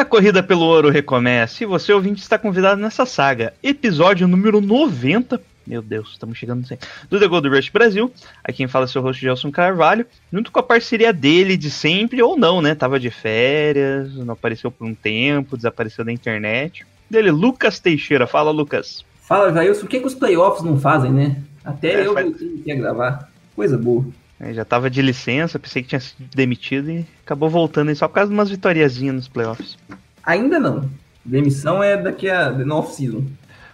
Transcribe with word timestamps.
A 0.00 0.04
corrida 0.04 0.42
pelo 0.42 0.62
ouro 0.64 0.88
recomeça. 0.90 1.62
E 1.62 1.66
você, 1.66 1.92
ouvinte, 1.92 2.20
está 2.22 2.38
convidado 2.38 2.80
nessa 2.80 3.04
saga. 3.06 3.52
Episódio 3.62 4.26
número 4.26 4.60
90. 4.60 5.40
Meu 5.66 5.82
Deus, 5.82 6.10
estamos 6.12 6.36
chegando 6.36 6.66
100. 6.66 6.78
Do 7.08 7.20
The 7.20 7.28
Gold 7.28 7.48
Rush 7.48 7.68
Brasil. 7.68 8.12
Aqui 8.42 8.58
quem 8.58 8.66
fala 8.68 8.86
é 8.86 8.88
seu 8.88 9.02
host 9.02 9.20
Gelson 9.20 9.50
Carvalho. 9.52 10.04
Junto 10.32 10.50
com 10.50 10.58
a 10.58 10.62
parceria 10.62 11.12
dele 11.12 11.56
de 11.56 11.70
sempre, 11.70 12.20
ou 12.22 12.36
não, 12.36 12.60
né? 12.60 12.74
Tava 12.74 12.98
de 12.98 13.10
férias, 13.10 14.12
não 14.16 14.32
apareceu 14.32 14.70
por 14.70 14.86
um 14.86 14.94
tempo, 14.94 15.56
desapareceu 15.56 16.04
da 16.04 16.12
internet. 16.12 16.84
Dele, 17.08 17.30
Lucas 17.30 17.78
Teixeira. 17.78 18.26
Fala, 18.26 18.50
Lucas. 18.50 19.04
Fala, 19.20 19.52
Jailson, 19.52 19.84
o 19.84 19.88
que, 19.88 20.00
que 20.00 20.06
os 20.06 20.14
playoffs 20.14 20.64
não 20.64 20.78
fazem, 20.78 21.12
né? 21.12 21.36
Até 21.64 21.92
É, 22.02 22.06
eu 22.06 22.14
faz- 22.14 22.26
voltei 22.26 22.54
aqui 22.60 22.72
a 22.72 22.74
gravar. 22.74 23.30
Coisa 23.54 23.76
boa. 23.78 24.04
É, 24.40 24.52
Já 24.54 24.64
tava 24.64 24.88
de 24.88 25.02
licença, 25.02 25.58
pensei 25.58 25.82
que 25.82 25.90
tinha 25.90 26.00
sido 26.00 26.26
demitido 26.34 26.90
e 26.90 27.06
acabou 27.24 27.48
voltando 27.50 27.90
aí 27.90 27.94
só 27.96 28.08
por 28.08 28.14
causa 28.14 28.30
de 28.30 28.34
umas 28.34 28.48
vitoriazinhas 28.50 29.14
nos 29.14 29.28
playoffs. 29.28 29.76
Ainda 30.24 30.58
não. 30.58 30.90
Demissão 31.24 31.82
é 31.82 31.96
daqui 31.96 32.28
a 32.30 32.50
no 32.50 32.76
off-season. 32.76 33.24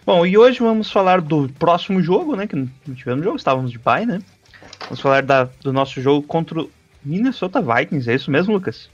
Bom, 0.04 0.24
e 0.26 0.36
hoje 0.36 0.58
vamos 0.60 0.90
falar 0.90 1.20
do 1.20 1.48
próximo 1.58 2.02
jogo, 2.02 2.34
né? 2.36 2.46
Que 2.46 2.56
não 2.56 2.68
tivemos 2.94 3.24
jogo, 3.24 3.36
estávamos 3.36 3.70
de 3.70 3.78
bye, 3.78 4.04
né? 4.06 4.20
Vamos 4.82 5.00
falar 5.00 5.22
da- 5.22 5.48
do 5.62 5.72
nosso 5.72 6.00
jogo 6.00 6.26
contra 6.26 6.60
o 6.60 6.70
Minnesota 7.04 7.60
Vikings, 7.62 8.10
é 8.10 8.14
isso 8.14 8.30
mesmo, 8.30 8.52
Lucas? 8.54 8.88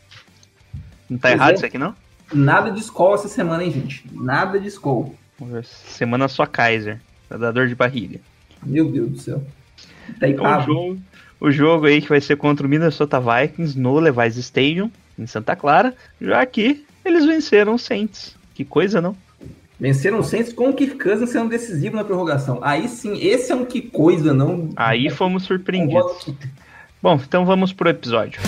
Não 1.08 1.18
tá 1.18 1.28
Pois 1.28 1.34
errado 1.34 1.50
é. 1.52 1.54
isso 1.54 1.66
aqui, 1.66 1.78
não? 1.78 1.94
Nada 2.32 2.70
de 2.70 2.80
escola 2.80 3.14
essa 3.14 3.28
semana, 3.28 3.64
hein, 3.64 3.70
gente? 3.70 4.04
Nada 4.12 4.58
de 4.58 4.68
escola. 4.68 5.10
Semana 5.64 6.28
só 6.28 6.46
Kaiser, 6.46 7.00
pra 7.28 7.36
dar 7.36 7.50
dor 7.52 7.66
de 7.68 7.74
barriga. 7.74 8.20
Meu 8.62 8.90
Deus 8.90 9.10
do 9.10 9.18
céu. 9.18 9.42
Tá 10.18 10.26
aí, 10.26 10.32
Então, 10.32 10.44
o, 10.44 10.48
Pablo. 10.48 10.64
jogo, 10.74 11.00
o 11.42 11.50
jogo 11.50 11.86
aí 11.86 12.00
que 12.00 12.08
vai 12.08 12.20
ser 12.20 12.36
contra 12.36 12.64
o 12.64 12.70
Minnesota 12.70 13.20
Vikings 13.20 13.76
no 13.76 13.98
Levi's 13.98 14.36
Stadium, 14.36 14.88
em 15.18 15.26
Santa 15.26 15.56
Clara, 15.56 15.92
já 16.20 16.46
que 16.46 16.84
eles 17.04 17.26
venceram 17.26 17.74
os 17.74 17.82
Saints. 17.82 18.36
Que 18.54 18.64
coisa, 18.64 19.00
não? 19.00 19.16
Venceram 19.78 20.20
o 20.20 20.22
Saints 20.22 20.52
com 20.52 20.70
o 20.70 20.72
Kirk 20.72 21.02
Cousins 21.02 21.30
sendo 21.30 21.48
decisivo 21.48 21.96
na 21.96 22.04
prorrogação. 22.04 22.60
Aí 22.62 22.86
sim, 22.86 23.18
esse 23.20 23.50
é 23.50 23.56
um 23.56 23.64
que 23.64 23.82
coisa, 23.82 24.32
não. 24.32 24.70
Aí 24.76 25.10
fomos 25.10 25.42
surpreendidos. 25.42 26.32
Bom, 27.02 27.20
então 27.20 27.44
vamos 27.44 27.72
pro 27.72 27.88
episódio. 27.90 28.40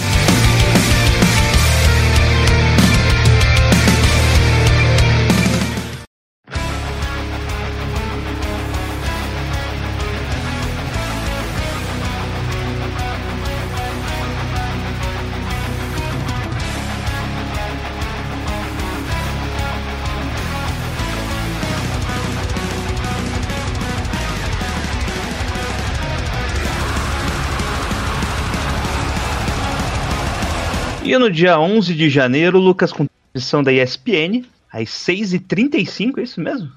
E 31.15 31.17
no 31.19 31.31
dia 31.31 31.61
11 31.61 31.95
de 31.95 32.11
janeiro, 32.11 32.59
Lucas 32.59 32.93
com 32.93 33.07
transmissão 33.07 33.63
da 33.63 33.73
ESPN, 33.73 34.45
às 34.69 34.89
6h35, 34.89 36.19
é 36.19 36.23
isso 36.23 36.41
mesmo? 36.41 36.73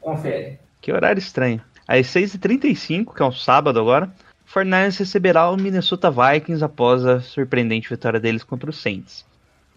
Confere. 0.00 0.60
Que 0.80 0.92
horário 0.92 1.18
estranho. 1.18 1.60
Às 1.88 2.06
6h35, 2.06 3.12
que 3.12 3.20
é 3.20 3.26
um 3.26 3.32
sábado 3.32 3.80
agora, 3.80 4.08
o 4.46 4.48
49ers 4.48 5.00
receberá 5.00 5.50
o 5.50 5.56
Minnesota 5.56 6.12
Vikings 6.12 6.62
após 6.62 7.04
a 7.04 7.18
surpreendente 7.18 7.88
vitória 7.88 8.20
deles 8.20 8.44
contra 8.44 8.70
o 8.70 8.72
Saints. 8.72 9.26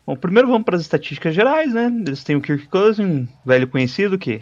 Bom, 0.05 0.15
primeiro 0.15 0.49
vamos 0.49 0.65
para 0.65 0.75
as 0.75 0.83
estatísticas 0.83 1.33
gerais, 1.33 1.73
né? 1.73 1.91
Eles 2.05 2.23
têm 2.23 2.35
o 2.35 2.41
Kirk 2.41 2.67
Cousins, 2.67 3.07
um 3.07 3.27
velho 3.43 3.67
conhecido 3.67 4.19
que 4.19 4.39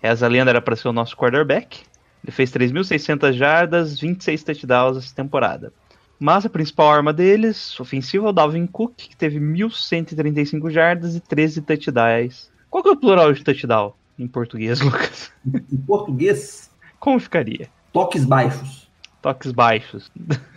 essa 0.00 0.28
lenda 0.28 0.52
era 0.52 0.62
para 0.62 0.76
ser 0.76 0.86
o 0.86 0.92
nosso 0.92 1.16
quarterback. 1.16 1.80
Ele 2.22 2.30
fez 2.30 2.52
3.600 2.52 3.32
jardas, 3.32 3.98
26 3.98 4.44
touchdowns 4.44 4.96
essa 4.96 5.12
temporada. 5.12 5.72
Mas 6.22 6.46
a 6.46 6.48
principal 6.48 6.88
arma 6.88 7.12
deles, 7.12 7.80
ofensiva, 7.80 8.26
é 8.26 8.28
o 8.28 8.32
Dalvin 8.32 8.64
Cook, 8.64 8.92
que 8.94 9.16
teve 9.16 9.40
1.135 9.40 10.70
jardas 10.70 11.16
e 11.16 11.20
13 11.20 11.62
touchdowns. 11.62 12.48
Qual 12.70 12.80
que 12.80 12.88
é 12.88 12.92
o 12.92 12.96
plural 12.96 13.32
de 13.32 13.42
touchdown 13.42 13.92
em 14.16 14.28
português, 14.28 14.78
Lucas? 14.86 15.32
Em 15.44 15.78
português, 15.78 16.70
Como 17.00 17.18
ficaria? 17.18 17.68
toques 17.92 18.24
baixos. 18.24 18.88
Toques 19.20 19.50
baixos. 19.50 20.12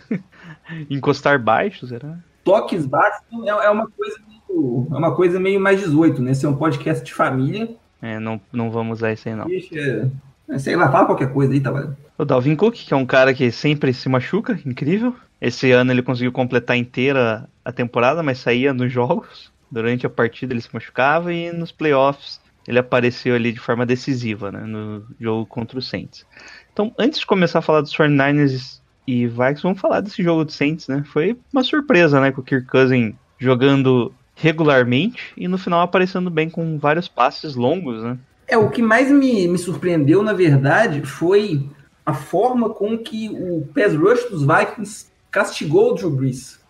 Encostar 0.88 1.42
baixo, 1.42 1.84
será? 1.88 2.16
Toques 2.44 2.86
baixos 2.86 3.24
é, 3.44 3.48
é 3.48 3.70
uma 3.70 3.88
coisa 3.88 4.20
meio, 4.28 4.86
é 4.88 4.94
uma 4.96 5.16
coisa 5.16 5.40
meio 5.40 5.58
mais 5.58 5.80
18, 5.80 6.22
né? 6.22 6.30
Esse 6.30 6.46
é 6.46 6.48
um 6.48 6.56
podcast 6.56 7.04
de 7.04 7.12
família. 7.12 7.74
É, 8.00 8.20
não, 8.20 8.40
não 8.52 8.70
vamos 8.70 8.98
usar 8.98 9.12
isso 9.12 9.28
aí, 9.28 9.34
não. 9.34 9.46
Deixa. 9.46 10.12
É, 10.48 10.58
Sei 10.58 10.76
lá, 10.76 10.90
fala 10.90 11.06
qualquer 11.06 11.32
coisa 11.32 11.52
aí, 11.52 11.60
tá 11.60 11.70
valendo. 11.70 11.96
O 12.18 12.24
Dalvin 12.24 12.56
Cook, 12.56 12.74
que 12.74 12.94
é 12.94 12.96
um 12.96 13.06
cara 13.06 13.34
que 13.34 13.50
sempre 13.50 13.92
se 13.92 14.08
machuca, 14.08 14.58
incrível. 14.64 15.14
Esse 15.40 15.70
ano 15.72 15.92
ele 15.92 16.02
conseguiu 16.02 16.32
completar 16.32 16.76
inteira 16.76 17.48
a 17.64 17.72
temporada, 17.72 18.22
mas 18.22 18.38
saía 18.38 18.72
nos 18.72 18.92
jogos. 18.92 19.52
Durante 19.70 20.06
a 20.06 20.10
partida 20.10 20.54
ele 20.54 20.60
se 20.60 20.72
machucava 20.72 21.32
e 21.32 21.52
nos 21.52 21.72
playoffs 21.72 22.40
ele 22.66 22.78
apareceu 22.78 23.34
ali 23.34 23.52
de 23.52 23.60
forma 23.60 23.86
decisiva, 23.86 24.50
né, 24.50 24.60
no 24.60 25.04
jogo 25.20 25.46
contra 25.46 25.78
o 25.78 25.82
Saints. 25.82 26.26
Então, 26.72 26.92
antes 26.98 27.20
de 27.20 27.26
começar 27.26 27.60
a 27.60 27.62
falar 27.62 27.80
dos 27.80 27.94
49ers 27.94 28.80
e 29.06 29.26
Vikings, 29.26 29.62
vamos 29.62 29.80
falar 29.80 30.00
desse 30.00 30.22
jogo 30.22 30.44
do 30.44 30.50
Saints, 30.50 30.88
né? 30.88 31.04
Foi 31.06 31.38
uma 31.52 31.62
surpresa, 31.62 32.20
né, 32.20 32.32
com 32.32 32.40
o 32.40 32.44
Kirk 32.44 32.66
Cousins 32.66 33.14
jogando 33.38 34.12
regularmente 34.34 35.32
e 35.36 35.46
no 35.46 35.56
final 35.56 35.80
aparecendo 35.80 36.28
bem 36.28 36.50
com 36.50 36.78
vários 36.78 37.08
passes 37.08 37.54
longos, 37.54 38.02
né? 38.02 38.18
É, 38.48 38.56
o 38.56 38.70
que 38.70 38.80
mais 38.80 39.10
me, 39.10 39.48
me 39.48 39.58
surpreendeu, 39.58 40.22
na 40.22 40.32
verdade, 40.32 41.02
foi 41.04 41.68
a 42.04 42.14
forma 42.14 42.70
com 42.70 42.96
que 42.96 43.28
o 43.28 43.66
pass 43.74 43.94
rush 43.94 44.30
dos 44.30 44.42
Vikings 44.42 45.06
castigou 45.30 45.90
o 45.90 45.94
Drew 45.94 46.10
Brees. 46.10 46.60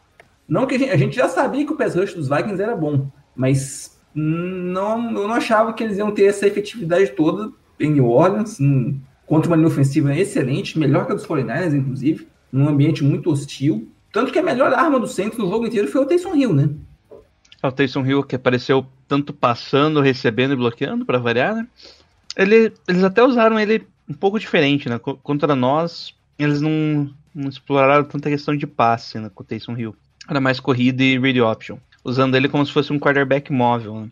Não 0.48 0.66
que 0.66 0.76
a 0.76 0.78
gente, 0.78 0.90
a 0.90 0.96
gente 0.96 1.16
já 1.16 1.28
sabia 1.28 1.66
que 1.66 1.72
o 1.72 1.76
pass 1.76 1.94
rush 1.94 2.14
dos 2.14 2.28
Vikings 2.28 2.62
era 2.62 2.74
bom, 2.74 3.08
mas 3.34 3.98
não, 4.14 5.10
eu 5.12 5.28
não 5.28 5.34
achava 5.34 5.74
que 5.74 5.84
eles 5.84 5.98
iam 5.98 6.10
ter 6.10 6.24
essa 6.24 6.46
efetividade 6.46 7.10
toda 7.10 7.52
em 7.78 7.90
New 7.90 8.06
Orleans, 8.06 8.58
hum, 8.58 8.98
contra 9.26 9.50
uma 9.50 9.56
linha 9.56 9.68
ofensiva 9.68 10.16
excelente, 10.16 10.78
melhor 10.78 11.04
que 11.04 11.12
a 11.12 11.14
dos 11.14 11.26
49ers, 11.26 11.74
inclusive, 11.74 12.26
num 12.50 12.68
ambiente 12.68 13.04
muito 13.04 13.30
hostil. 13.30 13.88
Tanto 14.10 14.32
que 14.32 14.38
a 14.38 14.42
melhor 14.42 14.72
arma 14.72 14.98
do 14.98 15.06
centro 15.06 15.42
no 15.42 15.50
jogo 15.50 15.66
inteiro 15.66 15.88
foi 15.88 16.00
o 16.00 16.06
Taysom 16.06 16.34
Hill, 16.34 16.54
né? 16.54 16.70
O 17.68 17.72
Taysom 17.72 18.04
Hill 18.06 18.22
que 18.22 18.36
apareceu 18.36 18.86
tanto 19.08 19.32
passando, 19.32 20.00
recebendo 20.00 20.52
e 20.52 20.56
bloqueando, 20.56 21.04
para 21.04 21.18
variar, 21.18 21.54
né? 21.54 21.66
Ele, 22.36 22.72
eles 22.86 23.02
até 23.02 23.22
usaram 23.22 23.58
ele 23.58 23.86
um 24.08 24.14
pouco 24.14 24.38
diferente, 24.38 24.88
né? 24.88 24.98
Co- 24.98 25.16
Contra 25.16 25.54
nós, 25.56 26.14
eles 26.38 26.60
não, 26.60 27.10
não 27.34 27.48
exploraram 27.48 28.04
tanta 28.04 28.28
questão 28.28 28.56
de 28.56 28.66
passe 28.66 29.18
né, 29.18 29.30
com 29.34 29.42
o 29.42 29.46
Taysom 29.46 29.76
Hill. 29.76 29.96
Era 30.28 30.40
mais 30.40 30.60
corrida 30.60 31.02
e 31.02 31.18
read 31.18 31.40
option. 31.40 31.78
Usando 32.04 32.34
ele 32.36 32.48
como 32.48 32.64
se 32.66 32.72
fosse 32.72 32.92
um 32.92 32.98
quarterback 32.98 33.52
móvel. 33.52 34.02
Né? 34.02 34.10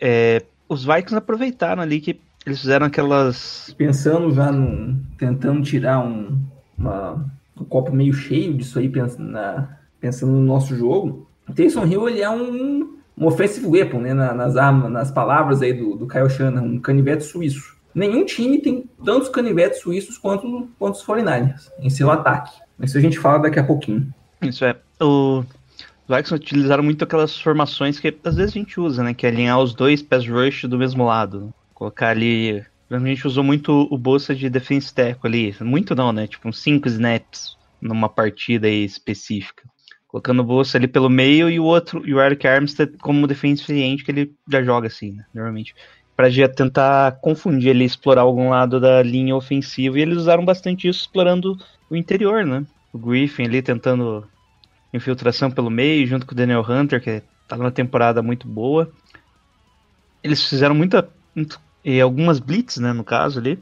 É, 0.00 0.42
os 0.68 0.84
Vikings 0.84 1.14
aproveitaram 1.14 1.82
ali 1.82 2.00
que 2.00 2.18
eles 2.44 2.60
fizeram 2.60 2.86
aquelas. 2.86 3.72
pensando 3.78 4.32
já 4.34 4.50
no, 4.50 4.98
tentando 5.16 5.62
tirar 5.62 6.00
um, 6.00 6.38
uma- 6.76 7.24
um 7.56 7.64
copo 7.64 7.92
meio 7.94 8.12
cheio 8.12 8.52
disso 8.54 8.78
aí, 8.78 8.88
pensando, 8.88 9.30
na- 9.30 9.78
pensando 10.00 10.32
no 10.32 10.40
nosso 10.44 10.74
jogo. 10.76 11.28
O 11.52 11.54
Taysom 11.54 11.84
Hill 11.86 12.08
ele 12.08 12.22
é 12.22 12.30
um, 12.30 12.96
um 13.16 13.26
offensive 13.26 13.66
weapon, 13.66 14.00
né? 14.00 14.14
na- 14.14 14.32
nas, 14.32 14.56
armas, 14.56 14.90
nas 14.90 15.10
palavras 15.10 15.60
aí 15.60 15.74
do, 15.74 15.96
do 15.96 16.08
Kyle 16.08 16.30
Shanahan, 16.30 16.62
um 16.62 16.80
canivete 16.80 17.24
suíço. 17.24 17.76
Nenhum 17.94 18.24
time 18.24 18.58
tem 18.58 18.88
tantos 19.04 19.28
canivetes 19.28 19.80
suíços 19.82 20.16
quanto, 20.16 20.66
quanto 20.78 20.94
os 20.94 21.04
49ers 21.04 21.70
em 21.78 21.90
seu 21.90 22.10
ataque. 22.10 22.50
Isso 22.80 22.96
a 22.96 23.00
gente 23.02 23.18
fala 23.18 23.40
daqui 23.40 23.58
a 23.58 23.64
pouquinho. 23.64 24.12
Isso 24.40 24.64
é. 24.64 24.74
O, 24.98 25.40
os 25.40 26.16
Vikings 26.16 26.34
utilizaram 26.34 26.82
muito 26.82 27.04
aquelas 27.04 27.38
formações 27.38 28.00
que 28.00 28.16
às 28.24 28.36
vezes 28.36 28.52
a 28.52 28.58
gente 28.58 28.80
usa, 28.80 29.02
né? 29.02 29.12
Que 29.12 29.26
é 29.26 29.28
alinhar 29.28 29.60
os 29.60 29.74
dois 29.74 30.00
pass 30.02 30.26
rush 30.26 30.64
do 30.64 30.78
mesmo 30.78 31.04
lado. 31.04 31.52
Colocar 31.74 32.08
ali. 32.08 32.64
A 32.90 32.98
gente 32.98 33.26
usou 33.26 33.44
muito 33.44 33.86
o 33.90 33.98
bolsa 33.98 34.34
de 34.34 34.48
defense 34.48 34.92
tackle 34.92 35.28
ali. 35.28 35.56
Muito 35.60 35.94
não, 35.94 36.12
né? 36.12 36.26
Tipo 36.26 36.48
uns 36.48 36.60
5 36.62 36.88
snaps 36.88 37.56
numa 37.80 38.08
partida 38.08 38.68
específica. 38.68 39.64
Colocando 40.12 40.40
o 40.40 40.44
Bolsa 40.44 40.78
ali 40.78 40.86
pelo 40.86 41.08
meio 41.08 41.48
e 41.48 41.58
o 41.58 41.64
outro, 41.64 42.06
e 42.06 42.14
o 42.14 42.20
Eric 42.20 42.46
Armstead 42.46 42.98
como 42.98 43.26
defensive 43.26 43.96
que 44.04 44.10
ele 44.10 44.32
já 44.46 44.62
joga 44.62 44.86
assim, 44.86 45.12
né, 45.12 45.24
normalmente. 45.34 45.74
Pra 46.14 46.28
já 46.28 46.46
tentar 46.46 47.18
confundir 47.22 47.70
ele, 47.70 47.84
explorar 47.84 48.20
algum 48.20 48.50
lado 48.50 48.78
da 48.78 49.02
linha 49.02 49.34
ofensiva, 49.34 49.98
e 49.98 50.02
eles 50.02 50.18
usaram 50.18 50.44
bastante 50.44 50.86
isso 50.86 51.00
explorando 51.00 51.56
o 51.88 51.96
interior, 51.96 52.44
né? 52.44 52.64
O 52.92 52.98
Griffin 52.98 53.44
ali 53.44 53.62
tentando 53.62 54.28
infiltração 54.92 55.50
pelo 55.50 55.70
meio, 55.70 56.06
junto 56.06 56.26
com 56.26 56.32
o 56.32 56.36
Daniel 56.36 56.64
Hunter, 56.68 57.02
que 57.02 57.22
tá 57.48 57.56
numa 57.56 57.70
temporada 57.70 58.22
muito 58.22 58.46
boa. 58.46 58.92
Eles 60.22 60.46
fizeram 60.46 60.74
muita. 60.74 61.08
Muito, 61.34 61.58
e 61.82 61.98
algumas 61.98 62.38
blitz, 62.38 62.76
né, 62.76 62.92
no 62.92 63.02
caso 63.02 63.40
ali. 63.40 63.58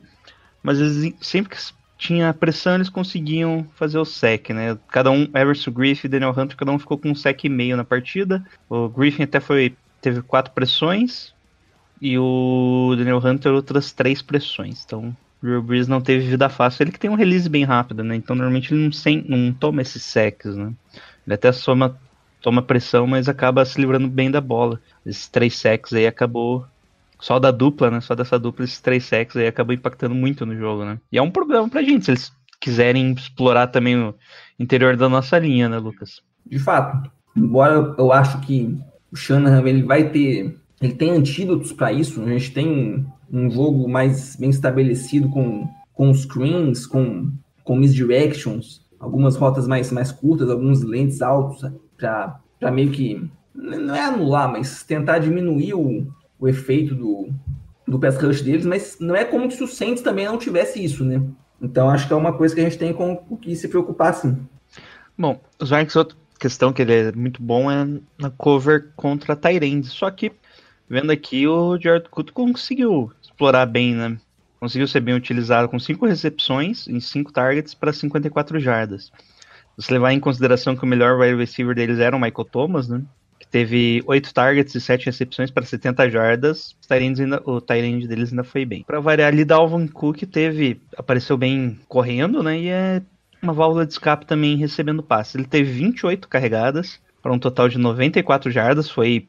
Mas 0.62 0.80
eles 0.80 1.14
sempre 1.20 1.56
que 1.56 1.72
tinha 2.00 2.32
pressão, 2.32 2.76
eles 2.76 2.88
conseguiam 2.88 3.68
fazer 3.76 3.98
o 3.98 4.06
sec, 4.06 4.48
né? 4.50 4.76
Cada 4.88 5.10
um, 5.10 5.28
Everson 5.34 5.70
Griffin 5.70 6.06
e 6.06 6.10
Daniel 6.10 6.34
Hunter, 6.36 6.56
cada 6.56 6.72
um 6.72 6.78
ficou 6.78 6.96
com 6.96 7.10
um 7.10 7.14
sec 7.14 7.44
e 7.44 7.48
meio 7.48 7.76
na 7.76 7.84
partida. 7.84 8.42
O 8.70 8.88
Griffin 8.88 9.24
até 9.24 9.38
foi. 9.38 9.76
teve 10.00 10.22
quatro 10.22 10.52
pressões. 10.54 11.34
E 12.00 12.18
o 12.18 12.94
Daniel 12.96 13.20
Hunter 13.22 13.52
outras 13.52 13.92
três 13.92 14.22
pressões. 14.22 14.82
Então 14.82 15.14
Drew 15.42 15.62
Brees 15.62 15.86
não 15.86 16.00
teve 16.00 16.26
vida 16.26 16.48
fácil. 16.48 16.82
Ele 16.82 16.92
que 16.92 16.98
tem 16.98 17.10
um 17.10 17.14
release 17.14 17.50
bem 17.50 17.64
rápido, 17.64 18.02
né? 18.02 18.16
Então 18.16 18.34
normalmente 18.34 18.72
ele 18.72 18.84
não, 18.84 18.92
sem, 18.92 19.22
não 19.28 19.52
toma 19.52 19.82
esses 19.82 20.02
sacks, 20.02 20.56
né? 20.56 20.72
Ele 21.26 21.34
até 21.34 21.52
soma, 21.52 21.98
toma 22.40 22.62
pressão, 22.62 23.06
mas 23.06 23.28
acaba 23.28 23.62
se 23.66 23.78
livrando 23.78 24.08
bem 24.08 24.30
da 24.30 24.40
bola. 24.40 24.80
Esses 25.04 25.28
três 25.28 25.54
sacks 25.54 25.92
aí 25.92 26.06
acabou. 26.06 26.64
Só 27.20 27.38
da 27.38 27.50
dupla, 27.50 27.90
né? 27.90 28.00
Só 28.00 28.14
dessa 28.14 28.38
dupla, 28.38 28.64
esses 28.64 28.80
três 28.80 29.04
sacks 29.04 29.36
aí 29.36 29.46
acabou 29.46 29.74
impactando 29.74 30.14
muito 30.14 30.46
no 30.46 30.56
jogo, 30.56 30.84
né? 30.84 30.98
E 31.12 31.18
é 31.18 31.22
um 31.22 31.30
problema 31.30 31.68
pra 31.68 31.82
gente, 31.82 32.04
se 32.04 32.10
eles 32.10 32.32
quiserem 32.60 33.12
explorar 33.12 33.68
também 33.68 33.96
o 33.96 34.14
interior 34.58 34.96
da 34.96 35.08
nossa 35.08 35.38
linha, 35.38 35.68
né, 35.68 35.78
Lucas? 35.78 36.20
De 36.46 36.58
fato. 36.58 37.10
Embora 37.36 37.94
eu 37.98 38.12
acho 38.12 38.40
que 38.40 38.76
o 39.10 39.16
Shanahan 39.16 39.66
ele 39.68 39.82
vai 39.82 40.10
ter. 40.10 40.56
Ele 40.80 40.94
tem 40.94 41.10
antídotos 41.10 41.72
para 41.72 41.92
isso. 41.92 42.22
A 42.22 42.28
gente 42.28 42.52
tem 42.52 43.06
um 43.30 43.50
jogo 43.50 43.88
mais 43.88 44.36
bem 44.36 44.50
estabelecido 44.50 45.28
com, 45.28 45.68
com 45.92 46.12
screens, 46.14 46.86
com, 46.86 47.32
com 47.62 47.76
misdirections, 47.76 48.80
algumas 48.98 49.36
rotas 49.36 49.66
mais, 49.68 49.92
mais 49.92 50.10
curtas, 50.10 50.50
alguns 50.50 50.82
lentes 50.82 51.22
altos 51.22 51.70
para 51.96 52.70
meio 52.72 52.90
que 52.90 53.30
não 53.54 53.94
é 53.94 54.02
anular, 54.02 54.50
mas 54.50 54.82
tentar 54.82 55.18
diminuir 55.18 55.74
o, 55.74 56.06
o 56.40 56.48
efeito 56.48 56.94
do, 56.94 57.28
do 57.86 57.98
pass 57.98 58.16
rush 58.16 58.40
deles, 58.40 58.64
mas 58.64 58.96
não 58.98 59.14
é 59.14 59.24
como 59.24 59.50
se 59.50 59.62
o 59.62 59.68
Saints 59.68 60.02
também 60.02 60.24
não 60.24 60.38
tivesse 60.38 60.82
isso, 60.82 61.04
né? 61.04 61.22
Então 61.60 61.90
acho 61.90 62.06
que 62.06 62.12
é 62.12 62.16
uma 62.16 62.32
coisa 62.32 62.54
que 62.54 62.60
a 62.60 62.64
gente 62.64 62.78
tem 62.78 62.92
com 62.92 63.22
o 63.28 63.36
que 63.36 63.54
se 63.54 63.68
preocupar, 63.68 64.14
sim. 64.14 64.38
Bom, 65.16 65.38
os 65.60 65.68
Vikings, 65.68 65.98
outra 65.98 66.16
questão 66.38 66.72
que 66.72 66.80
ele 66.80 66.94
é 66.94 67.12
muito 67.12 67.42
bom 67.42 67.70
é 67.70 67.86
na 68.18 68.30
cover 68.30 68.90
contra 68.96 69.36
Tyrande, 69.36 69.88
só 69.88 70.10
que 70.10 70.32
vendo 70.88 71.12
aqui 71.12 71.46
o 71.46 71.78
Jared 71.78 72.08
Cook 72.08 72.30
conseguiu 72.32 73.12
explorar 73.20 73.66
bem, 73.66 73.94
né? 73.94 74.16
Conseguiu 74.58 74.88
ser 74.88 75.00
bem 75.00 75.14
utilizado 75.14 75.68
com 75.68 75.78
5 75.78 76.06
recepções 76.06 76.88
em 76.88 77.00
5 77.00 77.32
targets 77.32 77.74
para 77.74 77.92
54 77.92 78.58
jardas. 78.58 79.10
Se 79.78 79.92
levar 79.92 80.12
em 80.12 80.20
consideração 80.20 80.76
que 80.76 80.84
o 80.84 80.86
melhor 80.86 81.18
wide 81.18 81.36
receiver 81.36 81.74
deles 81.74 81.98
era 81.98 82.14
o 82.14 82.20
Michael 82.20 82.44
Thomas, 82.44 82.88
né? 82.88 83.02
Teve 83.50 84.02
8 84.06 84.32
targets 84.32 84.74
e 84.74 84.80
7 84.80 85.06
recepções 85.06 85.50
para 85.50 85.64
70 85.64 86.08
jardas. 86.08 86.76
Ainda, 86.88 87.42
o 87.44 87.60
Tyrande 87.60 88.06
deles 88.06 88.30
ainda 88.30 88.44
foi 88.44 88.64
bem. 88.64 88.84
Para 88.84 89.00
variar 89.00 89.28
ali, 89.28 89.44
Dalvin 89.44 89.86
Cook 89.88 90.22
teve. 90.22 90.80
apareceu 90.96 91.36
bem 91.36 91.78
correndo, 91.88 92.42
né? 92.42 92.58
E 92.58 92.68
é 92.68 93.02
uma 93.42 93.52
válvula 93.52 93.84
de 93.84 93.92
escape 93.92 94.26
também 94.26 94.56
recebendo 94.56 95.02
passes. 95.02 95.34
Ele 95.34 95.44
teve 95.44 95.70
28 95.72 96.28
carregadas 96.28 97.00
para 97.22 97.32
um 97.32 97.38
total 97.38 97.68
de 97.68 97.78
94 97.78 98.50
jardas. 98.50 98.88
Foi 98.90 99.26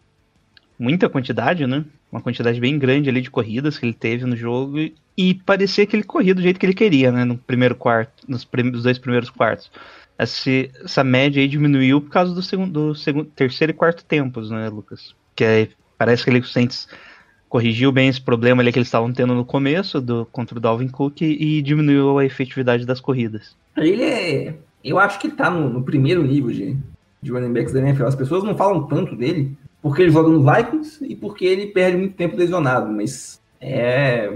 muita 0.82 1.08
quantidade, 1.08 1.68
né? 1.68 1.86
uma 2.12 2.22
quantidade 2.22 2.60
bem 2.60 2.78
grande 2.78 3.08
ali 3.08 3.22
de 3.22 3.30
corridas 3.30 3.78
que 3.78 3.86
ele 3.86 3.94
teve 3.94 4.26
no 4.26 4.36
jogo 4.36 4.78
e 5.18 5.34
parecia 5.46 5.86
que 5.86 5.96
ele 5.96 6.04
corria 6.04 6.34
do 6.36 6.42
jeito 6.42 6.60
que 6.60 6.66
ele 6.66 6.74
queria, 6.74 7.12
né, 7.12 7.24
no 7.24 7.38
primeiro 7.38 7.76
quarto, 7.76 8.12
nos, 8.28 8.48
nos 8.66 8.84
dois 8.84 8.98
primeiros 8.98 9.30
quartos. 9.30 9.72
Essa, 10.18 10.50
essa 10.84 11.04
média 11.04 11.42
aí 11.42 11.48
diminuiu 11.48 12.02
por 12.02 12.10
causa 12.10 12.34
do 12.34 12.42
segundo, 12.42 12.72
do 12.72 12.96
segundo, 12.96 13.26
terceiro 13.26 13.72
e 13.72 13.74
quarto 13.76 14.04
tempos, 14.04 14.52
né, 14.52 14.68
Lucas? 14.70 15.16
Que 15.36 15.44
é, 15.44 15.68
parece 15.98 16.24
que 16.24 16.30
ele 16.30 16.44
corrigiu 17.48 17.92
bem 17.92 18.10
esse 18.10 18.22
problema 18.22 18.62
ali 18.62 18.72
que 18.72 18.80
eles 18.80 18.88
estavam 18.88 19.12
tendo 19.14 19.34
no 19.34 19.46
começo 19.46 20.02
do 20.02 20.26
contra 20.32 20.58
o 20.58 20.62
Dalvin 20.62 20.90
Cook 20.90 21.22
e, 21.22 21.58
e 21.58 21.62
diminuiu 21.62 22.18
a 22.18 22.26
efetividade 22.26 22.86
das 22.86 23.00
corridas. 23.00 23.56
Ele 23.78 24.04
é, 24.04 24.56
eu 24.84 25.00
acho 25.00 25.20
que 25.20 25.28
ele 25.28 25.36
tá 25.36 25.50
no, 25.50 25.70
no 25.70 25.84
primeiro 25.84 26.24
nível 26.24 26.52
de, 26.52 26.78
de 27.22 27.32
running 27.32 27.54
backs 27.54 27.74
da 27.74 27.80
NFL. 27.80 28.06
As 28.06 28.16
pessoas 28.16 28.44
não 28.44 28.56
falam 28.56 28.84
tanto 28.84 29.16
dele, 29.16 29.56
porque 29.82 30.04
ele 30.04 30.12
joga 30.12 30.30
no 30.30 30.44
Vikings 30.44 31.04
e 31.06 31.16
porque 31.16 31.46
ele 31.46 31.68
perde 31.68 31.98
muito 31.98 32.16
tempo 32.16 32.38
lesionado, 32.38 32.92
mas 32.92 33.42
é 33.60 34.32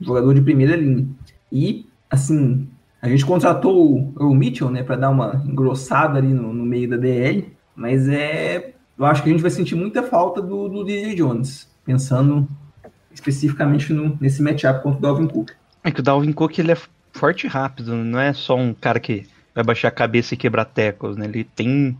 jogador 0.00 0.34
de 0.34 0.40
primeira 0.40 0.76
linha. 0.76 1.06
E, 1.50 1.86
assim, 2.08 2.68
a 3.02 3.08
gente 3.08 3.26
contratou 3.26 4.12
o, 4.16 4.34
Mitchell, 4.34 4.70
né, 4.70 4.82
para 4.82 4.96
dar 4.96 5.10
uma 5.10 5.42
engrossada 5.46 6.18
ali 6.18 6.32
no, 6.32 6.52
no, 6.52 6.64
meio 6.64 6.88
da 6.88 6.96
DL, 6.96 7.52
mas 7.74 8.08
é, 8.08 8.74
eu 8.98 9.04
acho 9.04 9.22
que 9.22 9.28
a 9.28 9.32
gente 9.32 9.42
vai 9.42 9.50
sentir 9.50 9.74
muita 9.74 10.02
falta 10.02 10.40
do, 10.40 10.68
do 10.68 10.84
DJ 10.84 11.14
Jones, 11.14 11.68
pensando 11.84 12.48
especificamente 13.12 13.92
no, 13.92 14.16
nesse 14.20 14.42
matchup 14.42 14.82
contra 14.82 14.98
o 14.98 15.02
Dalvin 15.02 15.26
Cook. 15.26 15.50
É 15.82 15.90
que 15.90 16.00
o 16.00 16.02
Dalvin 16.02 16.32
Cook 16.32 16.58
ele 16.58 16.72
é 16.72 16.78
forte 17.12 17.46
e 17.46 17.48
rápido, 17.50 17.96
não 17.96 18.20
é 18.20 18.32
só 18.32 18.56
um 18.56 18.72
cara 18.72 19.00
que 19.00 19.26
vai 19.54 19.64
baixar 19.64 19.88
a 19.88 19.92
cabeça 19.92 20.34
e 20.34 20.36
quebrar 20.36 20.64
tecos, 20.64 21.16
né? 21.16 21.26
Ele 21.26 21.44
tem 21.44 21.96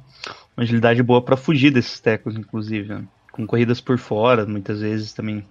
uma 0.56 0.62
agilidade 0.62 1.02
boa 1.02 1.22
para 1.22 1.36
fugir 1.36 1.70
desses 1.70 2.00
tecos, 2.00 2.36
inclusive, 2.36 2.88
né? 2.88 3.04
com 3.40 3.46
corridas 3.46 3.80
por 3.80 3.98
fora, 3.98 4.44
muitas 4.46 4.80
vezes 4.80 5.12
também. 5.12 5.44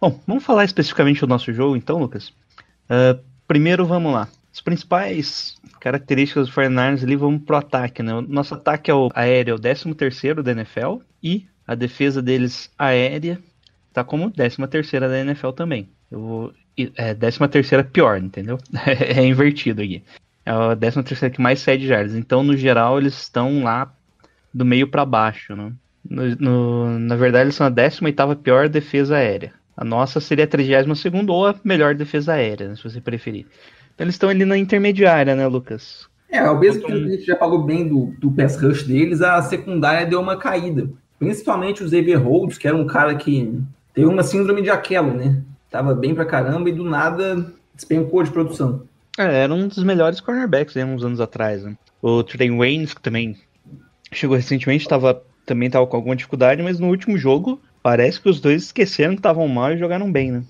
Bom, 0.00 0.18
vamos 0.26 0.44
falar 0.44 0.64
especificamente 0.64 1.20
do 1.20 1.26
nosso 1.26 1.52
jogo, 1.52 1.76
então, 1.76 1.98
Lucas. 1.98 2.30
Uh, 2.88 3.20
primeiro, 3.46 3.86
vamos 3.86 4.12
lá. 4.12 4.28
As 4.52 4.60
principais 4.60 5.56
características 5.80 6.48
do 6.48 6.54
49ers 6.54 7.02
ali, 7.02 7.16
vamos 7.16 7.42
pro 7.42 7.56
ataque, 7.56 8.02
né? 8.02 8.14
O 8.14 8.22
nosso 8.22 8.54
ataque 8.54 8.90
é 8.90 8.94
o 8.94 9.08
aéreo, 9.14 9.52
é 9.52 9.54
o 9.54 9.58
13 9.58 9.94
terceiro 9.94 10.42
da 10.42 10.52
NFL, 10.52 10.98
e 11.22 11.46
a 11.66 11.74
defesa 11.74 12.20
deles 12.20 12.70
aérea 12.78 13.38
tá 13.92 14.02
como 14.02 14.30
13 14.30 14.66
terceira 14.68 15.08
da 15.08 15.18
NFL 15.20 15.50
também. 15.50 15.88
Eu 16.10 16.20
vou, 16.20 16.52
é 16.96 17.14
13 17.14 17.48
terceira 17.48 17.84
pior, 17.84 18.18
entendeu? 18.18 18.58
é 18.86 19.24
invertido 19.24 19.80
aqui. 19.80 20.02
É 20.44 20.50
a 20.50 20.76
13 20.76 21.02
terceira 21.02 21.34
que 21.34 21.40
mais 21.40 21.60
cede 21.60 21.86
jardas. 21.86 22.14
Então, 22.14 22.42
no 22.42 22.56
geral, 22.56 22.98
eles 22.98 23.14
estão 23.14 23.62
lá 23.62 23.92
do 24.52 24.64
meio 24.64 24.88
para 24.88 25.04
baixo, 25.04 25.54
né? 25.54 25.72
No, 26.08 26.36
no, 26.36 26.98
na 26.98 27.16
verdade, 27.16 27.44
eles 27.44 27.54
são 27.54 27.66
a 27.66 27.70
18 27.70 28.36
pior 28.42 28.68
defesa 28.68 29.16
aérea. 29.16 29.52
A 29.76 29.84
nossa 29.84 30.20
seria 30.20 30.44
a 30.44 30.48
32 30.48 31.28
ou 31.28 31.46
a 31.46 31.54
melhor 31.64 31.94
defesa 31.94 32.34
aérea, 32.34 32.68
né, 32.68 32.76
se 32.76 32.82
você 32.82 33.00
preferir. 33.00 33.46
Então, 33.94 34.04
eles 34.04 34.16
estão 34.16 34.28
ali 34.28 34.44
na 34.44 34.58
intermediária, 34.58 35.34
né, 35.34 35.46
Lucas? 35.46 36.08
É, 36.30 36.38
ao 36.38 36.58
mesmo 36.58 36.82
que 36.82 36.92
a 36.92 36.96
gente 36.96 37.24
já 37.24 37.36
falou 37.36 37.62
bem 37.62 37.86
do, 37.86 38.14
do 38.18 38.32
pass 38.32 38.60
rush 38.60 38.84
deles, 38.84 39.20
a 39.20 39.40
secundária 39.42 40.06
deu 40.06 40.20
uma 40.20 40.36
caída. 40.36 40.88
Principalmente 41.18 41.84
o 41.84 41.88
Xavier 41.88 42.20
Rhodes, 42.20 42.58
que 42.58 42.66
era 42.66 42.76
um 42.76 42.86
cara 42.86 43.14
que 43.14 43.60
teve 43.94 44.06
uma 44.06 44.22
síndrome 44.22 44.62
de 44.62 44.70
Aquelo, 44.70 45.12
né? 45.12 45.42
Tava 45.70 45.94
bem 45.94 46.14
pra 46.14 46.24
caramba 46.24 46.68
e 46.68 46.72
do 46.72 46.84
nada 46.84 47.52
despencou 47.74 48.22
de 48.22 48.30
produção. 48.30 48.82
É, 49.18 49.42
era 49.42 49.52
um 49.52 49.68
dos 49.68 49.82
melhores 49.82 50.20
cornerbacks 50.20 50.74
né, 50.74 50.84
uns 50.84 51.04
anos 51.04 51.20
atrás. 51.20 51.62
Né? 51.62 51.76
O 52.00 52.22
Trey 52.22 52.50
Waynes, 52.50 52.94
que 52.94 53.02
também 53.02 53.36
chegou 54.12 54.36
recentemente, 54.36 54.88
tava, 54.88 55.22
também 55.44 55.66
estava 55.66 55.86
com 55.86 55.96
alguma 55.96 56.16
dificuldade, 56.16 56.62
mas 56.62 56.78
no 56.78 56.88
último 56.88 57.16
jogo 57.18 57.60
parece 57.82 58.20
que 58.20 58.28
os 58.28 58.40
dois 58.40 58.64
esqueceram 58.64 59.14
que 59.14 59.20
estavam 59.20 59.46
mal 59.48 59.72
e 59.72 59.78
jogaram 59.78 60.10
bem, 60.10 60.32
né? 60.32 60.44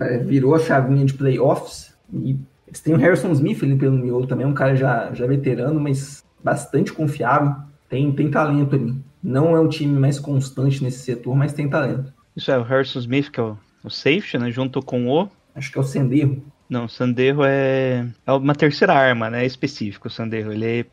É, 0.00 0.18
virou 0.18 0.54
a 0.54 0.58
chavinha 0.58 1.04
de 1.04 1.14
playoffs 1.14 1.94
e 2.12 2.36
eles 2.66 2.80
têm 2.80 2.94
o 2.94 2.98
Harrison 2.98 3.32
Smith 3.32 3.62
ali 3.62 3.76
pelo 3.76 3.96
miolo 3.96 4.26
também, 4.26 4.46
um 4.46 4.52
cara 4.52 4.74
já, 4.74 5.12
já 5.14 5.26
veterano, 5.26 5.80
mas 5.80 6.24
bastante 6.42 6.92
confiável. 6.92 7.54
Tem, 7.88 8.12
tem 8.12 8.30
talento 8.30 8.76
ali. 8.76 8.94
Não 9.22 9.56
é 9.56 9.60
um 9.60 9.68
time 9.68 9.98
mais 9.98 10.18
constante 10.18 10.82
nesse 10.82 10.98
setor, 10.98 11.34
mas 11.34 11.52
tem 11.52 11.68
talento. 11.68 12.12
Isso 12.36 12.50
é 12.50 12.58
o 12.58 12.62
Harrison 12.62 12.98
Smith, 12.98 13.30
que 13.30 13.40
é 13.40 13.42
o, 13.42 13.56
o 13.82 13.90
safety, 13.90 14.38
né? 14.38 14.50
Junto 14.50 14.82
com 14.82 15.08
o. 15.08 15.28
Acho 15.54 15.72
que 15.72 15.78
é 15.78 15.80
o 15.80 15.84
Senderro. 15.84 16.42
Não, 16.68 16.84
o 16.84 16.88
Sanderro 16.88 17.42
é, 17.44 18.06
é 18.26 18.32
uma 18.32 18.54
terceira 18.54 18.92
arma, 18.92 19.30
né? 19.30 19.42
É 19.42 19.46
específico 19.46 20.08
o 20.08 20.10
Sanderro. 20.10 20.52
Ele, 20.52 20.84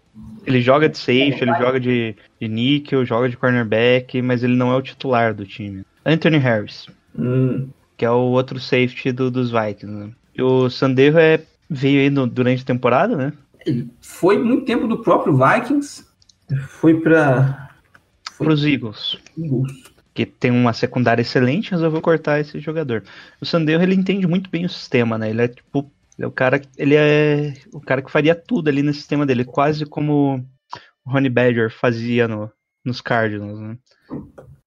ele 0.46 0.62
joga 0.62 0.88
de 0.88 0.98
safety, 0.98 1.44
ele 1.44 1.58
joga 1.58 1.80
de, 1.80 2.16
de 2.40 2.48
níquel, 2.48 3.06
joga 3.06 3.28
de 3.28 3.36
cornerback, 3.36 4.22
mas 4.22 4.44
ele 4.44 4.56
não 4.56 4.72
é 4.72 4.76
o 4.76 4.82
titular 4.82 5.34
do 5.34 5.46
time. 5.46 5.84
Anthony 6.06 6.38
Harris, 6.38 6.88
hum. 7.18 7.68
que 7.98 8.06
é 8.06 8.10
o 8.10 8.32
outro 8.32 8.60
safety 8.60 9.12
do, 9.12 9.30
dos 9.30 9.52
Vikings, 9.52 9.88
né? 9.88 10.12
E 10.34 10.42
o 10.42 10.70
Sanderro 10.70 11.20
é, 11.20 11.42
veio 11.70 12.02
aí 12.02 12.10
no, 12.10 12.26
durante 12.26 12.64
a 12.64 12.66
temporada, 12.66 13.16
né? 13.16 13.34
Ele 13.66 13.90
foi 14.00 14.38
muito 14.38 14.66
tempo 14.66 14.88
do 14.88 15.02
próprio 15.02 15.38
Vikings, 15.38 16.06
foi 16.68 17.00
para 17.02 17.70
os 18.40 18.64
Eagles. 18.64 19.18
Eagles 19.38 19.95
que 20.16 20.26
tem 20.26 20.50
uma 20.50 20.72
secundária 20.72 21.22
excelente, 21.22 21.72
resolveu 21.72 22.02
cortar 22.02 22.40
esse 22.40 22.58
jogador. 22.60 23.04
O 23.42 23.46
Sandero 23.46 23.84
ele 23.84 23.94
entende 23.94 24.26
muito 24.26 24.50
bem 24.50 24.66
o 24.66 24.70
sistema, 24.70 25.18
né? 25.18 25.30
Ele 25.30 25.42
é 25.42 25.48
tipo, 25.50 25.92
é 26.18 26.26
o 26.26 26.32
cara, 26.32 26.62
ele 26.78 26.96
é 26.96 27.54
o 27.74 27.82
cara 27.82 28.02
que 28.02 28.10
faria 28.10 28.34
tudo 28.34 28.70
ali 28.70 28.82
no 28.82 28.94
sistema 28.94 29.26
dele, 29.26 29.44
quase 29.44 29.86
como 29.86 30.44
Ronnie 31.06 31.30
Badger 31.30 31.70
fazia 31.70 32.30
no, 32.30 32.50
nos 32.84 33.02
Cardinals, 33.02 33.60
né? 33.60 33.78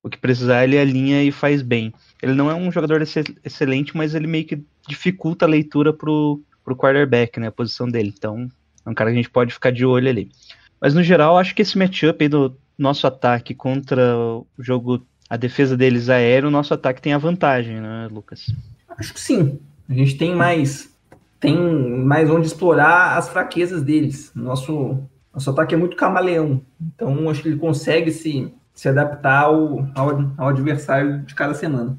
O 0.02 0.10
que 0.10 0.18
precisar 0.18 0.64
ele 0.64 0.78
alinha 0.78 1.24
e 1.24 1.32
faz 1.32 1.62
bem. 1.62 1.94
Ele 2.22 2.34
não 2.34 2.50
é 2.50 2.54
um 2.54 2.70
jogador 2.70 3.00
excelente, 3.02 3.96
mas 3.96 4.14
ele 4.14 4.26
meio 4.26 4.44
que 4.44 4.62
dificulta 4.86 5.46
a 5.46 5.48
leitura 5.48 5.94
pro, 5.94 6.42
pro 6.62 6.76
quarterback, 6.76 7.40
né? 7.40 7.46
A 7.46 7.52
posição 7.52 7.88
dele. 7.88 8.12
Então, 8.14 8.48
é 8.84 8.90
um 8.90 8.94
cara 8.94 9.10
que 9.10 9.14
a 9.14 9.22
gente 9.22 9.30
pode 9.30 9.54
ficar 9.54 9.70
de 9.70 9.86
olho 9.86 10.08
ali. 10.08 10.30
Mas 10.78 10.94
no 10.94 11.02
geral, 11.02 11.38
acho 11.38 11.54
que 11.54 11.62
esse 11.62 11.78
matchup 11.78 12.22
aí 12.22 12.28
do 12.28 12.54
nosso 12.76 13.06
ataque 13.06 13.54
contra 13.54 14.16
o 14.16 14.46
jogo, 14.58 15.04
a 15.28 15.36
defesa 15.36 15.76
deles 15.76 16.08
aéreo, 16.08 16.48
o 16.48 16.52
nosso 16.52 16.72
ataque 16.72 17.02
tem 17.02 17.12
a 17.12 17.18
vantagem, 17.18 17.80
né, 17.80 18.08
Lucas? 18.10 18.46
Acho 18.88 19.12
que 19.12 19.20
sim. 19.20 19.58
A 19.88 19.94
gente 19.94 20.16
tem 20.16 20.34
mais 20.34 20.94
tem 21.40 21.56
mais 21.56 22.28
onde 22.30 22.46
explorar 22.46 23.16
as 23.16 23.28
fraquezas 23.28 23.82
deles. 23.82 24.32
Nosso 24.34 24.98
nosso 25.32 25.50
ataque 25.50 25.74
é 25.74 25.78
muito 25.78 25.96
camaleão. 25.96 26.60
Então 26.80 27.28
acho 27.28 27.42
que 27.42 27.48
ele 27.48 27.58
consegue 27.58 28.10
se, 28.10 28.52
se 28.74 28.88
adaptar 28.88 29.44
ao, 29.44 29.86
ao, 29.94 30.32
ao 30.36 30.48
adversário 30.48 31.20
de 31.22 31.34
cada 31.34 31.54
semana. 31.54 31.96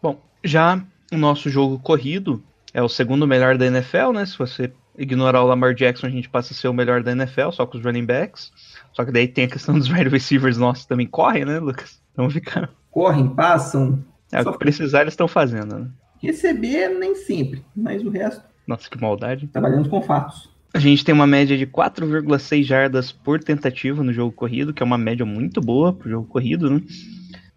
Bom, 0.00 0.20
já 0.44 0.80
o 1.12 1.16
nosso 1.16 1.50
jogo 1.50 1.78
corrido 1.78 2.42
é 2.72 2.82
o 2.82 2.88
segundo 2.88 3.26
melhor 3.26 3.56
da 3.56 3.66
NFL, 3.66 4.12
né? 4.12 4.26
Se 4.26 4.38
você 4.38 4.72
ignorar 4.96 5.42
o 5.42 5.46
Lamar 5.46 5.74
Jackson, 5.74 6.06
a 6.06 6.10
gente 6.10 6.28
passa 6.28 6.52
a 6.52 6.56
ser 6.56 6.68
o 6.68 6.74
melhor 6.74 7.02
da 7.02 7.12
NFL, 7.12 7.50
só 7.50 7.66
com 7.66 7.76
os 7.76 7.84
running 7.84 8.04
backs. 8.04 8.52
Só 8.96 9.04
que 9.04 9.12
daí 9.12 9.28
tem 9.28 9.44
a 9.44 9.48
questão 9.48 9.78
dos 9.78 9.88
wide 9.92 10.08
receivers 10.08 10.56
nossos 10.56 10.86
também 10.86 11.06
correm, 11.06 11.44
né, 11.44 11.58
Lucas? 11.58 12.00
Então 12.12 12.30
fica. 12.30 12.70
Correm, 12.90 13.28
passam. 13.28 14.02
É, 14.32 14.40
o 14.40 14.52
que 14.52 14.58
precisar 14.58 15.02
eles 15.02 15.12
estão 15.12 15.28
fazendo, 15.28 15.78
né? 15.78 15.88
Receber 16.22 16.88
nem 16.98 17.14
sempre, 17.14 17.62
mas 17.76 18.02
o 18.02 18.08
resto. 18.08 18.42
Nossa, 18.66 18.88
que 18.88 18.98
maldade. 18.98 19.46
Trabalhando 19.48 19.90
com 19.90 20.00
fatos. 20.00 20.48
A 20.72 20.78
gente 20.78 21.04
tem 21.04 21.14
uma 21.14 21.26
média 21.26 21.56
de 21.58 21.66
4,6 21.66 22.64
jardas 22.64 23.12
por 23.12 23.38
tentativa 23.44 24.02
no 24.02 24.12
jogo 24.12 24.32
corrido, 24.32 24.72
que 24.72 24.82
é 24.82 24.86
uma 24.86 24.98
média 24.98 25.26
muito 25.26 25.60
boa 25.60 25.92
pro 25.92 26.08
jogo 26.08 26.26
corrido, 26.26 26.70
né? 26.70 26.80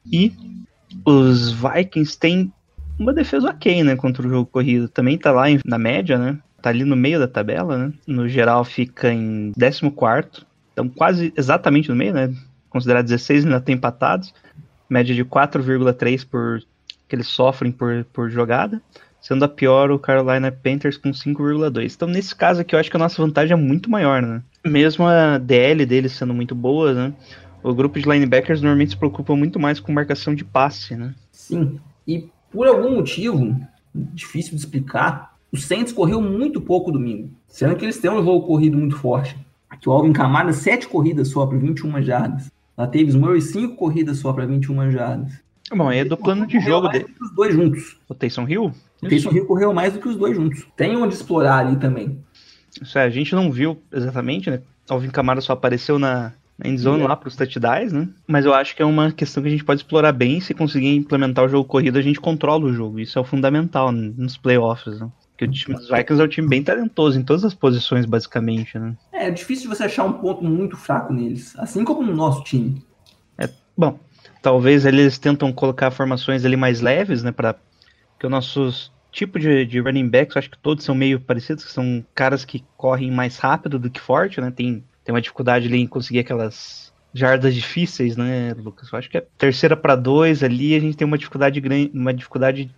E 0.05 0.33
os 1.05 1.51
Vikings 1.51 2.19
têm 2.19 2.53
uma 2.99 3.13
defesa 3.13 3.49
ok, 3.49 3.81
né, 3.83 3.95
contra 3.95 4.27
o 4.27 4.29
jogo 4.29 4.45
corrido. 4.45 4.89
Também 4.89 5.17
tá 5.17 5.31
lá 5.31 5.45
na 5.65 5.77
média, 5.77 6.17
né? 6.17 6.37
Tá 6.61 6.69
ali 6.69 6.83
no 6.83 6.95
meio 6.95 7.17
da 7.17 7.27
tabela, 7.27 7.77
né? 7.77 7.93
No 8.05 8.27
geral 8.27 8.65
fica 8.65 9.11
em 9.11 9.53
14 9.57 9.89
então 10.79 10.87
quase 10.87 11.33
exatamente 11.35 11.89
no 11.89 11.95
meio, 11.95 12.13
né? 12.13 12.33
Considerar 12.69 13.01
16 13.01 13.45
ainda 13.45 13.59
tem 13.59 13.75
empatados. 13.75 14.33
Média 14.89 15.13
de 15.13 15.25
4,3 15.25 16.25
por 16.25 16.61
que 17.07 17.15
eles 17.15 17.27
sofrem 17.27 17.71
por, 17.71 18.05
por 18.13 18.29
jogada. 18.29 18.81
Sendo 19.19 19.43
a 19.43 19.49
pior 19.49 19.91
o 19.91 19.99
Carolina 19.99 20.49
Panthers 20.51 20.95
com 20.95 21.11
5,2. 21.11 21.93
Então 21.93 22.07
nesse 22.07 22.33
caso 22.33 22.61
aqui 22.61 22.73
eu 22.73 22.79
acho 22.79 22.89
que 22.89 22.95
a 22.95 22.99
nossa 22.99 23.21
vantagem 23.21 23.53
é 23.53 23.59
muito 23.59 23.89
maior, 23.89 24.21
né? 24.21 24.41
Mesmo 24.65 25.05
a 25.05 25.37
DL 25.37 25.85
deles 25.85 26.13
sendo 26.13 26.33
muito 26.33 26.55
boa, 26.55 26.93
né? 26.93 27.13
O 27.61 27.73
grupo 27.73 27.99
de 27.99 28.07
linebackers 28.07 28.61
normalmente 28.61 28.91
se 28.91 28.97
preocupa 28.97 29.35
muito 29.35 29.59
mais 29.59 29.81
com 29.81 29.91
marcação 29.91 30.33
de 30.33 30.45
passe, 30.45 30.95
né? 30.95 31.13
Sim. 31.31 31.77
E 32.07 32.29
por 32.49 32.67
algum 32.67 32.95
motivo, 32.95 33.59
difícil 33.93 34.51
de 34.51 34.61
explicar, 34.61 35.35
o 35.51 35.57
Saints 35.57 35.91
correu 35.91 36.21
muito 36.21 36.61
pouco 36.61 36.89
domingo. 36.89 37.29
Sendo 37.49 37.75
que 37.75 37.83
eles 37.83 37.97
têm 37.97 38.09
um 38.09 38.23
jogo 38.23 38.47
corrido 38.47 38.77
muito 38.77 38.95
forte. 38.95 39.35
Aqui 39.69 39.87
o 39.87 39.91
Alvin 39.91 40.11
Kamara, 40.11 40.51
7 40.51 40.87
corridas 40.87 41.27
só 41.27 41.45
para 41.45 41.57
21 41.57 42.01
jardas. 42.01 42.51
A 42.75 42.87
Tavis 42.87 43.15
Murray, 43.15 43.41
5 43.41 43.75
corridas 43.75 44.17
só 44.17 44.33
para 44.33 44.45
21 44.45 44.91
jardas. 44.91 45.33
Bom, 45.71 45.87
aí 45.87 45.99
é 45.99 46.05
do 46.05 46.17
plano 46.17 46.47
de 46.47 46.59
jogo 46.59 46.87
dele. 46.87 47.05
Os 47.21 47.31
dois 47.35 47.53
juntos. 47.53 47.97
O 48.07 48.15
Taysom 48.15 48.47
Hill? 48.47 48.71
O 49.03 49.07
Taysom 49.07 49.31
Hill 49.31 49.45
correu 49.45 49.73
mais 49.73 49.93
do 49.93 49.99
que 49.99 50.07
os 50.07 50.17
dois 50.17 50.35
juntos. 50.35 50.65
Tem 50.75 50.95
onde 50.97 51.13
explorar 51.13 51.59
ali 51.59 51.75
também. 51.75 52.17
Isso 52.81 52.97
é, 52.97 53.03
a 53.03 53.09
gente 53.09 53.35
não 53.35 53.51
viu 53.51 53.77
exatamente, 53.91 54.49
né? 54.49 54.61
Alvin 54.89 55.09
Kamara 55.09 55.41
só 55.41 55.53
apareceu 55.53 55.99
na, 55.99 56.33
na 56.57 56.69
endzone 56.69 57.03
é. 57.03 57.07
lá 57.07 57.15
para 57.15 57.27
os 57.27 57.35
touchdowns, 57.35 57.93
né? 57.93 58.09
Mas 58.27 58.45
eu 58.45 58.53
acho 58.53 58.75
que 58.75 58.81
é 58.81 58.85
uma 58.85 59.11
questão 59.11 59.43
que 59.43 59.49
a 59.49 59.51
gente 59.51 59.63
pode 59.63 59.81
explorar 59.81 60.11
bem. 60.11 60.39
Se 60.39 60.53
conseguir 60.53 60.95
implementar 60.95 61.45
o 61.45 61.49
jogo 61.49 61.67
corrido, 61.67 61.99
a 61.99 62.01
gente 62.01 62.19
controla 62.19 62.65
o 62.65 62.73
jogo. 62.73 62.99
Isso 62.99 63.19
é 63.19 63.21
o 63.21 63.25
fundamental 63.25 63.91
nos 63.91 64.37
playoffs, 64.37 64.99
né? 64.99 65.09
Porque 65.39 65.45
o 65.45 65.51
time 65.51 65.75
dos 65.77 65.87
Vikings 65.87 66.21
é 66.21 66.25
um 66.25 66.27
time 66.27 66.47
bem 66.49 66.61
talentoso 66.61 67.17
em 67.17 67.23
todas 67.23 67.45
as 67.45 67.53
posições, 67.53 68.05
basicamente, 68.05 68.77
né? 68.77 68.97
É, 69.13 69.27
é 69.27 69.31
difícil 69.31 69.69
você 69.69 69.83
achar 69.83 70.03
um 70.03 70.11
ponto 70.11 70.43
muito 70.43 70.75
fraco 70.75 71.13
neles, 71.13 71.57
assim 71.57 71.85
como 71.85 72.03
no 72.03 72.13
nosso 72.13 72.43
time. 72.43 72.83
É, 73.37 73.49
bom, 73.77 73.97
talvez 74.41 74.85
eles 74.85 75.17
tentam 75.17 75.53
colocar 75.53 75.91
formações 75.91 76.43
ali 76.43 76.57
mais 76.57 76.81
leves, 76.81 77.23
né, 77.23 77.31
para 77.31 77.55
que 78.19 78.25
os 78.25 78.31
nossos 78.31 78.91
tipo 79.13 79.39
de, 79.39 79.65
de 79.65 79.79
running 79.79 80.09
backs, 80.09 80.35
acho 80.35 80.51
que 80.51 80.57
todos 80.57 80.83
são 80.83 80.93
meio 80.93 81.21
parecidos, 81.21 81.63
que 81.63 81.71
são 81.71 82.05
caras 82.13 82.43
que 82.43 82.63
correm 82.75 83.09
mais 83.09 83.37
rápido 83.37 83.79
do 83.79 83.89
que 83.89 83.99
forte, 83.99 84.41
né? 84.41 84.51
Tem, 84.51 84.83
tem 85.05 85.15
uma 85.15 85.21
dificuldade 85.21 85.67
ali 85.67 85.79
em 85.79 85.87
conseguir 85.87 86.19
aquelas 86.19 86.88
jardas 87.13 87.55
difíceis, 87.55 88.15
né, 88.15 88.53
Lucas? 88.57 88.91
Eu 88.91 88.99
acho 88.99 89.09
que 89.09 89.17
é 89.17 89.25
terceira 89.37 89.75
para 89.75 89.95
dois 89.95 90.43
ali, 90.43 90.75
a 90.75 90.79
gente 90.79 90.97
tem 90.97 91.07
uma 91.07 91.17
dificuldade 91.17 91.59
grande, 91.59 91.91
uma 91.93 92.13
dificuldade 92.13 92.69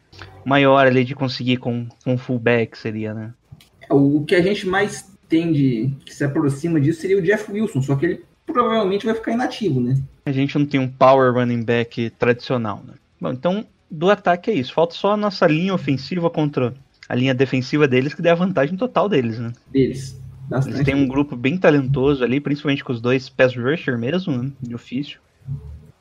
maior 0.45 0.85
ali 0.85 1.03
de 1.03 1.15
conseguir 1.15 1.57
com, 1.57 1.87
com 2.03 2.17
fullback, 2.17 2.77
seria, 2.77 3.13
né? 3.13 3.33
O 3.89 4.23
que 4.23 4.35
a 4.35 4.41
gente 4.41 4.67
mais 4.67 5.11
tende, 5.27 5.93
que 6.05 6.13
se 6.13 6.23
aproxima 6.23 6.79
disso, 6.79 7.01
seria 7.01 7.17
o 7.17 7.21
Jeff 7.21 7.51
Wilson, 7.51 7.81
só 7.81 7.95
que 7.95 8.05
ele 8.05 8.23
provavelmente 8.45 9.05
vai 9.05 9.15
ficar 9.15 9.31
inativo, 9.31 9.79
né? 9.79 10.01
A 10.25 10.31
gente 10.31 10.57
não 10.57 10.65
tem 10.65 10.79
um 10.79 10.87
power 10.87 11.33
running 11.33 11.63
back 11.63 12.09
tradicional, 12.11 12.83
né? 12.85 12.93
Bom, 13.19 13.31
então, 13.31 13.65
do 13.89 14.09
ataque 14.09 14.51
é 14.51 14.53
isso. 14.53 14.73
Falta 14.73 14.93
só 14.93 15.13
a 15.13 15.17
nossa 15.17 15.47
linha 15.47 15.73
ofensiva 15.73 16.29
contra 16.29 16.73
a 17.07 17.15
linha 17.15 17.33
defensiva 17.33 17.87
deles, 17.87 18.13
que 18.13 18.21
dê 18.21 18.29
a 18.29 18.35
vantagem 18.35 18.77
total 18.77 19.09
deles, 19.09 19.37
né? 19.37 19.51
Deles. 19.71 20.19
Bastante. 20.51 20.75
Eles 20.75 20.85
têm 20.85 20.95
um 20.95 21.07
grupo 21.07 21.33
bem 21.33 21.57
talentoso 21.57 22.21
ali, 22.21 22.41
principalmente 22.41 22.83
com 22.83 22.91
os 22.91 22.99
dois 22.99 23.29
pass 23.29 23.55
rusher 23.55 23.97
mesmo, 23.97 24.37
né? 24.37 24.51
De 24.61 24.75
ofício. 24.75 25.21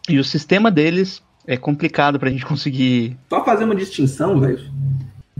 E 0.09 0.19
o 0.19 0.25
sistema 0.25 0.73
deles 0.73 1.23
é 1.47 1.57
complicado 1.57 2.19
pra 2.19 2.31
gente 2.31 2.45
conseguir. 2.45 3.17
Só 3.29 3.45
fazer 3.45 3.63
uma 3.63 3.77
distinção, 3.77 4.41
velho. 4.41 4.59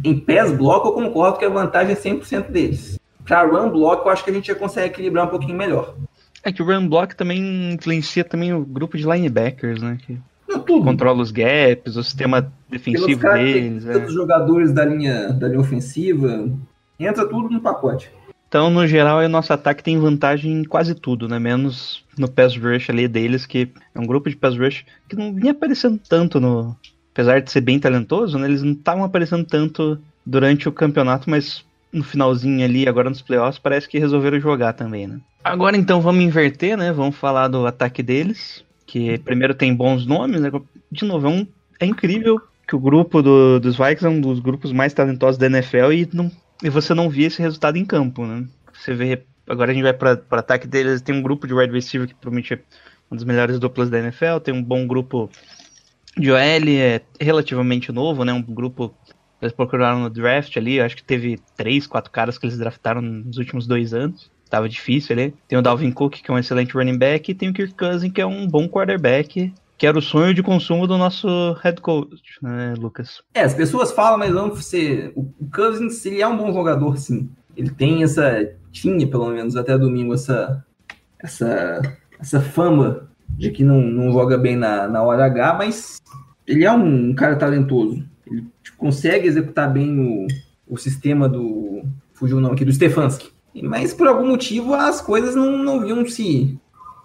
Em 0.05 0.17
pés 0.17 0.57
bloco, 0.57 0.89
eu 0.89 0.93
concordo 0.93 1.39
que 1.39 1.45
a 1.45 1.49
vantagem 1.49 1.93
é 1.93 1.97
100% 1.97 2.53
deles. 2.53 3.01
Pra 3.25 3.45
run 3.45 3.69
block, 3.71 4.07
eu 4.07 4.13
acho 4.13 4.23
que 4.23 4.31
a 4.31 4.33
gente 4.33 4.47
já 4.47 4.55
consegue 4.55 4.87
equilibrar 4.87 5.27
um 5.27 5.31
pouquinho 5.31 5.59
melhor. 5.59 5.97
É 6.45 6.53
que 6.53 6.63
o 6.63 6.65
run 6.65 6.89
block 6.89 7.17
também 7.17 7.73
influencia 7.73 8.23
também 8.23 8.55
o 8.55 8.65
grupo 8.65 8.97
de 8.97 9.05
linebackers, 9.05 9.83
né? 9.83 9.99
Que 10.07 10.21
tudo. 10.67 10.85
controla 10.85 11.21
os 11.21 11.33
gaps, 11.33 11.97
o 11.97 12.05
sistema 12.05 12.53
defensivo 12.69 13.29
deles. 13.33 13.87
É. 13.87 13.97
Os 13.97 14.15
jogadores 14.15 14.73
da 14.73 14.85
linha, 14.85 15.33
da 15.33 15.49
linha 15.49 15.61
ofensiva. 15.61 16.49
Entra 16.99 17.27
tudo 17.27 17.51
no 17.51 17.61
pacote. 17.61 18.11
Então, 18.51 18.69
no 18.69 18.85
geral, 18.85 19.21
o 19.21 19.29
nosso 19.29 19.53
ataque 19.53 19.81
tem 19.81 19.97
vantagem 19.97 20.51
em 20.51 20.65
quase 20.65 20.93
tudo, 20.93 21.29
né? 21.29 21.39
Menos 21.39 22.03
no 22.19 22.29
pass 22.29 22.57
rush 22.57 22.91
ali 22.91 23.07
deles, 23.07 23.47
que 23.47 23.69
é 23.95 24.01
um 24.01 24.05
grupo 24.05 24.29
de 24.29 24.35
pass 24.35 24.59
rush 24.59 24.85
que 25.09 25.15
não 25.15 25.33
vinha 25.33 25.53
aparecendo 25.53 26.01
tanto 26.09 26.41
no. 26.41 26.77
Apesar 27.15 27.41
de 27.41 27.49
ser 27.49 27.61
bem 27.61 27.79
talentoso, 27.79 28.37
né? 28.37 28.49
Eles 28.49 28.65
não 28.65 28.73
estavam 28.73 29.05
aparecendo 29.05 29.45
tanto 29.45 30.01
durante 30.27 30.69
o 30.69 30.73
campeonato, 30.73 31.31
mas 31.31 31.65
no 31.93 32.03
finalzinho 32.03 32.65
ali, 32.65 32.89
agora 32.89 33.09
nos 33.09 33.23
playoffs, 33.23 33.61
parece 33.61 33.89
que 33.89 34.01
resolveram 34.01 34.41
jogar 34.41 34.73
também, 34.73 35.07
né? 35.07 35.21
Agora 35.45 35.77
então 35.77 36.01
vamos 36.01 36.25
inverter, 36.25 36.77
né? 36.77 36.91
Vamos 36.91 37.15
falar 37.15 37.47
do 37.47 37.65
ataque 37.67 38.03
deles, 38.03 38.65
que 38.85 39.17
primeiro 39.19 39.55
tem 39.55 39.73
bons 39.73 40.05
nomes, 40.05 40.41
né? 40.41 40.51
De 40.91 41.05
novo, 41.05 41.29
é, 41.29 41.31
um, 41.31 41.47
é 41.79 41.87
incrível 41.87 42.41
que 42.67 42.75
o 42.75 42.81
grupo 42.81 43.23
do, 43.23 43.61
dos 43.61 43.77
Vikings 43.77 44.07
é 44.07 44.09
um 44.09 44.21
dos 44.21 44.41
grupos 44.41 44.73
mais 44.73 44.93
talentosos 44.93 45.39
da 45.39 45.47
NFL 45.47 45.93
e 45.93 46.09
não 46.13 46.29
e 46.63 46.69
você 46.69 46.95
não 46.95 47.09
via 47.09 47.27
esse 47.27 47.41
resultado 47.41 47.77
em 47.77 47.85
campo, 47.85 48.27
né? 48.27 48.47
Você 48.73 48.95
vê. 48.95 49.23
Agora 49.49 49.71
a 49.71 49.75
gente 49.75 49.83
vai 49.83 49.93
para 49.93 50.23
o 50.31 50.35
ataque 50.37 50.67
deles. 50.67 51.03
Tem 51.03 51.15
um 51.15 51.23
grupo 51.23 51.47
de 51.47 51.55
wide 51.55 51.73
receiver 51.73 52.07
que 52.07 52.15
promete 52.15 52.55
uma 53.11 53.17
das 53.17 53.25
melhores 53.25 53.59
duplas 53.59 53.91
da 53.91 53.99
NFL. 53.99 54.39
Tem 54.43 54.55
um 54.55 54.63
bom 54.63 54.87
grupo 54.87 55.31
de 56.17 56.31
OL, 56.31 56.39
é 56.39 57.01
relativamente 57.21 57.91
novo, 57.91 58.25
né? 58.25 58.33
Um 58.33 58.43
grupo 58.43 58.95
que 59.07 59.45
eles 59.45 59.55
procuraram 59.55 60.01
no 60.01 60.11
draft 60.11 60.57
ali. 60.57 60.81
Acho 60.81 60.97
que 60.97 61.03
teve 61.03 61.41
três, 61.57 61.87
quatro 61.87 62.11
caras 62.11 62.39
que 62.39 62.47
eles 62.47 62.59
draftaram 62.59 63.01
nos 63.01 63.39
últimos 63.39 63.67
dois 63.67 63.93
anos. 63.95 64.31
Tava 64.49 64.69
difícil 64.69 65.15
ali. 65.15 65.35
Tem 65.49 65.59
o 65.59 65.63
Dalvin 65.63 65.93
Cook, 65.93 66.17
que 66.17 66.31
é 66.31 66.35
um 66.35 66.39
excelente 66.39 66.75
running 66.75 66.99
back, 66.99 67.31
e 67.31 67.35
tem 67.35 67.49
o 67.49 67.53
Kirk 67.53 67.75
Cousins, 67.75 68.13
que 68.13 68.21
é 68.21 68.27
um 68.27 68.47
bom 68.47 68.69
quarterback 68.69 69.53
que 69.81 69.87
era 69.87 69.99
o 69.99 70.03
sonho 70.03 70.35
de 70.35 70.43
consumo 70.43 70.87
do 70.87 70.99
nosso 70.99 71.27
head 71.63 71.81
coach, 71.81 72.21
né, 72.43 72.75
Lucas? 72.77 73.23
É, 73.33 73.41
as 73.41 73.55
pessoas 73.55 73.91
falam, 73.91 74.19
mas 74.19 74.31
vamos 74.31 74.67
ser. 74.67 75.11
O 75.17 75.33
Cousins, 75.51 76.05
ele 76.05 76.21
é 76.21 76.29
um 76.29 76.37
bom 76.37 76.53
jogador, 76.53 76.99
sim. 76.99 77.31
Ele 77.57 77.71
tem 77.71 78.03
essa. 78.03 78.47
Tinha, 78.71 79.07
pelo 79.07 79.31
menos, 79.31 79.57
até 79.57 79.79
domingo, 79.79 80.13
essa. 80.13 80.63
Essa, 81.19 81.81
essa 82.19 82.41
fama 82.43 83.09
de 83.27 83.51
que 83.51 83.65
não, 83.65 83.81
não 83.81 84.13
joga 84.13 84.37
bem 84.37 84.55
na, 84.55 84.87
na 84.87 85.03
hora 85.03 85.25
H, 85.25 85.55
mas 85.55 85.99
ele 86.47 86.67
é 86.67 86.73
um, 86.73 87.15
cara 87.15 87.37
talentoso. 87.37 88.05
Ele 88.27 88.45
tipo, 88.63 88.77
consegue 88.77 89.27
executar 89.27 89.73
bem 89.73 89.99
o, 89.99 90.75
o 90.75 90.77
sistema 90.77 91.27
do. 91.27 91.85
Fugiu 92.13 92.37
o 92.37 92.41
nome 92.41 92.55
aqui, 92.55 92.67
do 92.67 92.73
Stefanski. 92.73 93.31
Mas 93.63 93.95
por 93.95 94.07
algum 94.09 94.27
motivo 94.27 94.75
as 94.75 95.01
coisas 95.01 95.35
não, 95.35 95.57
não 95.57 95.81
viam 95.81 96.07
se. 96.07 96.59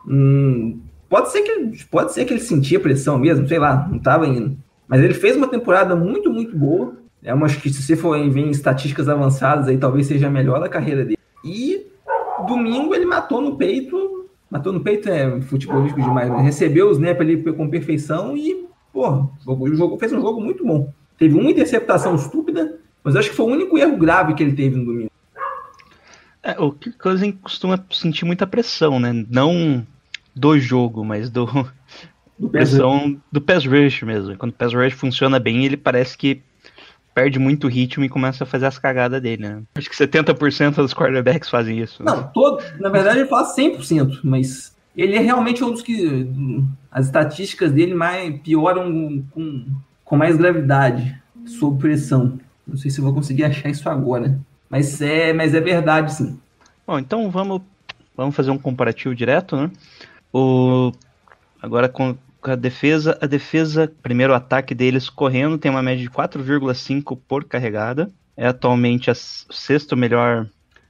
Hum, 0.05 0.81
Pode 1.09 1.31
ser 1.31 1.41
que 1.41 1.85
pode 1.85 2.13
ser 2.13 2.25
que 2.25 2.33
ele 2.33 2.39
sentia 2.39 2.79
pressão 2.79 3.17
mesmo, 3.17 3.47
sei 3.47 3.59
lá, 3.59 3.87
não 3.89 3.97
estava 3.97 4.27
indo. 4.27 4.57
Mas 4.87 5.01
ele 5.01 5.13
fez 5.13 5.35
uma 5.35 5.47
temporada 5.47 5.95
muito, 5.95 6.31
muito 6.31 6.57
boa. 6.57 6.95
É 7.23 7.33
uma 7.33 7.47
que 7.47 7.69
se 7.69 7.81
você 7.81 7.95
for 7.95 8.17
ver 8.29 8.41
em 8.41 8.51
estatísticas 8.51 9.09
avançadas 9.09 9.67
aí, 9.67 9.77
talvez 9.77 10.07
seja 10.07 10.27
a 10.27 10.31
melhor 10.31 10.59
da 10.59 10.69
carreira 10.69 11.03
dele. 11.03 11.17
E 11.43 11.87
domingo 12.45 12.93
ele 12.93 13.05
matou 13.05 13.41
no 13.41 13.57
peito 13.57 14.15
Matou 14.49 14.71
no 14.71 14.79
peito 14.79 15.09
é 15.09 15.41
futebolístico 15.41 16.01
demais, 16.01 16.29
né? 16.29 16.41
Recebeu 16.41 16.87
o 16.87 16.91
snap 16.91 17.19
ali 17.19 17.41
com 17.53 17.69
perfeição 17.69 18.37
e, 18.37 18.65
pô, 18.93 19.27
o 19.45 19.75
jogo, 19.75 19.97
fez 19.97 20.13
um 20.13 20.21
jogo 20.21 20.39
muito 20.39 20.65
bom. 20.65 20.93
Teve 21.17 21.37
uma 21.37 21.49
interceptação 21.49 22.15
estúpida, 22.15 22.77
mas 23.03 23.15
acho 23.15 23.31
que 23.31 23.35
foi 23.35 23.45
o 23.45 23.53
único 23.53 23.77
erro 23.77 23.97
grave 23.97 24.33
que 24.33 24.43
ele 24.43 24.55
teve 24.55 24.75
no 24.77 24.85
domingo. 24.85 25.11
É, 26.43 26.59
o 26.59 26.71
Kirk 26.71 26.97
Cousins 26.99 27.35
costuma 27.41 27.83
sentir 27.91 28.23
muita 28.23 28.45
pressão, 28.45 28.99
né? 28.99 29.25
Não 29.29 29.85
do 30.35 30.59
jogo, 30.59 31.03
mas 31.05 31.29
do, 31.29 31.45
Do 32.37 32.49
pressão 32.49 33.19
do 33.31 33.39
pass 33.39 33.65
rush 33.65 34.03
mesmo. 34.03 34.35
Quando 34.37 34.51
o 34.51 34.55
pass 34.55 34.73
rush 34.73 34.93
funciona 34.93 35.39
bem, 35.39 35.65
ele 35.65 35.77
parece 35.77 36.17
que 36.17 36.41
perde 37.13 37.39
muito 37.39 37.69
ritmo 37.69 38.03
e 38.03 38.09
começa 38.09 38.43
a 38.43 38.47
fazer 38.47 38.65
as 38.65 38.77
cagadas 38.77 39.21
dele, 39.21 39.43
né? 39.47 39.63
Acho 39.75 39.89
que 39.89 39.95
70% 39.95 40.75
dos 40.75 40.93
quarterbacks 40.93 41.49
fazem 41.49 41.79
isso. 41.79 42.03
né? 42.03 42.11
Não, 42.11 42.23
todo, 42.33 42.61
na 42.77 42.89
verdade 42.89 43.19
ele 43.19 43.29
fala 43.29 43.55
100%, 43.55 44.19
mas 44.21 44.75
ele 44.97 45.15
é 45.15 45.19
realmente 45.21 45.63
um 45.63 45.71
dos 45.71 45.81
que 45.81 46.29
as 46.91 47.05
estatísticas 47.05 47.71
dele 47.71 47.93
mais 47.93 48.37
pioram 48.41 49.23
com, 49.31 49.65
com 50.03 50.17
mais 50.17 50.35
gravidade, 50.35 51.15
sob 51.45 51.79
pressão. 51.79 52.37
Não 52.67 52.75
sei 52.75 52.91
se 52.91 52.99
eu 52.99 53.05
vou 53.05 53.13
conseguir 53.13 53.45
achar 53.45 53.69
isso 53.69 53.87
agora, 53.87 54.37
mas 54.69 55.01
é, 55.01 55.31
mas 55.31 55.53
é 55.53 55.61
verdade 55.61 56.13
sim. 56.13 56.37
Bom, 56.85 56.99
então 56.99 57.31
vamos, 57.31 57.61
vamos 58.15 58.35
fazer 58.35 58.51
um 58.51 58.57
comparativo 58.57 59.15
direto, 59.15 59.55
né? 59.55 59.71
O, 60.37 60.91
agora 61.61 61.87
com, 61.87 62.17
a 62.43 62.55
defesa, 62.55 63.17
a 63.21 63.25
defesa, 63.25 63.91
primeiro 64.03 64.33
ataque 64.33 64.75
deles 64.75 65.09
correndo, 65.09 65.57
tem 65.57 65.71
uma 65.71 65.81
média 65.81 66.03
de 66.03 66.09
4,5 66.09 67.15
por 67.15 67.45
carregada. 67.45 68.11
É 68.35 68.47
atualmente 68.47 69.09
s- 69.09 69.45
sexto 69.49 69.95
melhor 69.95 70.49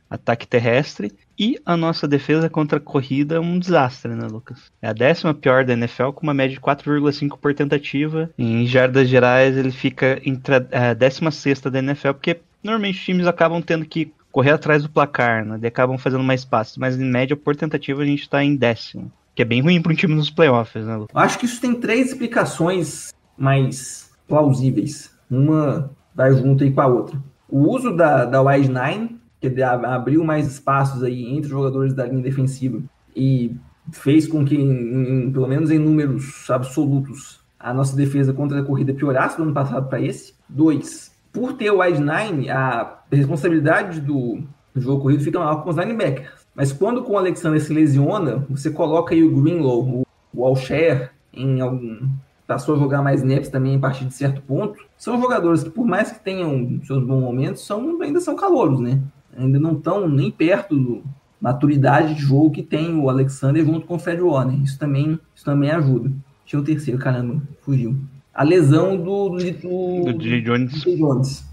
ataque 0.10 0.48
terrestre. 0.48 1.12
E 1.38 1.60
a 1.66 1.78
nossa 1.78 2.08
defesa 2.08 2.50
contra 2.50 2.78
a 2.78 2.82
corrida 2.82 3.36
é 3.36 3.40
um 3.40 3.60
desastre, 3.60 4.16
né, 4.16 4.28
Lucas? 4.28 4.72
É 4.82 4.88
a 4.88 4.94
décima 4.94 5.34
pior 5.34 5.64
da 5.64 5.74
NFL, 5.74 6.12
com 6.12 6.24
uma 6.24 6.34
média 6.34 6.56
de 6.56 6.60
4,5 6.62 7.38
por 7.38 7.54
tentativa. 7.54 8.30
Em 8.38 8.66
jardas 8.66 9.08
gerais, 9.08 9.56
ele 9.56 9.72
fica 9.72 10.20
entre 10.26 10.56
a, 10.56 10.90
a 10.90 10.94
décima 10.94 11.30
sexta 11.32 11.70
da 11.70 11.80
NFL, 11.80 12.14
porque 12.14 12.40
normalmente 12.64 12.98
os 12.98 13.06
times 13.06 13.28
acabam 13.28 13.62
tendo 13.62 13.86
que 13.86 14.12
correr 14.32 14.52
atrás 14.52 14.82
do 14.84 14.90
placar, 14.90 15.46
né? 15.46 15.56
Eles 15.56 15.66
acabam 15.66 15.98
fazendo 15.98 16.24
mais 16.24 16.44
passes, 16.44 16.78
mas 16.78 16.98
em 17.00 17.06
média, 17.06 17.36
por 17.38 17.56
tentativa, 17.56 18.02
a 18.02 18.06
gente 18.06 18.28
tá 18.30 18.44
em 18.44 18.56
décimo. 18.56 19.12
Que 19.36 19.42
é 19.42 19.46
bem 19.46 19.62
ruim 19.62 19.82
para 19.82 19.92
um 19.92 19.96
time 19.96 20.16
nos 20.16 20.30
playoffs, 20.30 20.86
né? 20.86 20.96
Eu 20.96 21.08
acho 21.14 21.38
que 21.38 21.46
isso 21.46 21.60
tem 21.60 21.76
três 21.76 22.08
explicações 22.12 23.14
mais 23.38 24.10
plausíveis. 24.28 25.12
Uma 25.30 25.92
vai 26.16 26.32
junto 26.34 26.64
aí 26.64 26.72
com 26.72 26.82
a 26.82 26.88
outra. 26.88 27.22
O 27.50 27.70
uso 27.70 27.96
da, 27.96 28.26
da 28.26 28.42
wide 28.42 28.70
nine, 28.72 29.20
que 29.42 29.62
abriu 29.62 30.24
mais 30.24 30.48
espaços 30.48 31.04
aí 31.04 31.26
entre 31.26 31.42
os 31.44 31.50
jogadores 31.50 31.94
da 31.94 32.06
linha 32.06 32.24
defensiva 32.24 32.82
e 33.16 33.56
fez 33.92 34.26
com 34.26 34.44
que, 34.46 34.56
em- 34.56 35.26
em- 35.28 35.32
pelo 35.32 35.48
menos 35.48 35.70
em 35.70 35.78
números 35.78 36.50
absolutos, 36.50 37.42
a 37.60 37.74
nossa 37.74 37.96
defesa 37.96 38.34
contra 38.34 38.60
a 38.60 38.64
corrida 38.64 38.94
piorasse 38.94 39.38
do 39.38 39.44
ano 39.44 39.54
passado 39.54 39.90
para 39.90 40.00
esse. 40.02 40.34
Dois, 40.48 41.12
por 41.34 41.54
ter 41.54 41.70
o 41.72 41.82
wide 41.82 42.00
nine, 42.00 42.50
a 42.50 43.00
responsabilidade 43.12 44.00
do, 44.00 44.44
do 44.74 44.82
jogo 44.82 45.02
corrido 45.02 45.24
fica 45.24 45.40
maior 45.40 45.62
com 45.64 45.70
os 45.70 45.76
linebackers. 45.78 46.45
Mas 46.56 46.72
quando 46.72 47.04
com 47.04 47.14
o 47.14 47.18
Alexander 47.18 47.62
se 47.62 47.74
lesiona, 47.74 48.46
você 48.50 48.70
coloca 48.72 49.14
aí 49.14 49.22
o 49.24 49.42
Greenlow, 49.42 50.06
o, 50.34 50.46
Alshare, 50.46 51.10
em 51.34 51.60
algum. 51.60 52.08
Passou 52.48 52.76
a 52.76 52.80
jogar 52.80 53.02
mais 53.02 53.22
snaps 53.22 53.50
também 53.50 53.76
a 53.76 53.80
partir 53.80 54.06
de 54.06 54.14
certo 54.14 54.42
ponto. 54.42 54.80
São 54.98 55.20
jogadores 55.20 55.64
que, 55.64 55.70
por 55.72 55.86
mais 55.86 56.12
que 56.12 56.24
tenham 56.24 56.80
seus 56.84 57.04
bons 57.04 57.20
momentos, 57.20 57.66
são, 57.66 58.00
ainda 58.02 58.22
são 58.22 58.36
calouros, 58.36 58.80
né? 58.80 59.02
Ainda 59.36 59.60
não 59.60 59.74
estão 59.74 60.08
nem 60.08 60.32
perto 60.32 60.76
do 60.76 61.04
maturidade 61.42 62.14
de 62.14 62.22
jogo 62.22 62.52
que 62.52 62.64
tem 62.64 62.96
o 62.96 63.10
Alexander 63.10 63.66
junto 63.66 63.86
com 63.86 63.96
o 63.96 64.00
Fred 64.00 64.22
Warner. 64.22 64.62
Isso 64.62 64.80
também, 64.80 65.20
isso 65.36 65.44
também 65.44 65.72
ajuda. 65.72 66.12
Tinha 66.46 66.60
o 66.60 66.64
terceiro, 66.64 67.00
caramba, 67.00 67.42
fugiu. 67.62 67.96
A 68.34 68.44
lesão 68.44 68.96
do, 68.96 69.30
do, 69.30 69.38
do, 69.38 70.14
Do. 70.14 70.42
Jones. 70.42 70.84
Jones, 70.84 71.46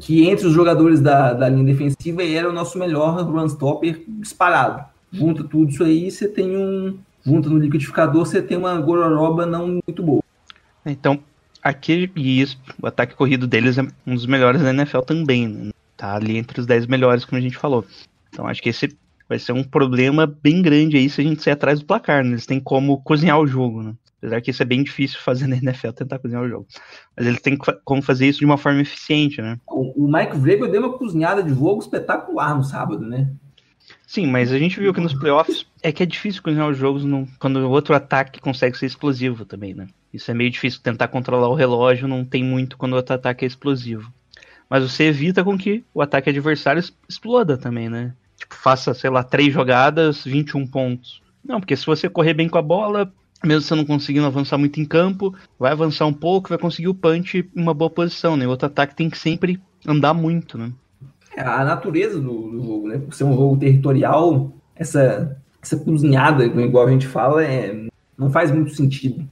que 0.00 0.28
entre 0.28 0.46
os 0.46 0.52
jogadores 0.52 1.00
da, 1.00 1.32
da 1.32 1.48
linha 1.48 1.64
defensiva 1.64 2.22
era 2.22 2.48
o 2.48 2.52
nosso 2.52 2.78
melhor 2.78 3.22
run 3.22 3.46
stopper 3.46 4.02
disparado. 4.08 4.84
Junta 5.12 5.42
tudo 5.44 5.70
isso 5.70 5.82
aí, 5.82 6.10
você 6.10 6.28
tem 6.28 6.56
um. 6.56 6.98
Junta 7.24 7.50
no 7.50 7.58
liquidificador, 7.58 8.24
você 8.24 8.40
tem 8.40 8.56
uma 8.56 8.78
gororoba 8.80 9.44
não 9.44 9.66
muito 9.68 10.02
boa. 10.02 10.22
Então, 10.86 11.18
aqui 11.62 12.10
e 12.16 12.40
isso, 12.40 12.58
o 12.80 12.86
ataque 12.86 13.14
corrido 13.14 13.46
deles 13.46 13.76
é 13.76 13.82
um 14.06 14.14
dos 14.14 14.24
melhores 14.24 14.62
da 14.62 14.70
NFL 14.70 15.00
também, 15.00 15.46
né? 15.46 15.70
Tá 15.96 16.14
ali 16.14 16.38
entre 16.38 16.60
os 16.60 16.66
10 16.66 16.86
melhores, 16.86 17.24
como 17.24 17.38
a 17.38 17.42
gente 17.42 17.58
falou. 17.58 17.84
Então, 18.30 18.46
acho 18.46 18.62
que 18.62 18.70
esse 18.70 18.96
vai 19.28 19.38
ser 19.38 19.52
um 19.52 19.62
problema 19.62 20.26
bem 20.26 20.62
grande 20.62 20.96
aí 20.96 21.10
se 21.10 21.20
a 21.20 21.24
gente 21.24 21.42
sair 21.42 21.52
atrás 21.52 21.80
do 21.80 21.86
placar, 21.86 22.24
né? 22.24 22.30
Eles 22.30 22.46
têm 22.46 22.58
como 22.58 23.00
cozinhar 23.02 23.38
o 23.38 23.46
jogo, 23.46 23.82
né? 23.82 23.94
Apesar 24.20 24.40
que 24.42 24.50
isso 24.50 24.62
é 24.62 24.66
bem 24.66 24.82
difícil 24.82 25.18
fazer 25.24 25.46
na 25.46 25.56
NFL, 25.56 25.90
tentar 25.92 26.18
cozinhar 26.18 26.42
o 26.42 26.48
jogo. 26.48 26.66
Mas 27.16 27.26
eles 27.26 27.40
têm 27.40 27.56
como 27.84 28.02
fazer 28.02 28.28
isso 28.28 28.38
de 28.40 28.44
uma 28.44 28.58
forma 28.58 28.80
eficiente, 28.82 29.40
né? 29.40 29.58
O, 29.66 30.04
o 30.04 30.12
Mike 30.12 30.36
Vrabel 30.36 30.70
deu 30.70 30.82
uma 30.82 30.96
cozinhada 30.98 31.42
de 31.42 31.50
jogo 31.50 31.80
espetacular 31.80 32.54
no 32.54 32.62
sábado, 32.62 33.06
né? 33.06 33.30
Sim, 34.06 34.26
mas 34.26 34.52
a 34.52 34.58
gente 34.58 34.78
viu 34.78 34.92
que 34.92 35.00
nos 35.00 35.14
playoffs 35.14 35.66
é 35.82 35.90
que 35.90 36.02
é 36.02 36.06
difícil 36.06 36.42
cozinhar 36.42 36.68
os 36.68 36.76
jogos 36.76 37.04
no- 37.04 37.26
quando 37.38 37.56
o 37.56 37.70
outro 37.70 37.94
ataque 37.94 38.40
consegue 38.40 38.76
ser 38.76 38.86
explosivo 38.86 39.44
também, 39.44 39.72
né? 39.74 39.86
Isso 40.12 40.30
é 40.30 40.34
meio 40.34 40.50
difícil 40.50 40.80
tentar 40.82 41.08
controlar 41.08 41.48
o 41.48 41.54
relógio, 41.54 42.08
não 42.08 42.24
tem 42.24 42.42
muito 42.44 42.76
quando 42.76 42.92
o 42.92 42.96
outro 42.96 43.14
ataque 43.14 43.44
é 43.44 43.48
explosivo. 43.48 44.12
Mas 44.68 44.82
você 44.82 45.04
evita 45.04 45.42
com 45.42 45.56
que 45.56 45.84
o 45.94 46.02
ataque 46.02 46.30
adversário 46.30 46.82
exploda 47.08 47.56
também, 47.56 47.88
né? 47.88 48.12
Tipo, 48.36 48.54
faça, 48.54 48.94
sei 48.94 49.10
lá, 49.10 49.22
três 49.22 49.52
jogadas, 49.52 50.24
21 50.24 50.66
pontos. 50.66 51.22
Não, 51.44 51.60
porque 51.60 51.76
se 51.76 51.86
você 51.86 52.08
correr 52.08 52.34
bem 52.34 52.48
com 52.48 52.58
a 52.58 52.62
bola, 52.62 53.12
mesmo 53.44 53.62
você 53.62 53.74
não 53.74 53.84
conseguindo 53.84 54.26
avançar 54.26 54.58
muito 54.58 54.80
em 54.80 54.84
campo, 54.84 55.34
vai 55.58 55.72
avançar 55.72 56.06
um 56.06 56.12
pouco, 56.12 56.48
vai 56.48 56.58
conseguir 56.58 56.88
o 56.88 56.94
punch 56.94 57.38
em 57.56 57.60
uma 57.62 57.74
boa 57.74 57.90
posição, 57.90 58.36
né? 58.36 58.46
O 58.46 58.50
outro 58.50 58.66
ataque 58.66 58.94
tem 58.94 59.08
que 59.08 59.18
sempre 59.18 59.60
andar 59.86 60.12
muito, 60.14 60.58
né? 60.58 60.72
É 61.36 61.42
a 61.42 61.64
natureza 61.64 62.20
do, 62.20 62.50
do 62.50 62.62
jogo, 62.62 62.88
né? 62.88 62.98
Por 62.98 63.14
ser 63.14 63.24
um 63.24 63.34
jogo 63.34 63.56
territorial, 63.56 64.52
essa, 64.74 65.36
essa 65.62 65.76
cozinhada, 65.76 66.44
igual 66.44 66.86
a 66.86 66.90
gente 66.90 67.06
fala, 67.06 67.44
é, 67.44 67.86
não 68.18 68.30
faz 68.30 68.50
muito 68.50 68.74
sentido. 68.74 69.26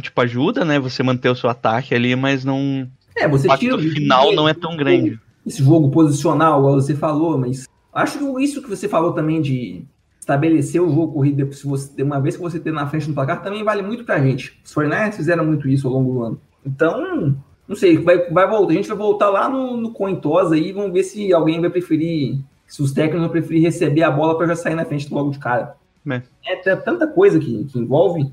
Tipo, 0.00 0.20
ajuda, 0.22 0.64
né? 0.64 0.78
Você 0.78 1.02
manter 1.02 1.28
o 1.28 1.36
seu 1.36 1.48
ataque 1.50 1.94
ali, 1.94 2.14
mas 2.16 2.44
não. 2.44 2.88
É, 3.16 3.28
você 3.28 3.48
O 3.48 3.56
tira 3.56 3.76
impacto 3.76 3.94
final 3.94 4.32
não 4.32 4.48
é 4.48 4.54
tão 4.54 4.76
grande. 4.76 5.18
esse 5.46 5.62
jogo 5.62 5.90
posicional, 5.90 6.58
igual 6.60 6.74
você 6.74 6.94
falou, 6.94 7.36
mas 7.38 7.66
acho 7.92 8.18
que 8.18 8.42
isso 8.42 8.62
que 8.62 8.68
você 8.68 8.88
falou 8.88 9.12
também 9.12 9.40
de 9.42 9.84
estabelecer 10.20 10.80
o 10.82 10.90
jogo 10.90 11.14
corrido 11.14 11.50
se 11.52 11.66
você, 11.66 12.02
uma 12.02 12.20
vez 12.20 12.36
que 12.36 12.42
você 12.42 12.60
ter 12.60 12.72
na 12.72 12.86
frente 12.86 13.08
no 13.08 13.14
placar, 13.14 13.42
também 13.42 13.64
vale 13.64 13.82
muito 13.82 14.04
pra 14.04 14.20
gente. 14.20 14.60
Os 14.62 14.72
49ers 14.72 15.14
fizeram 15.14 15.44
muito 15.44 15.66
isso 15.66 15.88
ao 15.88 15.94
longo 15.94 16.12
do 16.12 16.22
ano. 16.22 16.40
Então, 16.64 17.36
não 17.66 17.74
sei, 17.74 17.96
vai, 17.98 18.30
vai 18.30 18.46
voltar. 18.46 18.72
A 18.72 18.76
gente 18.76 18.88
vai 18.88 18.96
voltar 18.98 19.30
lá 19.30 19.48
no, 19.48 19.78
no 19.78 19.92
coin 19.92 20.16
toss 20.16 20.52
aí, 20.52 20.72
vamos 20.72 20.92
ver 20.92 21.04
se 21.04 21.32
alguém 21.32 21.58
vai 21.60 21.70
preferir, 21.70 22.38
se 22.66 22.82
os 22.82 22.92
técnicos 22.92 23.22
vão 23.22 23.30
preferir 23.30 23.62
receber 23.62 24.02
a 24.02 24.10
bola 24.10 24.36
para 24.36 24.48
já 24.48 24.56
sair 24.56 24.74
na 24.74 24.84
frente 24.84 25.12
logo 25.12 25.30
de 25.30 25.38
cara. 25.38 25.74
É. 26.08 26.22
É, 26.46 26.56
tem 26.56 26.76
tanta 26.76 27.06
coisa 27.06 27.38
que, 27.38 27.64
que 27.64 27.78
envolve 27.78 28.30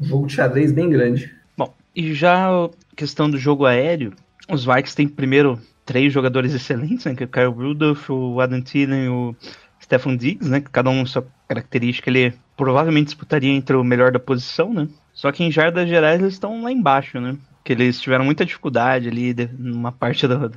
um 0.00 0.04
jogo 0.04 0.26
de 0.26 0.32
xadrez 0.32 0.70
bem 0.70 0.88
grande. 0.88 1.34
Bom, 1.56 1.72
e 1.94 2.14
já 2.14 2.48
a 2.48 2.70
questão 2.94 3.28
do 3.28 3.36
jogo 3.36 3.66
aéreo, 3.66 4.12
os 4.48 4.64
Vikings 4.64 4.94
têm 4.94 5.08
primeiro 5.08 5.58
três 5.84 6.12
jogadores 6.12 6.52
excelentes, 6.52 7.04
né? 7.04 7.14
Que 7.14 7.24
é 7.24 7.26
o 7.26 7.28
Kyle 7.28 7.66
Rudolph, 7.66 8.10
o 8.10 8.40
Adam 8.40 8.60
Thielen 8.60 9.04
e 9.04 9.08
o 9.08 9.36
Stefan 9.86 10.16
Diggs, 10.16 10.48
né? 10.48 10.60
Que 10.60 10.70
cada 10.70 10.90
um 10.90 11.06
sua 11.06 11.26
característica, 11.48 12.10
ele 12.10 12.34
provavelmente 12.56 13.06
disputaria 13.06 13.52
entre 13.52 13.76
o 13.76 13.84
melhor 13.84 14.12
da 14.12 14.18
posição, 14.18 14.72
né? 14.72 14.88
Só 15.12 15.32
que 15.32 15.42
em 15.42 15.50
jardas 15.50 15.88
gerais 15.88 16.20
eles 16.20 16.34
estão 16.34 16.62
lá 16.62 16.70
embaixo, 16.70 17.20
né? 17.20 17.36
Que 17.64 17.72
eles 17.72 18.00
tiveram 18.00 18.24
muita 18.24 18.44
dificuldade 18.44 19.08
ali 19.08 19.32
de, 19.32 19.48
numa 19.58 19.92
parte 19.92 20.26
do, 20.26 20.52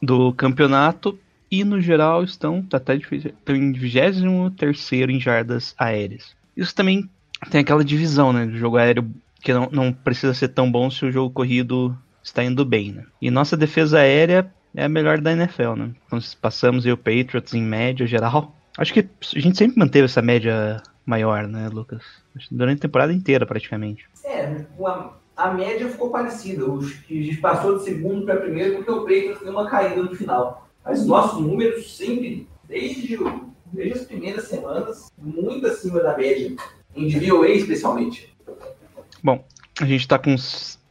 do 0.00 0.32
campeonato 0.32 1.18
e 1.50 1.64
no 1.64 1.80
geral 1.80 2.22
estão 2.22 2.62
tá 2.62 2.76
até 2.76 2.96
estão 2.96 3.56
em 3.56 3.72
23 3.72 5.10
em 5.10 5.20
jardas 5.20 5.74
aéreas. 5.76 6.36
Isso 6.56 6.74
também 6.74 7.08
tem 7.50 7.60
aquela 7.60 7.84
divisão, 7.84 8.32
né? 8.32 8.46
Do 8.46 8.56
jogo 8.56 8.76
aéreo 8.76 9.10
que 9.40 9.52
não, 9.52 9.68
não 9.70 9.92
precisa 9.92 10.34
ser 10.34 10.48
tão 10.48 10.70
bom 10.70 10.90
se 10.90 11.04
o 11.04 11.12
jogo 11.12 11.32
corrido 11.32 11.96
está 12.22 12.44
indo 12.44 12.64
bem, 12.64 12.92
né? 12.92 13.04
E 13.20 13.30
nossa 13.30 13.56
defesa 13.56 13.98
aérea 13.98 14.50
é 14.74 14.84
a 14.84 14.88
melhor 14.88 15.20
da 15.20 15.32
NFL, 15.32 15.74
né? 15.74 15.90
Então, 16.06 16.20
se 16.20 16.36
passamos 16.36 16.84
aí 16.84 16.92
o 16.92 16.96
Patriots 16.96 17.54
em 17.54 17.62
média 17.62 18.06
geral. 18.06 18.54
Acho 18.78 18.94
que 18.94 19.00
a 19.00 19.40
gente 19.40 19.58
sempre 19.58 19.76
manteve 19.76 20.04
essa 20.04 20.22
média 20.22 20.80
maior, 21.04 21.48
né, 21.48 21.68
Lucas? 21.68 22.00
Durante 22.48 22.78
a 22.78 22.82
temporada 22.82 23.12
inteira, 23.12 23.44
praticamente. 23.44 24.08
É, 24.24 24.64
a, 24.84 25.10
a 25.36 25.52
média 25.52 25.88
ficou 25.88 26.10
parecida. 26.10 26.64
Os 26.64 26.92
que 26.92 27.18
a 27.18 27.22
gente 27.24 27.38
passou 27.38 27.76
de 27.76 27.84
segundo 27.84 28.24
para 28.24 28.36
primeiro 28.36 28.76
porque 28.76 28.90
o 28.90 29.00
Patriots 29.00 29.42
deu 29.42 29.50
uma 29.50 29.68
caída 29.68 30.00
no 30.00 30.14
final. 30.14 30.68
Mas 30.84 31.04
nossos 31.04 31.40
números 31.40 31.96
sempre, 31.96 32.48
desde, 32.68 33.18
desde 33.72 33.98
as 33.98 34.04
primeiras 34.04 34.44
semanas, 34.44 35.10
muito 35.18 35.66
acima 35.66 36.00
da 36.00 36.16
média. 36.16 36.54
Em 36.94 37.08
DVOA 37.08 37.48
especialmente. 37.48 38.32
Bom, 39.24 39.44
a 39.80 39.86
gente 39.86 40.06
tá 40.06 40.20
com 40.20 40.36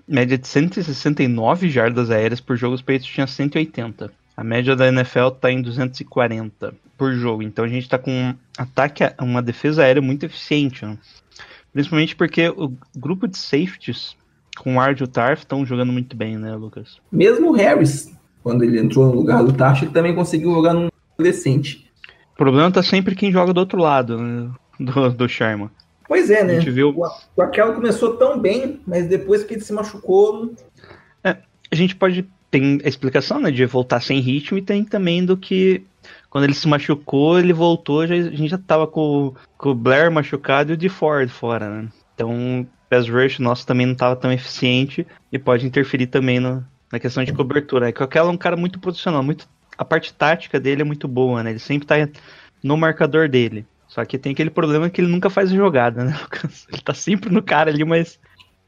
média 0.06 0.38
de 0.38 0.46
169 0.46 1.70
jardas 1.70 2.12
aéreas 2.12 2.42
por 2.42 2.58
jogo, 2.58 2.76
os 2.76 2.82
Patriots 2.82 3.08
tinham 3.08 3.28
180. 3.28 4.12
A 4.38 4.44
média 4.44 4.76
da 4.76 4.88
NFL 4.88 5.30
tá 5.42 5.52
em 5.52 5.62
240 5.64 6.74
por 6.96 7.12
jogo. 7.14 7.42
Então 7.42 7.66
a 7.66 7.68
gente 7.68 7.90
tá 7.90 7.98
com 7.98 8.12
um 8.12 8.36
ataque, 8.58 9.04
uma 9.20 9.42
defesa 9.42 9.84
aérea 9.84 10.02
muito 10.02 10.26
eficiente. 10.26 10.86
Né? 10.86 10.96
Principalmente 11.74 12.16
porque 12.16 12.48
o 12.50 12.72
grupo 12.96 13.28
de 13.28 13.38
safeties 13.38 14.16
com 14.60 14.76
o 14.76 14.80
Ard 14.80 15.00
e 15.00 15.04
o 15.04 15.08
Tarf 15.08 15.42
estão 15.42 15.66
jogando 15.66 15.92
muito 15.92 16.16
bem, 16.16 16.38
né, 16.38 16.56
Lucas? 16.56 16.98
Mesmo 17.12 17.50
o 17.50 17.54
Harris, 17.54 18.12
quando 18.44 18.64
ele 18.64 18.80
entrou 18.80 19.08
no 19.08 19.14
lugar 19.16 19.44
do 19.44 19.54
Tarf, 19.54 19.84
ele 19.84 19.92
também 19.92 20.16
conseguiu 20.16 20.52
jogar 20.52 20.74
num 20.74 20.90
decente. 21.18 21.90
O 22.34 22.38
problema 22.38 22.72
tá 22.72 22.82
sempre 22.84 23.16
quem 23.16 23.32
joga 23.32 23.54
do 23.54 23.60
outro 23.60 23.80
lado, 23.80 24.18
né? 24.20 24.52
Do, 24.80 25.10
do 25.12 25.28
Sherman. 25.28 25.70
Pois 26.08 26.30
é, 26.30 26.44
né? 26.44 26.58
A 26.58 26.60
gente 26.60 26.72
viu- 26.72 26.96
O, 27.36 27.42
Aquelo 27.42 27.74
começou 27.74 28.16
tão 28.16 28.40
bem, 28.40 28.80
mas 28.86 29.08
depois 29.08 29.44
que 29.44 29.56
ele 29.56 29.62
se 29.62 29.74
machucou, 29.74 30.54
A 31.24 31.76
gente 31.76 31.96
pode. 31.96 32.26
Tem 32.50 32.80
a 32.84 32.88
explicação, 32.88 33.40
né? 33.40 33.52
De 33.52 33.66
voltar 33.66 34.02
sem 34.02 34.20
ritmo 34.20 34.58
e 34.58 34.62
tem 34.62 34.84
também 34.84 35.26
do 35.26 35.36
que. 35.38 35.84
Quando 36.30 36.46
ele 36.46 36.54
se 36.54 36.68
machucou, 36.68 37.40
ele 37.40 37.54
voltou, 37.54 38.06
já, 38.08 38.16
a 38.16 38.22
gente 38.22 38.50
já 38.50 38.58
tava 38.58 38.88
com, 38.88 39.34
com 39.58 39.70
o 39.70 39.76
Blair 39.76 40.12
machucado 40.12 40.72
e 40.72 40.74
o 40.74 40.78
de 40.78 40.88
Ford 40.90 41.30
fora, 41.30 41.70
né? 41.70 41.90
Então, 42.14 42.62
o 42.62 42.68
pass 42.90 43.10
rush 43.10 43.40
nosso 43.40 43.66
também 43.66 43.86
não 43.86 43.96
tava 43.96 44.16
tão 44.16 44.32
eficiente 44.32 45.06
e 45.32 45.38
pode 45.38 45.66
interferir 45.66 46.08
também 46.08 46.40
no- 46.40 46.66
na 46.92 47.00
questão 47.00 47.24
de 47.24 47.34
cobertura. 47.34 47.90
É 47.90 47.92
que 47.92 48.02
o 48.02 48.10
é 48.14 48.24
um 48.24 48.38
cara 48.38 48.56
muito 48.56 48.80
profissional, 48.80 49.22
muito, 49.22 49.48
a 49.78 49.84
parte 49.84 50.14
tática 50.14 50.60
dele 50.60 50.82
é 50.82 50.86
muito 50.86 51.08
boa, 51.08 51.44
né? 51.44 51.52
Ele 51.52 51.60
sempre 51.60 51.86
tá 51.88 51.96
no 52.64 52.78
marcador 52.78 53.28
dele. 53.30 53.66
Só 53.88 54.04
que 54.06 54.18
tem 54.18 54.32
aquele 54.34 54.50
problema 54.50 54.90
que 54.90 55.00
ele 55.02 55.08
nunca 55.10 55.30
faz 55.30 55.50
jogada, 55.50 56.04
né? 56.04 56.14
Ele 56.72 56.82
tá 56.82 56.94
sempre 56.94 57.30
no 57.30 57.42
cara 57.42 57.72
ali, 57.72 57.86
mas 57.86 58.20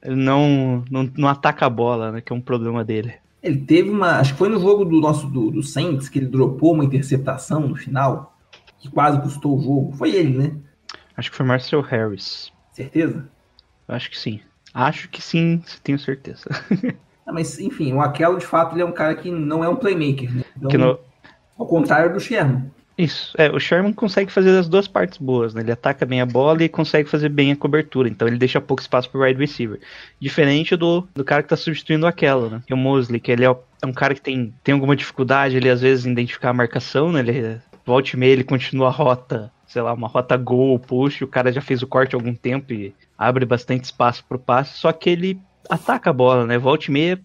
ele 0.02 0.16
não, 0.16 0.84
não, 0.90 1.12
não 1.18 1.28
ataca 1.28 1.66
a 1.66 1.70
bola, 1.70 2.12
né? 2.12 2.22
Que 2.22 2.32
é 2.32 2.36
um 2.36 2.42
problema 2.42 2.84
dele. 2.86 3.16
Ele 3.42 3.58
teve 3.62 3.90
uma. 3.90 4.20
Acho 4.20 4.34
que 4.34 4.38
foi 4.40 4.50
no 4.50 4.60
jogo 4.60 4.86
do 4.86 5.00
nosso 5.00 5.28
do, 5.28 5.52
do 5.52 5.64
Saints 5.64 6.10
que 6.10 6.20
ele 6.20 6.28
dropou 6.28 6.74
uma 6.74 6.84
interceptação 6.86 7.62
no 7.68 7.76
final, 7.76 8.38
que 8.80 8.90
quase 8.90 9.22
custou 9.22 9.58
o 9.58 9.62
jogo. 9.62 9.92
Foi 9.94 10.12
ele, 10.12 10.38
né? 10.38 10.56
Acho 11.16 11.32
que 11.32 11.38
foi 11.38 11.46
Marcel 11.46 11.82
Harris. 11.82 12.52
Certeza? 12.72 13.30
Acho 13.88 14.10
que 14.12 14.18
sim. 14.20 14.40
Acho 14.74 15.10
que 15.10 15.22
sim, 15.22 15.62
tenho 15.84 16.00
certeza. 16.00 16.46
Ah, 17.26 17.32
mas, 17.32 17.60
enfim, 17.60 17.94
o 17.94 18.02
Aquelo, 18.02 18.40
de 18.40 18.46
fato, 18.48 18.74
ele 18.74 18.82
é 18.82 18.86
um 18.86 18.92
cara 18.92 19.14
que 19.14 19.30
não 19.30 19.64
é 19.64 19.70
um 19.70 19.76
playmaker, 19.76 20.34
né? 20.36 20.44
Então, 20.58 20.72
no- 20.80 21.00
Ao 21.60 21.68
contrário 21.68 22.12
do 22.12 22.20
Sherman. 22.20 22.72
Isso, 23.00 23.34
é, 23.38 23.50
o 23.50 23.58
Sherman 23.62 23.94
consegue 23.94 24.30
fazer 24.30 24.50
as 24.58 24.68
duas 24.68 24.86
partes 24.86 25.18
boas, 25.20 25.54
né? 25.54 25.62
Ele 25.62 25.72
ataca 25.72 26.06
bem 26.06 26.20
a 26.20 26.26
bola 26.26 26.66
e 26.66 26.68
consegue 26.68 27.10
fazer 27.10 27.30
bem 27.30 27.50
a 27.50 27.56
cobertura, 27.56 28.10
então 28.10 28.28
ele 28.28 28.38
deixa 28.38 28.60
pouco 28.60 28.82
espaço 28.82 29.10
pro 29.10 29.22
wide 29.22 29.40
receiver. 29.40 29.80
Diferente 30.20 30.76
do, 30.76 31.08
do 31.16 31.24
cara 31.24 31.42
que 31.42 31.48
tá 31.48 31.56
substituindo 31.56 32.06
aquela, 32.06 32.50
né? 32.50 32.64
Que 32.68 32.74
é 32.74 32.76
o 32.76 32.78
Mosley, 32.78 33.22
que 33.22 33.32
ele 33.32 33.46
é, 33.46 33.48
é 33.48 33.86
um 33.86 33.94
cara 33.94 34.14
que 34.14 34.20
tem, 34.20 34.54
tem 34.62 34.74
alguma 34.74 34.98
dificuldade, 34.98 35.56
ele 35.56 35.70
às 35.70 35.80
vezes 35.80 36.06
identificar 36.06 36.50
a 36.50 36.54
marcação, 36.54 37.10
né? 37.10 37.22
Ele 37.22 37.62
volta 37.86 38.10
e 38.14 38.20
meia, 38.20 38.34
ele 38.34 38.44
continua 38.44 38.90
a 38.90 38.92
rota, 38.92 39.50
sei 39.66 39.82
lá, 39.82 39.94
uma 39.94 40.10
rota 40.10 40.36
gol, 40.36 40.78
push, 40.78 41.22
o 41.22 41.28
cara 41.28 41.54
já 41.54 41.62
fez 41.62 41.82
o 41.82 41.88
corte 41.88 42.18
há 42.18 42.20
algum 42.20 42.36
tempo 42.36 42.74
e 42.74 42.94
abre 43.18 43.46
bastante 43.46 43.86
espaço 43.86 44.26
pro 44.28 44.38
passe, 44.38 44.78
só 44.78 44.92
que 44.92 45.10
ele 45.10 45.40
ataca 45.70 46.10
a 46.10 46.14
bola, 46.14 46.46
né? 46.46 46.58
Volta 46.58 46.88
e 46.90 46.92
meia, 46.92 47.22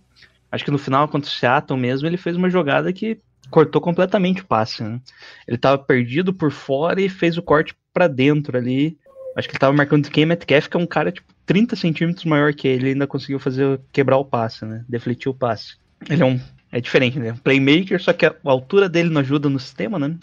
acho 0.52 0.64
que 0.64 0.70
no 0.70 0.78
final 0.78 1.08
contra 1.08 1.28
o 1.28 1.32
Seattle 1.32 1.76
mesmo, 1.76 2.06
ele 2.06 2.16
fez 2.16 2.36
uma 2.36 2.48
jogada 2.48 2.92
que 2.92 3.18
cortou 3.54 3.80
completamente 3.80 4.42
o 4.42 4.44
passe, 4.44 4.82
né? 4.82 5.00
Ele 5.46 5.56
tava 5.56 5.78
perdido 5.78 6.34
por 6.34 6.50
fora 6.50 7.00
e 7.00 7.08
fez 7.08 7.38
o 7.38 7.42
corte 7.42 7.72
pra 7.92 8.08
dentro 8.08 8.58
ali. 8.58 8.98
Acho 9.36 9.46
que 9.46 9.52
ele 9.52 9.60
tava 9.60 9.72
marcando 9.72 10.10
quem 10.10 10.26
Metcalf, 10.26 10.66
que 10.66 10.76
é 10.76 10.80
um 10.80 10.86
cara 10.86 11.12
tipo 11.12 11.32
30 11.46 11.76
centímetros 11.76 12.24
maior 12.24 12.52
que 12.52 12.66
ele, 12.66 12.88
ainda 12.88 13.06
conseguiu 13.06 13.38
fazer 13.38 13.80
quebrar 13.92 14.16
o 14.16 14.24
passe, 14.24 14.64
né? 14.64 14.84
Defletir 14.88 15.30
o 15.30 15.34
passe. 15.34 15.76
Ele 16.10 16.20
é 16.20 16.26
um 16.26 16.40
é 16.72 16.80
diferente, 16.80 17.16
né? 17.20 17.30
Um 17.30 17.36
playmaker, 17.36 18.02
só 18.02 18.12
que 18.12 18.26
a, 18.26 18.30
a 18.30 18.50
altura 18.50 18.88
dele 18.88 19.08
não 19.08 19.20
ajuda 19.20 19.48
no 19.48 19.60
sistema, 19.60 20.00
né? 20.00 20.16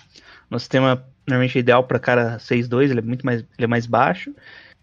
No 0.49 0.59
sistema 0.59 1.01
normalmente 1.25 1.57
é 1.57 1.61
ideal 1.61 1.85
para 1.85 1.99
cara 1.99 2.37
6'2, 2.37 2.89
ele 2.89 2.99
é 2.99 3.01
muito 3.01 3.25
mais 3.25 3.39
ele 3.39 3.63
é 3.63 3.67
mais 3.67 3.85
baixo. 3.85 4.35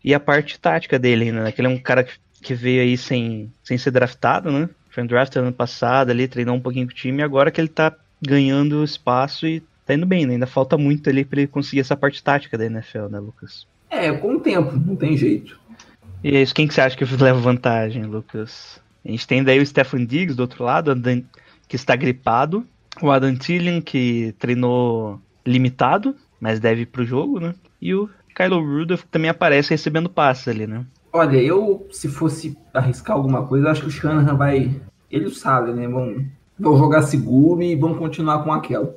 E 0.03 0.15
a 0.15 0.21
parte 0.21 0.59
tática 0.59 0.99
dele, 0.99 1.31
né? 1.33 1.53
Que 1.53 1.61
ele 1.61 1.69
é 1.69 1.71
um 1.71 1.79
cara 1.79 2.03
que, 2.03 2.15
que 2.41 2.55
veio 2.55 2.81
aí 2.81 2.97
sem, 2.97 3.53
sem 3.63 3.77
ser 3.77 3.91
draftado, 3.91 4.51
né? 4.51 4.71
Foi 4.89 5.03
um 5.03 5.07
draft 5.07 5.37
ano 5.37 5.53
passado 5.53 6.09
ali, 6.09 6.27
treinou 6.27 6.57
um 6.57 6.61
pouquinho 6.61 6.87
com 6.87 6.93
o 6.93 6.97
time, 6.97 7.21
e 7.21 7.23
agora 7.23 7.51
que 7.51 7.61
ele 7.61 7.69
tá 7.69 7.95
ganhando 8.21 8.85
espaço 8.85 9.47
e 9.47 9.63
tá 9.87 9.95
indo 9.95 10.07
bem, 10.07 10.27
né? 10.27 10.35
Ainda 10.35 10.47
falta 10.47 10.77
muito 10.77 11.09
ali 11.09 11.25
pra 11.25 11.41
ele 11.41 11.49
conseguir 11.49 11.81
essa 11.81 11.97
parte 11.97 12.23
tática 12.23 12.59
da 12.59 12.67
NFL, 12.67 13.07
né, 13.11 13.19
Lucas? 13.19 13.67
É, 13.91 14.13
com 14.13 14.37
o 14.37 14.41
tempo, 14.41 14.77
não 14.77 14.97
tem 14.97 15.17
jeito. 15.17 15.59
E 16.23 16.37
é 16.37 16.43
isso, 16.43 16.55
quem 16.55 16.67
que 16.67 16.75
você 16.75 16.81
acha 16.81 16.97
que 16.97 17.05
leva 17.23 17.41
vantagem, 17.41 18.05
Lucas? 18.05 18.81
A 19.05 19.11
gente 19.11 19.27
tem 19.27 19.43
daí 19.43 19.61
o 19.61 19.67
Stephen 19.67 20.05
Diggs 20.05 20.37
do 20.37 20.41
outro 20.41 20.65
lado, 20.65 20.95
que 21.67 21.77
está 21.77 21.97
gripado. 21.97 22.67
O 23.01 23.11
Adam 23.11 23.35
Thielen, 23.37 23.81
que 23.81 24.35
treinou 24.39 25.21
limitado, 25.47 26.17
mas 26.41 26.61
deve 26.61 26.83
ir 26.83 26.87
pro 26.87 27.05
jogo, 27.05 27.39
né? 27.41 27.55
E 27.81 27.95
o 27.95 28.11
Kylo 28.35 28.61
Rudolph 28.61 29.03
que 29.03 29.09
também 29.09 29.31
aparece 29.31 29.71
recebendo 29.71 30.09
passes 30.09 30.49
ali, 30.49 30.67
né? 30.67 30.85
Olha, 31.13 31.37
eu, 31.39 31.87
se 31.91 32.09
fosse 32.09 32.57
arriscar 32.73 33.17
alguma 33.17 33.47
coisa, 33.47 33.67
eu 33.67 33.71
acho 33.71 33.83
que 33.83 33.89
o 33.89 33.91
Shanahan 33.91 34.35
vai. 34.35 34.81
Ele 35.11 35.25
e 35.25 35.29
o 35.29 35.75
né? 35.75 35.89
Vão, 35.89 36.25
vão 36.59 36.77
jogar 36.77 37.03
seguro 37.03 37.63
e 37.63 37.75
vão 37.75 37.95
continuar 37.95 38.43
com 38.45 38.53
aquela. 38.53 38.95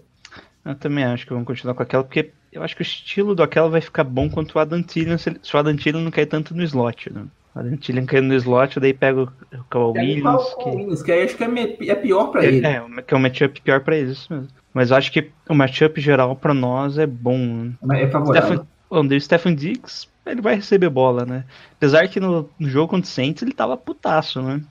Eu 0.63 0.75
também 0.75 1.03
acho 1.03 1.25
que 1.25 1.33
vamos 1.33 1.47
continuar 1.47 1.73
com 1.73 1.83
aquela, 1.83 2.03
porque 2.03 2.31
eu 2.51 2.61
acho 2.63 2.75
que 2.75 2.81
o 2.81 2.83
estilo 2.83 3.33
do 3.33 3.41
aquela 3.43 3.69
vai 3.69 3.81
ficar 3.81 4.03
bom 4.03 4.29
quanto 4.29 4.55
o 4.55 4.59
Adam 4.59 4.83
Thielen, 4.83 5.17
se, 5.17 5.29
ele- 5.29 5.39
o 5.53 5.57
Adam 5.57 5.75
Thielen 5.75 6.03
não 6.03 6.11
cair 6.11 6.25
tanto 6.27 6.55
no 6.55 6.63
slot, 6.63 7.11
né? 7.11 7.25
O 7.55 7.59
Adam 7.59 7.77
Thielen 7.77 8.05
caindo 8.05 8.27
no 8.27 8.35
slot, 8.35 8.79
daí 8.79 8.93
pega 8.93 9.23
o, 9.23 9.31
Kawhi 9.69 9.99
Williams, 9.99 10.53
que... 10.55 10.69
Williams, 10.69 11.01
que 11.03 11.11
aí 11.11 11.23
acho 11.23 11.35
que 11.35 11.43
é, 11.43 11.89
é 11.89 11.95
pior 11.95 12.27
pra 12.27 12.45
ele. 12.45 12.65
É, 12.65 12.83
é, 12.97 13.01
que 13.01 13.13
é 13.13 13.17
um 13.17 13.21
matchup 13.21 13.61
pior 13.61 13.81
pra 13.81 13.97
eles, 13.97 14.11
isso 14.19 14.33
mesmo. 14.33 14.47
Mas 14.73 14.91
eu 14.91 14.97
acho 14.97 15.11
que 15.11 15.31
o 15.49 15.53
matchup 15.53 15.99
geral 15.99 16.35
pra 16.35 16.53
nós 16.53 16.97
é 16.97 17.05
bom. 17.05 17.71
né? 17.81 18.03
É 18.03 18.07
favorável. 18.07 18.65
Stephen, 18.89 19.17
o 19.17 19.21
Stephen 19.21 19.55
Diggs, 19.55 20.07
ele 20.25 20.41
vai 20.41 20.55
receber 20.55 20.89
bola, 20.89 21.25
né? 21.25 21.43
Apesar 21.73 22.07
que 22.07 22.19
no, 22.19 22.49
no 22.59 22.69
jogo 22.69 22.89
contra 22.89 23.05
o 23.07 23.11
Saints 23.11 23.41
ele 23.41 23.53
tava 23.53 23.75
putaço, 23.75 24.41
né? 24.41 24.61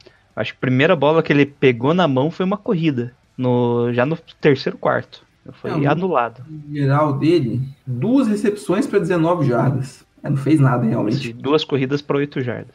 Acho 0.41 0.53
que 0.53 0.59
a 0.59 0.61
primeira 0.61 0.97
bola 0.97 1.23
que 1.23 1.33
ele 1.33 1.47
pegou 1.47 1.93
na 1.95 2.09
mão 2.09 2.31
foi 2.31 2.45
uma 2.47 2.57
corrida. 2.57 3.13
No, 3.37 3.93
já 3.93 4.05
no 4.05 4.17
terceiro 4.41 4.77
quarto. 4.77 5.23
Foi 5.53 5.71
Não, 5.71 5.91
anulado. 5.91 6.43
Geral 6.71 7.15
dele, 7.19 7.61
duas 7.87 8.29
recepções 8.29 8.87
pra 8.87 8.99
19 8.99 9.47
jardas. 9.47 10.05
É, 10.23 10.29
não 10.29 10.37
fez 10.37 10.61
nada 10.61 10.85
realmente. 10.87 11.33
Duas 11.33 11.65
corridas 11.65 12.03
para 12.03 12.19
8 12.19 12.43
jardas. 12.43 12.75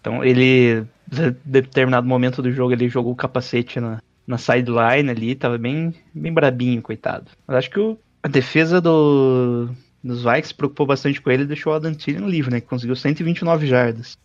Então 0.00 0.24
ele, 0.24 0.84
em 1.12 1.36
determinado 1.44 2.06
momento 2.06 2.40
do 2.40 2.50
jogo, 2.50 2.72
ele 2.72 2.88
jogou 2.88 3.12
o 3.12 3.16
capacete 3.16 3.78
na, 3.78 4.00
na 4.26 4.38
sideline 4.38 5.10
ali, 5.10 5.34
tava 5.34 5.58
bem, 5.58 5.94
bem 6.14 6.32
brabinho, 6.32 6.80
coitado. 6.80 7.26
Mas 7.46 7.58
acho 7.58 7.70
que 7.70 7.80
o- 7.80 7.98
a 8.22 8.28
defesa 8.28 8.80
do, 8.80 9.68
dos 10.02 10.22
se 10.44 10.54
preocupou 10.54 10.86
bastante 10.86 11.20
com 11.20 11.30
ele 11.30 11.42
e 11.42 11.46
deixou 11.46 11.72
o 11.72 11.76
Adam 11.76 11.92
Thielen 11.94 12.28
livre, 12.28 12.50
né? 12.50 12.60
Que 12.60 12.66
conseguiu 12.66 12.96
129 12.96 13.66
jardas. 13.66 14.16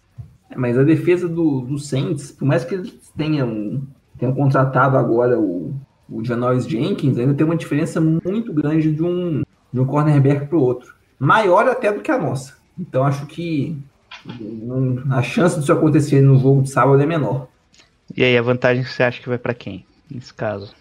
Mas 0.56 0.78
a 0.78 0.84
defesa 0.84 1.28
do, 1.28 1.62
do 1.62 1.80
Saints, 1.80 2.32
por 2.32 2.46
mais 2.46 2.64
que 2.64 2.76
eles 2.76 2.94
tenham, 3.16 3.82
tenham 4.18 4.34
contratado 4.34 4.98
agora 4.98 5.40
o, 5.40 5.74
o 6.10 6.24
Janoris 6.24 6.68
Jenkins, 6.68 7.18
ainda 7.18 7.34
tem 7.34 7.46
uma 7.46 7.56
diferença 7.56 8.00
muito 8.02 8.54
grande 8.54 8.92
de 8.92 9.04
um, 9.04 9.44
de 9.72 9.80
um 9.80 9.86
cornerback 9.86 10.48
pro 10.48 10.62
outro. 10.62 10.94
Maior 11.18 11.68
até 11.68 11.92
do 11.92 12.02
que 12.02 12.12
a 12.12 12.18
nossa. 12.18 12.54
Então 12.78 13.04
acho 13.04 13.26
que 13.26 13.78
a 15.12 15.22
chance 15.22 15.60
disso 15.60 15.72
acontecer 15.72 16.22
no 16.22 16.38
jogo 16.38 16.62
de 16.62 16.70
sábado 16.70 17.02
é 17.02 17.06
menor. 17.06 17.48
E 18.16 18.24
aí, 18.24 18.38
a 18.38 18.42
vantagem 18.42 18.84
que 18.84 18.90
você 18.90 19.04
acha 19.04 19.22
que 19.22 19.30
vai 19.30 19.38
para 19.38 19.54
quem, 19.54 19.86
nesse 20.10 20.34
caso? 20.34 20.74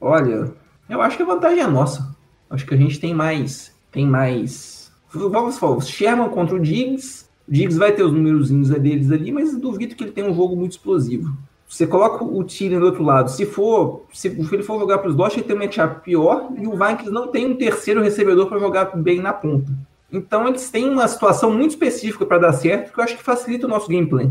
Olha, 0.00 0.52
eu 0.88 1.00
acho 1.02 1.16
que 1.16 1.22
a 1.22 1.26
vantagem 1.26 1.60
é 1.60 1.66
nossa. 1.66 2.14
Acho 2.48 2.66
que 2.66 2.74
a 2.74 2.76
gente 2.76 3.00
tem 3.00 3.12
mais. 3.12 3.74
Tem 3.90 4.06
mais. 4.06 4.92
Vamos 5.12 5.58
falar, 5.58 5.76
o 5.76 5.80
Sherman 5.80 6.28
contra 6.28 6.54
o 6.54 6.60
Diggs. 6.60 7.28
O 7.50 7.52
Diggs 7.52 7.76
vai 7.76 7.90
ter 7.90 8.04
os 8.04 8.12
númerozinhos 8.12 8.70
deles 8.70 9.10
ali, 9.10 9.32
mas 9.32 9.56
duvido 9.58 9.96
que 9.96 10.04
ele 10.04 10.12
tenha 10.12 10.30
um 10.30 10.34
jogo 10.34 10.54
muito 10.54 10.70
explosivo. 10.72 11.36
Você 11.68 11.84
coloca 11.84 12.24
o 12.24 12.44
Thielen 12.44 12.78
do 12.78 12.86
outro 12.86 13.02
lado. 13.02 13.28
Se 13.28 13.44
for, 13.44 14.04
se 14.12 14.28
ele 14.28 14.62
for 14.62 14.78
jogar 14.78 14.98
para 14.98 15.08
os 15.10 15.16
Dodgers, 15.16 15.38
ele 15.38 15.46
tem 15.46 15.56
um 15.56 15.58
matchup 15.58 16.04
pior 16.04 16.48
e 16.56 16.66
o 16.66 16.72
Vikings 16.76 17.10
não 17.10 17.26
tem 17.28 17.46
um 17.46 17.56
terceiro 17.56 18.00
recebedor 18.02 18.46
para 18.46 18.58
jogar 18.60 18.96
bem 18.96 19.20
na 19.20 19.32
ponta. 19.32 19.70
Então 20.12 20.46
eles 20.48 20.70
têm 20.70 20.88
uma 20.88 21.06
situação 21.08 21.52
muito 21.52 21.70
específica 21.70 22.24
para 22.24 22.38
dar 22.38 22.52
certo 22.52 22.92
que 22.92 22.98
eu 22.98 23.04
acho 23.04 23.16
que 23.16 23.22
facilita 23.22 23.66
o 23.66 23.70
nosso 23.70 23.88
gameplay. 23.88 24.30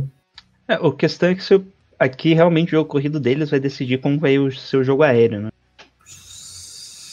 É, 0.67 0.75
a 0.75 0.91
questão 0.93 1.29
é 1.29 1.35
que 1.35 1.43
se 1.43 1.53
eu- 1.53 1.63
aqui 1.97 2.33
realmente 2.33 2.69
o 2.69 2.77
jogo 2.77 2.89
corrido 2.89 3.19
deles 3.19 3.49
vai 3.49 3.59
decidir 3.59 3.99
como 3.99 4.19
vai 4.19 4.37
o 4.39 4.51
seu 4.51 4.83
jogo 4.83 5.03
aéreo, 5.03 5.41
né? 5.41 5.49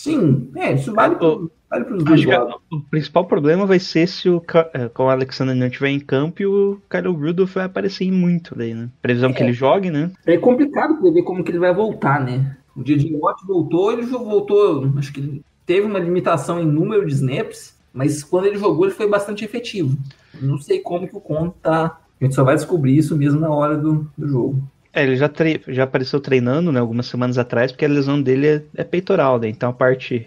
Sim, 0.07 0.51
é, 0.57 0.75
isso 0.75 0.93
vale, 0.95 1.15
É, 1.17 1.19
vale 1.69 1.85
para 1.85 1.97
os 1.97 2.05
dois 2.05 2.25
lados. 2.25 2.55
o 2.71 2.81
principal 2.81 3.25
problema 3.25 3.67
vai 3.67 3.79
ser 3.79 4.07
se 4.07 4.29
o, 4.29 4.41
com 4.95 5.05
o 5.05 5.09
Alexander 5.09 5.55
não 5.55 5.67
estiver 5.67 5.89
em 5.89 6.01
campo 6.01 6.43
e 6.43 6.47
o 6.47 6.81
Kyle 6.89 7.09
Rudolph 7.09 7.55
vai 7.55 7.65
aparecer 7.65 8.11
muito 8.11 8.55
daí, 8.57 8.73
né? 8.73 8.89
Previsão 9.03 9.33
que 9.33 9.43
ele 9.43 9.53
jogue, 9.53 9.91
né? 9.91 10.13
É 10.25 10.37
complicado 10.37 10.97
prever 11.01 11.23
como 11.23 11.43
que 11.43 11.51
ele 11.51 11.59
vai 11.59 11.75
voltar, 11.75 12.25
né? 12.25 12.57
O 12.77 12.83
DJ 12.83 13.17
Watt 13.17 13.45
voltou, 13.47 13.93
ele 13.93 14.03
voltou, 14.03 14.93
acho 14.99 15.13
que 15.13 15.43
teve 15.65 15.87
uma 15.87 15.99
limitação 15.99 16.61
em 16.61 16.67
número 16.67 17.05
de 17.07 17.15
snaps, 17.15 17.77
mas 17.93 18.23
quando 18.23 18.47
ele 18.47 18.59
jogou 18.59 18.85
ele 18.85 18.95
foi 18.95 19.09
bastante 19.09 19.45
efetivo. 19.45 19.97
Não 20.41 20.59
sei 20.59 20.81
como 20.81 21.09
que 21.09 21.17
o 21.17 21.21
Conto 21.21 21.57
tá. 21.63 21.99
A 22.21 22.25
gente 22.25 22.35
só 22.35 22.45
vai 22.45 22.55
descobrir 22.55 22.97
isso 22.97 23.17
mesmo 23.17 23.41
na 23.41 23.51
hora 23.51 23.77
do, 23.77 24.07
do 24.17 24.29
jogo. 24.29 24.63
É, 24.97 25.03
ele 25.03 25.17
já, 25.17 25.29
tre... 25.29 25.63
já 25.69 25.85
apareceu 25.85 26.19
treinando, 26.19 26.73
né, 26.73 26.81
algumas 26.81 27.07
semanas 27.07 27.37
atrás, 27.37 27.71
porque 27.71 27.85
a 27.85 27.89
lesão 27.89 28.21
dele 28.21 28.47
é, 28.49 28.63
é 28.77 28.85
peitoral, 28.85 29.39
né? 29.39 29.47
Então 29.47 29.69
a 29.69 29.73
parte 29.73 30.27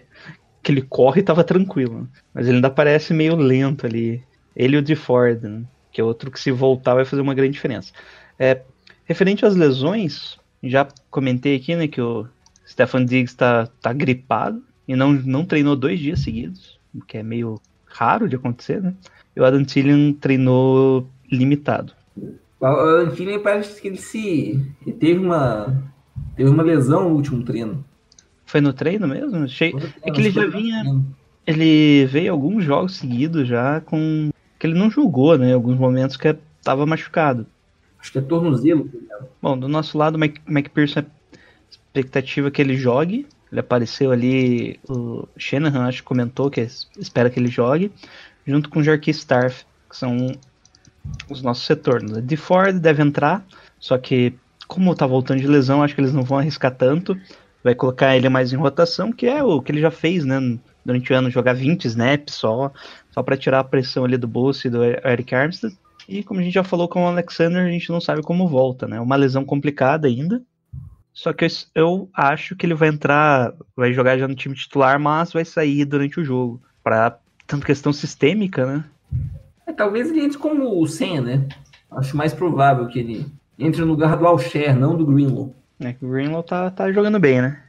que 0.62 0.72
ele 0.72 0.84
corre 0.84 1.24
tava 1.24 1.44
tranquilo. 1.44 2.08
Mas 2.32 2.46
ele 2.46 2.58
ainda 2.58 2.70
parece 2.70 3.12
meio 3.12 3.36
lento 3.36 3.88
ali. 3.88 4.24
Ele 4.56 4.76
e 4.76 4.80
o 4.80 4.82
de 4.82 4.96
Ford, 4.96 5.42
né? 5.42 5.64
que 5.92 6.00
é 6.00 6.04
outro 6.04 6.30
que 6.30 6.40
se 6.40 6.52
voltar 6.52 6.94
vai 6.94 7.04
fazer 7.04 7.22
uma 7.22 7.34
grande 7.34 7.54
diferença. 7.54 7.92
É, 8.38 8.62
referente 9.06 9.44
às 9.44 9.56
lesões, 9.56 10.38
já 10.64 10.88
comentei 11.10 11.56
aqui, 11.56 11.76
né, 11.76 11.88
que 11.88 12.00
o 12.00 12.28
Stefan 12.68 13.06
Diggs 13.06 13.36
tá, 13.36 13.68
tá 13.82 13.92
gripado 13.92 14.64
e 14.88 14.96
não, 14.96 15.14
não 15.14 15.46
treinou 15.46 15.76
dois 15.76 16.00
dias 16.00 16.20
seguidos, 16.20 16.80
o 16.94 17.02
que 17.02 17.18
é 17.18 17.24
meio 17.24 17.60
raro 17.86 18.30
de 18.30 18.36
acontecer, 18.36 18.82
né? 18.82 18.94
E 19.36 19.42
o 19.42 19.46
Adam 19.46 19.64
Thielen 19.64 20.14
treinou 20.14 21.10
limitado. 21.32 21.94
O 22.60 22.66
Adam 22.66 23.12
Thielen 23.12 23.40
parece 23.40 23.82
que 23.82 23.88
ele 23.88 23.98
se... 23.98 24.66
Ele 24.86 24.96
teve 24.96 25.20
uma... 25.20 25.82
Teve 26.36 26.50
uma 26.50 26.64
lesão 26.64 27.10
no 27.10 27.16
último 27.16 27.44
treino. 27.44 27.84
Foi 28.46 28.62
no 28.62 28.74
treino 28.74 29.08
mesmo? 29.08 29.44
Achei... 29.44 29.74
É 30.02 30.12
que 30.12 30.22
ele 30.22 30.32
já 30.32 30.46
vinha... 30.48 30.84
Ele 31.48 32.06
veio 32.06 32.32
alguns 32.32 32.64
jogos 32.64 32.98
seguidos 32.98 33.48
já 33.48 33.82
com... 33.82 34.30
Que 34.58 34.68
ele 34.68 34.78
não 34.78 34.92
jogou, 34.92 35.38
né? 35.38 35.54
Alguns 35.54 35.78
momentos 35.78 36.18
que 36.18 36.36
estava 36.60 36.86
machucado. 36.86 37.48
Acho 38.00 38.12
que 38.12 38.18
é 38.18 38.22
tornozelo. 38.22 38.90
Bom, 39.42 39.58
do 39.58 39.68
nosso 39.68 39.98
lado, 39.98 40.16
o 40.16 40.20
Mike 40.20 40.70
Pearson, 40.70 41.04
expectativa 41.70 42.52
que 42.52 42.62
ele 42.62 42.76
jogue. 42.76 43.26
Ele 43.52 43.60
apareceu 43.60 44.12
ali, 44.12 44.80
o 44.88 45.28
Shanahan 45.36 45.88
acho 45.88 46.04
que 46.04 46.08
comentou 46.08 46.52
que 46.52 46.62
espera 47.00 47.30
que 47.30 47.40
ele 47.40 47.48
jogue, 47.48 47.92
junto 48.46 48.70
com 48.70 48.80
o 48.80 48.84
Jarquis 48.84 49.18
Starf, 49.18 49.66
que 49.90 49.98
são 49.98 50.32
os 51.30 51.42
nossos 51.42 51.68
retornos. 51.68 52.26
De 52.26 52.38
Ford 52.38 52.80
deve 52.80 53.02
entrar, 53.02 53.46
só 53.80 53.98
que 53.98 54.34
como 54.68 54.94
tá 54.94 55.08
voltando 55.08 55.42
de 55.42 55.48
lesão, 55.48 55.82
acho 55.82 55.96
que 55.96 56.02
eles 56.02 56.14
não 56.14 56.24
vão 56.24 56.38
arriscar 56.38 56.74
tanto. 56.74 57.20
Vai 57.64 57.76
colocar 57.76 58.16
ele 58.16 58.30
mais 58.30 58.54
em 58.54 58.56
rotação, 58.56 59.12
que 59.12 59.26
é 59.26 59.44
o 59.44 59.62
que 59.62 59.72
ele 59.72 59.82
já 59.82 59.92
fez, 59.92 60.24
né? 60.24 60.40
Durante 60.86 61.12
o 61.12 61.16
ano, 61.16 61.30
jogar 61.30 61.54
20 61.54 61.86
snaps 61.86 62.36
só, 62.36 62.72
só 63.12 63.22
para 63.22 63.36
tirar 63.36 63.60
a 63.60 63.64
pressão 63.64 64.06
ali 64.06 64.16
do 64.16 64.28
bolso 64.28 64.68
e 64.68 64.70
do 64.70 64.84
Eric 64.84 65.36
Armstead. 65.36 65.76
E 66.08 66.24
como 66.24 66.40
a 66.40 66.44
gente 66.44 66.54
já 66.54 66.64
falou 66.64 66.88
com 66.88 67.04
o 67.04 67.08
Alexander, 67.08 67.66
a 67.66 67.70
gente 67.70 67.90
não 67.90 68.00
sabe 68.00 68.22
como 68.22 68.48
volta, 68.48 68.88
né? 68.88 69.00
Uma 69.00 69.16
lesão 69.16 69.44
complicada 69.44 70.08
ainda. 70.08 70.42
Só 71.14 71.34
que 71.34 71.46
eu 71.76 72.10
acho 72.14 72.56
que 72.56 72.66
ele 72.66 72.76
vai 72.76 72.90
entrar, 72.90 73.54
vai 73.76 73.92
jogar 73.92 74.18
já 74.18 74.28
no 74.28 74.36
time 74.36 74.56
titular, 74.56 75.00
mas 75.00 75.34
vai 75.34 75.44
sair 75.44 75.84
durante 75.84 76.20
o 76.20 76.24
jogo. 76.24 76.62
Pra 76.84 77.18
tanto 77.46 77.66
questão 77.66 77.92
sistêmica, 77.92 78.66
né? 78.66 78.86
Talvez 79.80 80.10
ele 80.10 80.26
entre 80.26 80.38
como 80.38 80.78
o 80.78 80.86
Sen, 80.86 81.22
né? 81.22 81.48
Acho 81.90 82.18
mais 82.18 82.34
provável 82.34 82.86
que 82.88 83.00
ele 83.00 83.26
entre 83.58 83.80
no 83.80 83.88
lugar 83.88 84.18
do 84.18 84.28
Alcher, 84.28 84.78
não 84.78 84.98
do 84.98 85.06
Greenlaw. 85.06 85.56
É 85.80 85.94
que 85.94 86.06
o 86.06 86.10
Greenlaw 86.10 86.44
tá, 86.44 86.70
tá 86.70 86.92
jogando 86.92 87.18
bem, 87.18 87.42
né? 87.42 87.62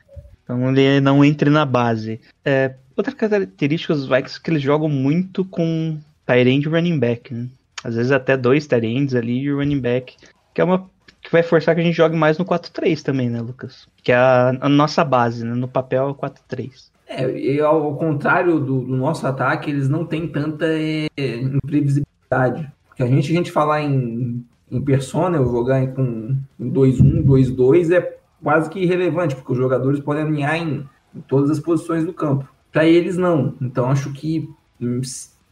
Então 0.42 0.70
ele 0.70 1.01
não 1.01 1.25
entre 1.25 1.49
na 1.49 1.64
base. 1.64 2.20
É, 2.44 2.75
outra 2.96 3.14
característica 3.14 3.94
dos 3.94 4.09
Vikings 4.09 4.38
é 4.38 4.42
que 4.42 4.51
eles 4.51 4.61
jogam 4.61 4.88
muito 4.88 5.44
com 5.44 6.01
Tyrande 6.27 6.68
running 6.68 6.99
back, 6.99 7.33
né? 7.33 7.46
Às 7.85 7.94
vezes 7.94 8.11
até 8.11 8.37
dois 8.37 8.66
Tyrands 8.66 9.14
ali 9.14 9.44
e 9.44 9.53
running 9.53 9.81
back. 9.81 10.16
Que 10.53 10.61
é 10.61 10.64
uma. 10.64 10.90
Que 11.23 11.31
vai 11.31 11.44
forçar 11.44 11.77
que 11.77 11.81
a 11.81 11.85
gente 11.85 11.94
jogue 11.94 12.16
mais 12.16 12.38
no 12.38 12.44
4-3 12.44 13.03
também, 13.03 13.31
né, 13.31 13.40
Lucas? 13.40 13.87
Que 14.03 14.11
é 14.11 14.16
a, 14.16 14.49
a 14.61 14.68
nossa 14.68 15.05
base, 15.05 15.44
né? 15.44 15.55
No 15.55 15.68
papel 15.68 16.09
é 16.09 16.11
o 16.11 16.14
4-3. 16.16 16.89
É, 17.12 17.29
e 17.37 17.61
ao 17.61 17.96
contrário 17.96 18.61
do, 18.61 18.83
do, 18.83 18.96
nosso 18.96 19.27
ataque, 19.27 19.68
eles 19.68 19.88
não 19.88 20.05
têm 20.05 20.29
tanta 20.29 20.64
é, 20.66 21.09
imprevisibilidade. 21.18 22.70
Porque 22.87 23.03
a 23.03 23.07
gente, 23.07 23.33
a 23.33 23.35
gente 23.35 23.51
falar 23.51 23.83
em, 23.83 24.46
em 24.70 24.81
persona, 24.81 25.37
eu 25.37 25.44
jogar 25.44 25.83
em, 25.83 25.92
com 25.92 26.37
2-1, 26.61 27.25
2-2 27.25 27.92
é 27.92 28.16
quase 28.40 28.70
que 28.70 28.79
irrelevante, 28.79 29.35
porque 29.35 29.51
os 29.51 29.59
jogadores 29.59 29.99
podem 29.99 30.23
alinhar 30.23 30.55
em, 30.55 30.87
em 31.12 31.20
todas 31.23 31.51
as 31.51 31.59
posições 31.59 32.05
do 32.05 32.12
campo. 32.12 32.49
Para 32.70 32.85
eles, 32.85 33.16
não. 33.16 33.57
Então, 33.61 33.90
acho 33.90 34.12
que 34.12 34.49
hum, 34.81 35.01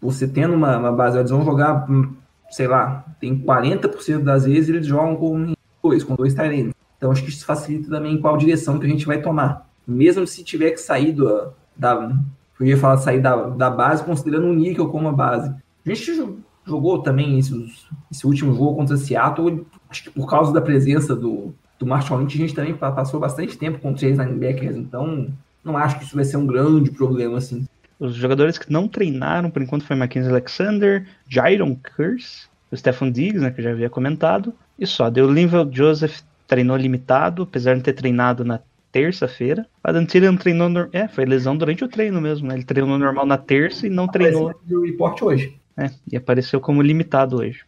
você 0.00 0.28
tendo 0.28 0.54
uma, 0.54 0.78
uma 0.78 0.92
base, 0.92 1.18
eles 1.18 1.32
vão 1.32 1.44
jogar, 1.44 1.90
hum, 1.90 2.14
sei 2.50 2.68
lá, 2.68 3.04
tem 3.20 3.36
40% 3.36 4.22
das 4.22 4.44
vezes 4.44 4.68
eles 4.68 4.86
jogam 4.86 5.16
com 5.16 5.54
dois, 5.82 6.04
com 6.04 6.14
dois 6.14 6.34
Tyrants. 6.34 6.72
Então 6.96 7.10
acho 7.10 7.24
que 7.24 7.30
isso 7.30 7.44
facilita 7.44 7.90
também 7.90 8.20
qual 8.20 8.36
direção 8.36 8.78
que 8.78 8.86
a 8.86 8.88
gente 8.88 9.06
vai 9.06 9.20
tomar. 9.20 9.67
Mesmo 9.88 10.26
se 10.26 10.44
tiver 10.44 10.72
que 10.72 10.80
sair 10.80 11.12
do, 11.12 11.50
da. 11.74 12.14
Eu 12.60 12.66
ia 12.66 12.76
falar 12.76 12.98
sair 12.98 13.20
da, 13.20 13.34
da 13.48 13.70
base, 13.70 14.04
considerando 14.04 14.48
o 14.48 14.54
níquel 14.54 14.88
como 14.88 15.08
a 15.08 15.12
base. 15.12 15.48
A 15.86 15.88
gente 15.94 16.36
jogou 16.66 16.98
também 17.02 17.38
esse, 17.38 17.72
esse 18.10 18.26
último 18.26 18.52
jogo 18.52 18.76
contra 18.76 18.96
Seattle, 18.96 19.64
acho 19.88 20.04
que 20.04 20.10
por 20.10 20.28
causa 20.28 20.52
da 20.52 20.60
presença 20.60 21.16
do, 21.16 21.54
do 21.78 21.86
Marshall 21.86 22.20
Lynch, 22.20 22.36
a 22.36 22.40
gente 22.40 22.54
também 22.54 22.74
passou 22.74 23.18
bastante 23.18 23.56
tempo 23.56 23.78
com 23.78 23.94
três 23.94 24.18
linebackers, 24.18 24.76
então 24.76 25.28
não 25.64 25.76
acho 25.76 25.98
que 25.98 26.04
isso 26.04 26.16
vai 26.16 26.24
ser 26.24 26.36
um 26.36 26.46
grande 26.46 26.90
problema 26.90 27.38
assim. 27.38 27.66
Os 27.98 28.14
jogadores 28.14 28.58
que 28.58 28.70
não 28.70 28.86
treinaram 28.86 29.50
por 29.50 29.62
enquanto 29.62 29.84
foi 29.84 29.96
Mackenzie 29.96 30.30
Alexander, 30.30 31.06
Jaron 31.28 31.76
Curse, 31.96 32.48
o 32.70 32.76
Stefan 32.76 33.10
Diggs, 33.10 33.40
né, 33.40 33.50
que 33.50 33.60
eu 33.60 33.64
já 33.64 33.70
havia 33.70 33.90
comentado, 33.90 34.52
e 34.78 34.86
só. 34.86 35.08
Deu 35.08 35.30
Linval 35.30 35.68
Joseph 35.72 36.20
treinou 36.46 36.76
limitado, 36.76 37.42
apesar 37.42 37.76
de 37.76 37.82
ter 37.82 37.92
treinado 37.92 38.44
na 38.44 38.60
terça-feira. 38.98 39.64
Adam 39.82 40.04
Thielen 40.04 40.36
treinou, 40.36 40.68
no... 40.68 40.88
é, 40.92 41.06
foi 41.06 41.24
lesão 41.24 41.56
durante 41.56 41.84
o 41.84 41.88
treino 41.88 42.20
mesmo, 42.20 42.48
né? 42.48 42.54
Ele 42.54 42.64
treinou 42.64 42.98
normal 42.98 43.24
na 43.24 43.38
terça 43.38 43.86
e 43.86 43.90
não 43.90 44.08
treinou. 44.08 44.52
o 44.68 44.82
report 44.82 45.22
hoje. 45.22 45.56
É, 45.76 45.90
e 46.10 46.16
apareceu 46.16 46.60
como 46.60 46.82
limitado 46.82 47.36
hoje. 47.36 47.60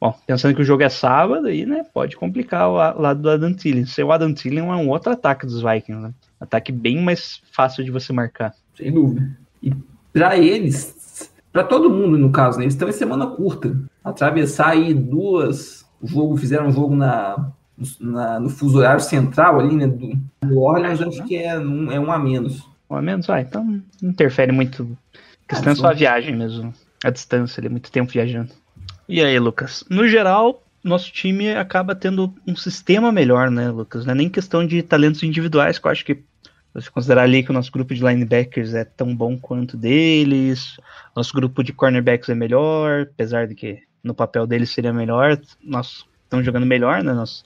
Bom, 0.00 0.14
pensando 0.26 0.54
que 0.54 0.62
o 0.62 0.64
jogo 0.64 0.82
é 0.82 0.88
sábado, 0.88 1.48
aí, 1.48 1.66
né, 1.66 1.84
pode 1.92 2.16
complicar 2.16 2.70
o 2.70 2.76
lado 2.98 3.20
do 3.20 3.28
Adam 3.28 3.52
Thielen. 3.52 3.84
Seu 3.84 4.10
Adam 4.10 4.32
Thielen 4.32 4.66
é 4.70 4.74
um 4.74 4.88
outro 4.88 5.12
ataque 5.12 5.44
dos 5.44 5.60
Vikings, 5.60 6.02
né? 6.02 6.14
Ataque 6.40 6.72
bem 6.72 7.02
mais 7.02 7.42
fácil 7.52 7.84
de 7.84 7.90
você 7.90 8.10
marcar. 8.10 8.54
Sem 8.74 8.90
dúvida. 8.90 9.36
E 9.62 9.74
para 10.10 10.38
eles, 10.38 11.30
para 11.52 11.62
todo 11.62 11.90
mundo 11.90 12.16
no 12.16 12.32
caso, 12.32 12.56
né, 12.56 12.64
eles 12.64 12.72
estão 12.72 12.88
em 12.88 12.92
semana 12.92 13.26
curta. 13.26 13.76
Atravessar 14.02 14.70
aí 14.70 14.94
duas. 14.94 15.84
O 16.00 16.06
jogo, 16.06 16.38
fizeram 16.38 16.68
um 16.68 16.72
jogo 16.72 16.96
na, 16.96 17.52
na 18.00 18.38
no 18.38 18.48
fuso 18.48 18.78
horário 18.78 19.00
central 19.00 19.60
ali, 19.60 19.74
né? 19.74 19.86
Do, 19.86 20.12
do 20.46 20.60
Orleans, 20.60 21.00
acho 21.00 21.24
que 21.24 21.36
é 21.36 21.58
um, 21.58 21.90
é 21.90 21.98
um 21.98 22.12
a 22.12 22.18
menos. 22.18 22.68
Um 22.88 22.96
a 22.96 23.02
menos? 23.02 23.28
Ah, 23.30 23.40
então 23.40 23.64
não 24.00 24.10
interfere 24.10 24.52
muito. 24.52 24.96
A 25.46 25.54
questão 25.54 25.72
é 25.72 25.76
só 25.76 25.88
a 25.88 25.94
viagem 25.94 26.36
mesmo. 26.36 26.72
A 27.04 27.10
distância 27.10 27.60
ali, 27.60 27.68
muito 27.68 27.90
tempo 27.90 28.12
viajando. 28.12 28.50
E 29.08 29.20
aí, 29.20 29.38
Lucas? 29.38 29.84
No 29.88 30.06
geral, 30.06 30.62
nosso 30.84 31.10
time 31.12 31.52
acaba 31.52 31.94
tendo 31.94 32.32
um 32.46 32.54
sistema 32.54 33.10
melhor, 33.10 33.50
né, 33.50 33.70
Lucas? 33.70 34.04
Não 34.04 34.12
é 34.12 34.16
nem 34.16 34.28
questão 34.28 34.66
de 34.66 34.82
talentos 34.82 35.22
individuais, 35.22 35.78
que 35.78 35.86
eu 35.86 35.90
acho 35.90 36.04
que 36.04 36.22
se 36.78 36.90
considerar 36.90 37.22
ali 37.22 37.42
que 37.42 37.50
o 37.50 37.54
nosso 37.54 37.72
grupo 37.72 37.94
de 37.94 38.04
linebackers 38.04 38.74
é 38.74 38.84
tão 38.84 39.14
bom 39.14 39.36
quanto 39.36 39.76
deles, 39.76 40.76
nosso 41.16 41.34
grupo 41.34 41.64
de 41.64 41.72
cornerbacks 41.72 42.28
é 42.28 42.34
melhor, 42.34 43.08
apesar 43.12 43.48
de 43.48 43.54
que 43.54 43.82
no 44.04 44.14
papel 44.14 44.46
deles 44.46 44.70
seria 44.70 44.92
melhor, 44.92 45.40
nós 45.62 46.04
estamos 46.30 46.46
jogando 46.46 46.64
melhor, 46.64 47.02
né? 47.02 47.12
Nós, 47.12 47.44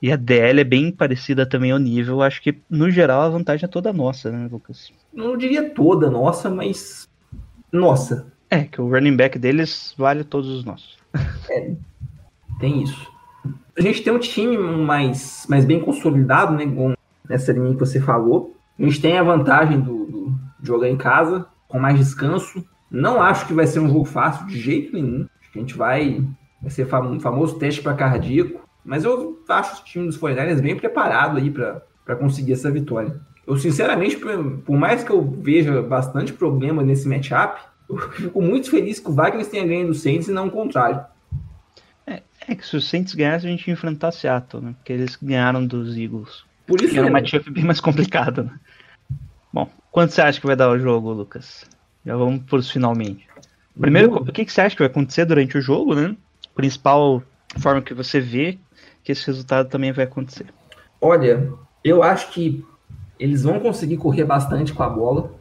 e 0.00 0.10
a 0.10 0.16
DL 0.16 0.60
é 0.60 0.64
bem 0.64 0.90
parecida 0.90 1.44
também 1.44 1.72
ao 1.72 1.78
nível. 1.78 2.22
Acho 2.22 2.40
que, 2.40 2.56
no 2.70 2.88
geral, 2.88 3.22
a 3.22 3.28
vantagem 3.28 3.66
é 3.66 3.68
toda 3.68 3.92
nossa, 3.92 4.30
né, 4.30 4.48
Lucas? 4.50 4.92
Não 5.12 5.36
diria 5.36 5.68
toda 5.70 6.08
nossa, 6.08 6.48
mas. 6.48 7.08
Nossa. 7.70 8.32
É, 8.48 8.64
que 8.64 8.80
o 8.80 8.88
running 8.88 9.16
back 9.16 9.38
deles 9.38 9.94
vale 9.98 10.24
todos 10.24 10.48
os 10.48 10.64
nossos. 10.64 10.96
É, 11.50 11.72
tem 12.58 12.82
isso. 12.82 13.10
A 13.76 13.82
gente 13.82 14.02
tem 14.02 14.12
um 14.12 14.18
time 14.18 14.56
mais, 14.56 15.46
mais 15.48 15.64
bem 15.64 15.80
consolidado, 15.80 16.54
né? 16.54 16.66
Com 16.66 16.94
essa 17.28 17.52
linha 17.52 17.72
que 17.72 17.80
você 17.80 18.00
falou. 18.00 18.56
A 18.78 18.82
gente 18.82 19.00
tem 19.00 19.18
a 19.18 19.22
vantagem 19.22 19.80
do, 19.80 20.06
do 20.06 20.34
jogar 20.62 20.88
em 20.88 20.96
casa, 20.96 21.46
com 21.68 21.78
mais 21.78 21.98
descanso. 21.98 22.64
Não 22.90 23.22
acho 23.22 23.46
que 23.46 23.52
vai 23.52 23.66
ser 23.66 23.80
um 23.80 23.88
jogo 23.88 24.04
fácil 24.04 24.46
de 24.46 24.58
jeito 24.58 24.94
nenhum. 24.94 25.26
Acho 25.40 25.52
que 25.52 25.58
a 25.58 25.62
gente 25.62 25.76
vai, 25.76 26.22
vai 26.60 26.70
ser 26.70 26.86
um 26.94 27.20
famoso 27.20 27.58
teste 27.58 27.82
para 27.82 27.94
cardíaco. 27.94 28.60
Mas 28.84 29.04
eu 29.04 29.42
acho 29.48 29.82
o 29.82 29.84
time 29.84 30.06
dos 30.06 30.16
49 30.16 30.62
bem 30.62 30.76
preparado 30.76 31.38
aí 31.38 31.50
para 31.50 32.16
conseguir 32.16 32.54
essa 32.54 32.70
vitória. 32.70 33.20
Eu, 33.46 33.56
sinceramente, 33.56 34.16
por 34.16 34.76
mais 34.76 35.02
que 35.02 35.10
eu 35.10 35.22
veja 35.22 35.82
bastante 35.82 36.32
problema 36.32 36.82
nesse 36.82 37.08
matchup, 37.08 37.60
eu 37.88 37.98
fico 37.98 38.40
muito 38.40 38.70
feliz 38.70 39.00
que 39.00 39.10
o 39.10 39.14
Vikings 39.14 39.50
tenha 39.50 39.66
ganho 39.66 39.88
do 39.88 39.94
Saints 39.94 40.28
e 40.28 40.32
não 40.32 40.46
o 40.46 40.50
contrário. 40.50 41.04
É, 42.06 42.22
é 42.48 42.54
que 42.54 42.66
se 42.66 42.76
o 42.76 42.80
Saints 42.80 43.14
ganhasse, 43.14 43.46
a 43.46 43.50
gente 43.50 43.66
ia 43.66 43.74
enfrentar 43.74 44.12
Seattle, 44.12 44.62
né? 44.62 44.74
Porque 44.78 44.92
eles 44.92 45.16
ganharam 45.20 45.66
dos 45.66 45.96
Eagles. 45.96 46.44
Por 46.66 46.80
isso 46.80 46.92
que 46.92 46.98
era 46.98 47.08
um 47.08 47.12
matchup 47.12 47.50
bem 47.50 47.64
mais 47.64 47.80
complicado, 47.80 48.44
né? 48.44 48.52
Bom, 49.52 49.68
quanto 49.90 50.12
você 50.12 50.22
acha 50.22 50.40
que 50.40 50.46
vai 50.46 50.54
dar 50.54 50.70
o 50.70 50.78
jogo, 50.78 51.12
Lucas? 51.12 51.64
Já 52.06 52.16
vamos 52.16 52.44
para 52.44 52.58
os 52.58 52.70
finalmente. 52.70 53.28
Primeiro, 53.78 54.14
o 54.14 54.32
que, 54.32 54.44
que 54.44 54.52
você 54.52 54.60
acha 54.60 54.76
que 54.76 54.82
vai 54.82 54.90
acontecer 54.90 55.24
durante 55.24 55.58
o 55.58 55.60
jogo, 55.60 55.94
né? 55.94 56.16
Principal 56.54 57.22
forma 57.58 57.82
que 57.82 57.94
você 57.94 58.20
vê 58.20 58.58
que 59.02 59.12
esse 59.12 59.26
resultado 59.26 59.68
também 59.68 59.92
vai 59.92 60.04
acontecer. 60.04 60.46
Olha, 61.00 61.52
eu 61.82 62.02
acho 62.02 62.30
que 62.30 62.64
eles 63.18 63.42
vão 63.42 63.60
conseguir 63.60 63.96
correr 63.96 64.24
bastante 64.24 64.72
com 64.72 64.82
a 64.82 64.88
bola, 64.88 65.32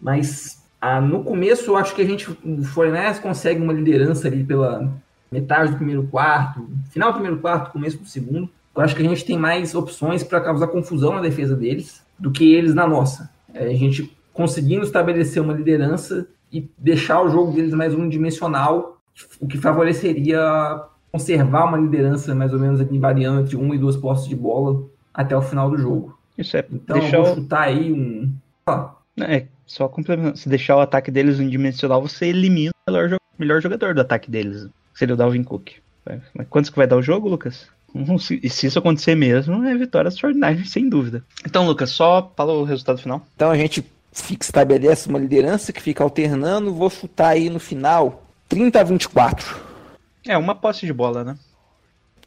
mas 0.00 0.62
ah, 0.80 1.00
no 1.00 1.24
começo 1.24 1.70
eu 1.70 1.76
acho 1.76 1.94
que 1.94 2.02
a 2.02 2.04
gente, 2.04 2.30
o 2.30 2.62
Fornés 2.64 3.18
consegue 3.18 3.60
uma 3.60 3.72
liderança 3.72 4.28
ali 4.28 4.44
pela 4.44 4.92
metade 5.30 5.72
do 5.72 5.76
primeiro 5.76 6.04
quarto, 6.04 6.68
final 6.90 7.10
do 7.10 7.14
primeiro 7.14 7.38
quarto, 7.38 7.72
começo 7.72 7.98
do 7.98 8.06
segundo. 8.06 8.48
Eu 8.74 8.82
acho 8.82 8.94
que 8.94 9.02
a 9.02 9.08
gente 9.08 9.24
tem 9.24 9.36
mais 9.36 9.74
opções 9.74 10.22
para 10.22 10.40
causar 10.40 10.68
confusão 10.68 11.14
na 11.14 11.20
defesa 11.20 11.56
deles 11.56 12.02
do 12.18 12.30
que 12.30 12.54
eles 12.54 12.74
na 12.74 12.86
nossa. 12.86 13.30
É, 13.52 13.66
a 13.66 13.74
gente 13.74 14.16
conseguindo 14.32 14.84
estabelecer 14.84 15.42
uma 15.42 15.52
liderança 15.52 16.28
e 16.52 16.70
deixar 16.78 17.20
o 17.22 17.28
jogo 17.28 17.52
deles 17.52 17.74
mais 17.74 17.92
unidimensional, 17.92 18.97
o 19.40 19.46
que 19.46 19.58
favoreceria 19.58 20.40
conservar 21.10 21.64
uma 21.64 21.78
lidança 21.78 22.34
mais 22.34 22.52
ou 22.52 22.58
menos 22.58 22.80
aqui 22.80 22.98
variando 22.98 23.40
entre 23.40 23.56
um 23.56 23.72
e 23.74 23.78
duas 23.78 23.96
postes 23.96 24.28
de 24.28 24.36
bola 24.36 24.82
até 25.12 25.36
o 25.36 25.42
final 25.42 25.70
do 25.70 25.78
jogo. 25.78 26.18
Isso 26.36 26.56
é 26.56 26.64
Então 26.70 26.98
deixar 26.98 27.16
eu 27.18 27.24
vou 27.24 27.32
o... 27.32 27.34
chutar 27.36 27.62
aí 27.62 27.92
um. 27.92 28.32
ó, 28.66 28.90
É, 29.20 29.46
só 29.66 29.88
complementando. 29.88 30.36
Se 30.36 30.48
deixar 30.48 30.76
o 30.76 30.80
ataque 30.80 31.10
deles 31.10 31.38
unidimensional, 31.38 32.00
você 32.00 32.26
elimina 32.26 32.70
o 32.86 32.90
melhor, 32.90 33.08
jo- 33.08 33.16
melhor 33.38 33.60
jogador 33.60 33.94
do 33.94 34.00
ataque 34.00 34.30
deles. 34.30 34.64
que 34.92 34.98
Seria 34.98 35.14
o 35.14 35.18
Dalvin 35.18 35.42
Cook. 35.42 35.70
Vai- 36.04 36.20
Mas 36.34 36.46
quantos 36.48 36.70
que 36.70 36.76
vai 36.76 36.86
dar 36.86 36.96
o 36.96 37.02
jogo, 37.02 37.28
Lucas? 37.28 37.66
Se- 38.20 38.38
E 38.42 38.48
se 38.50 38.66
isso 38.66 38.78
acontecer 38.78 39.14
mesmo, 39.14 39.64
é 39.64 39.74
vitória 39.76 40.08
extraordinária, 40.08 40.62
sem 40.66 40.88
dúvida. 40.88 41.24
Então, 41.44 41.66
Lucas, 41.66 41.90
só 41.90 42.30
fala 42.36 42.52
o 42.52 42.62
resultado 42.64 42.98
final. 43.00 43.26
Então 43.34 43.50
a 43.50 43.56
gente 43.56 43.84
fica, 44.12 44.44
estabelece 44.44 45.08
uma 45.08 45.18
liderança 45.18 45.72
que 45.72 45.82
fica 45.82 46.04
alternando. 46.04 46.72
Vou 46.72 46.90
chutar 46.90 47.28
aí 47.30 47.50
no 47.50 47.58
final 47.58 48.22
30 48.48 48.80
a 48.80 48.84
24. 48.84 49.56
É, 50.26 50.36
uma 50.36 50.54
posse 50.54 50.86
de 50.86 50.92
bola, 50.92 51.24
né? 51.24 51.38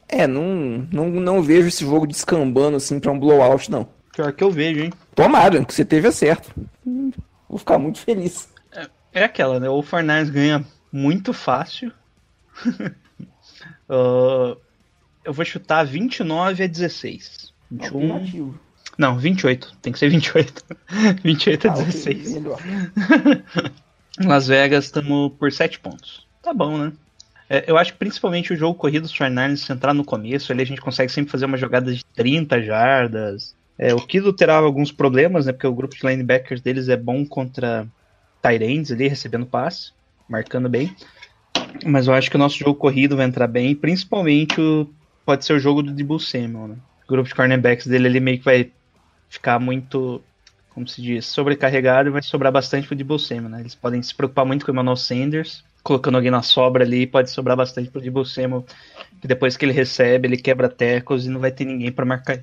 É, 0.07 0.27
não, 0.27 0.87
não, 0.91 1.09
não 1.09 1.41
vejo 1.41 1.67
esse 1.67 1.85
jogo 1.85 2.05
descambando 2.05 2.77
assim 2.77 2.99
pra 2.99 3.11
um 3.11 3.19
blowout, 3.19 3.71
não. 3.71 3.87
Pior 4.13 4.31
que 4.33 4.43
eu 4.43 4.51
vejo, 4.51 4.81
hein? 4.81 4.93
Tomara 5.15 5.63
que 5.63 5.73
você 5.73 5.85
teve 5.85 6.11
certo. 6.11 6.53
Hum, 6.85 7.11
Vou 7.47 7.57
ficar 7.57 7.77
muito 7.77 7.99
feliz. 7.99 8.49
É 9.13 9.23
aquela, 9.25 9.59
né? 9.59 9.69
O 9.69 9.81
Fornais 9.81 10.29
ganha 10.29 10.65
muito 10.91 11.33
fácil. 11.33 11.91
Ah, 13.93 14.55
eu 15.25 15.33
vou 15.33 15.43
chutar 15.43 15.83
29 15.83 16.63
a 16.63 16.67
16. 16.67 17.53
21. 17.69 18.13
Alternativo. 18.13 18.59
Não, 18.97 19.17
28. 19.17 19.77
Tem 19.81 19.91
que 19.91 19.99
ser 19.99 20.09
28. 20.09 20.63
28 21.21 21.67
a 21.67 21.71
Ah, 21.71 21.73
ok, 21.73 21.85
16. 21.85 22.35
Las 24.27 24.47
Vegas 24.47 24.85
estamos 24.85 25.31
por 25.33 25.51
7 25.51 25.79
pontos. 25.79 26.27
Tá 26.41 26.53
bom, 26.53 26.77
né? 26.77 26.93
É, 27.49 27.65
eu 27.67 27.77
acho 27.77 27.91
que 27.91 27.99
principalmente 27.99 28.53
o 28.53 28.55
jogo 28.55 28.77
corrido 28.77 29.03
dos 29.03 29.13
49ers, 29.13 29.57
se 29.57 29.73
entrar 29.73 29.93
no 29.93 30.05
começo, 30.05 30.51
ali 30.51 30.61
a 30.61 30.65
gente 30.65 30.79
consegue 30.79 31.11
sempre 31.11 31.31
fazer 31.31 31.45
uma 31.45 31.57
jogada 31.57 31.93
de 31.93 32.03
30 32.15 32.61
jardas. 32.61 33.53
É, 33.77 33.93
o 33.93 33.99
Kido 33.99 34.31
terá 34.31 34.55
alguns 34.55 34.91
problemas, 34.91 35.45
né? 35.45 35.51
Porque 35.51 35.67
o 35.67 35.73
grupo 35.73 35.95
de 35.95 36.05
linebackers 36.05 36.61
deles 36.61 36.87
é 36.87 36.95
bom 36.95 37.25
contra 37.25 37.85
Tyrands 38.41 38.91
ali, 38.91 39.07
recebendo 39.07 39.45
passe, 39.45 39.91
marcando 40.29 40.69
bem. 40.69 40.95
Mas 41.85 42.07
eu 42.07 42.13
acho 42.13 42.29
que 42.29 42.35
o 42.35 42.39
nosso 42.39 42.57
jogo 42.57 42.75
corrido 42.75 43.17
vai 43.17 43.25
entrar 43.25 43.47
bem, 43.47 43.75
principalmente 43.75 44.59
o, 44.61 44.89
pode 45.25 45.45
ser 45.45 45.53
o 45.53 45.59
jogo 45.59 45.83
do 45.83 45.91
Debo 45.91 46.19
Samuel, 46.19 46.69
né? 46.69 46.75
O 47.05 47.11
grupo 47.11 47.27
de 47.27 47.35
cornerbacks 47.35 47.87
dele 47.87 48.07
ele 48.07 48.19
meio 48.19 48.39
que 48.39 48.45
vai 48.45 48.71
ficar 49.29 49.59
muito, 49.59 50.21
como 50.73 50.87
se 50.87 51.01
diz, 51.01 51.25
sobrecarregado 51.25 52.09
e 52.09 52.11
vai 52.11 52.21
sobrar 52.21 52.51
bastante 52.51 52.87
pro 52.87 52.95
Debo 52.95 53.19
Samuel, 53.19 53.49
né? 53.49 53.59
Eles 53.59 53.75
podem 53.75 54.01
se 54.01 54.13
preocupar 54.15 54.45
muito 54.45 54.65
com 54.65 54.71
o 54.71 54.75
Emmanuel 54.75 54.95
Sanders, 54.95 55.63
colocando 55.83 56.15
alguém 56.15 56.31
na 56.31 56.41
sobra 56.41 56.83
ali, 56.83 57.05
pode 57.05 57.29
sobrar 57.29 57.57
bastante 57.57 57.89
pro 57.89 58.01
Debo 58.01 58.23
Samuel, 58.25 58.65
que 59.19 59.27
depois 59.27 59.57
que 59.57 59.65
ele 59.65 59.73
recebe, 59.73 60.27
ele 60.27 60.37
quebra 60.37 60.69
tecos 60.69 61.25
e 61.25 61.29
não 61.29 61.39
vai 61.39 61.51
ter 61.51 61.65
ninguém 61.65 61.91
para 61.91 62.05
marcar. 62.05 62.39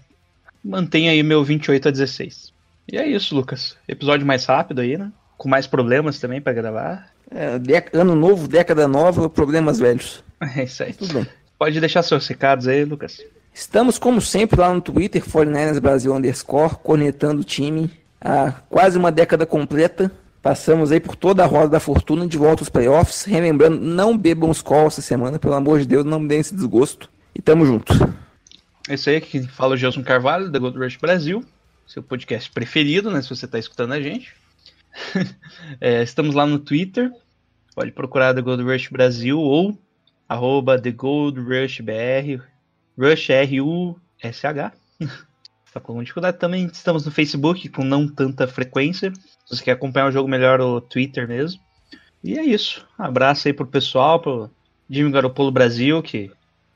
Mantenha 0.65 1.13
aí 1.13 1.23
meu 1.23 1.43
28 1.43 1.89
a 1.89 1.91
16. 1.91 2.53
E 2.91 2.97
é 2.97 3.07
isso, 3.07 3.35
Lucas. 3.35 3.77
Episódio 3.87 4.27
mais 4.27 4.45
rápido 4.45 4.81
aí, 4.81 4.97
né? 4.97 5.11
Com 5.37 5.49
mais 5.49 5.67
problemas 5.67 6.19
também 6.19 6.41
para 6.41 6.53
gravar. 6.53 7.11
É, 7.31 7.59
dec- 7.59 7.95
ano 7.95 8.15
novo, 8.15 8.49
década 8.49 8.89
nova, 8.89 9.29
problemas 9.31 9.79
velhos. 9.79 10.23
É 10.57 10.65
isso 10.65 10.83
aí. 10.83 10.93
Tudo 10.93 11.15
bem. 11.15 11.27
Pode 11.59 11.79
deixar 11.81 12.03
seus 12.03 12.27
recados 12.27 12.67
aí, 12.69 12.85
Lucas. 12.85 13.21
Estamos, 13.53 13.99
como 13.99 14.21
sempre, 14.21 14.61
lá 14.61 14.73
no 14.73 14.81
Twitter, 14.81 15.23
49ers 15.25 15.81
Brasil 15.81 16.15
underscore, 16.15 16.77
cornetando 16.77 17.41
o 17.41 17.45
time 17.45 17.91
há 18.21 18.53
quase 18.69 18.99
uma 18.99 19.13
década 19.13 19.47
completa. 19.47 20.11
Passamos 20.43 20.93
aí 20.93 21.01
por 21.01 21.17
toda 21.17 21.43
a 21.43 21.47
roda 21.47 21.69
da 21.69 21.81
fortuna 21.81 22.27
de 22.27 22.39
volta 22.39 22.63
aos 22.63 22.69
playoffs. 22.69 23.25
Relembrando, 23.25 23.81
não 23.81 24.17
bebam 24.17 24.51
os 24.51 24.63
calls 24.63 24.95
essa 24.95 25.03
semana, 25.03 25.39
pelo 25.39 25.55
amor 25.55 25.81
de 25.81 25.87
Deus, 25.87 26.05
não 26.05 26.21
me 26.21 26.29
deem 26.29 26.41
esse 26.41 26.55
desgosto. 26.55 27.11
E 27.35 27.43
tamo 27.43 27.67
junto. 27.67 27.93
É 28.89 28.95
isso 28.95 29.11
aí 29.11 29.21
que 29.21 29.47
fala 29.47 29.75
o 29.75 29.77
Gelson 29.77 30.03
Carvalho, 30.03 30.51
da 30.51 30.59
Gold 30.59 30.79
Rush 30.79 30.97
Brasil. 30.97 31.45
Seu 31.87 32.03
podcast 32.03 32.51
preferido, 32.51 33.11
né? 33.11 33.21
Se 33.21 33.29
você 33.29 33.45
está 33.45 33.59
escutando 33.59 33.93
a 33.93 34.01
gente. 34.01 34.35
É, 35.81 36.03
estamos 36.03 36.35
lá 36.35 36.47
no 36.47 36.59
Twitter. 36.59 37.13
Pode 37.75 37.93
procurar 37.93 38.35
The 38.35 38.41
Gold 38.41 38.63
Rush 38.65 38.89
Brasil 38.89 39.39
ou 39.39 39.79
arroba 40.29 40.81
The 40.81 40.91
Gold 40.91 41.39
Rush 41.41 41.81
BR. 41.81 42.43
Rush 42.99 43.31
R-U-S-H. 43.31 44.73
Tá 45.73 45.81
com 45.81 45.93
alguma 45.93 46.03
dificuldade 46.05 46.39
também. 46.39 46.67
Estamos 46.67 47.05
no 47.05 47.11
Facebook 47.13 47.69
com 47.69 47.85
não 47.85 48.09
tanta 48.09 48.47
frequência. 48.47 49.13
Se 49.45 49.57
você 49.57 49.65
quer 49.65 49.73
acompanhar 49.73 50.09
o 50.09 50.13
jogo 50.13 50.29
melhor, 50.29 50.61
o 50.61 50.81
Twitter 50.81 51.29
mesmo. 51.29 51.61
E 52.25 52.39
é 52.39 52.43
isso. 52.43 52.87
Um 52.99 53.05
abraço 53.05 53.47
aí 53.49 53.55
pro 53.55 53.67
pessoal, 53.67 54.19
pro 54.21 54.51
Jimmy 54.89 55.11
Garoppolo 55.13 55.51
Brasil, 55.51 56.03
que 56.03 56.31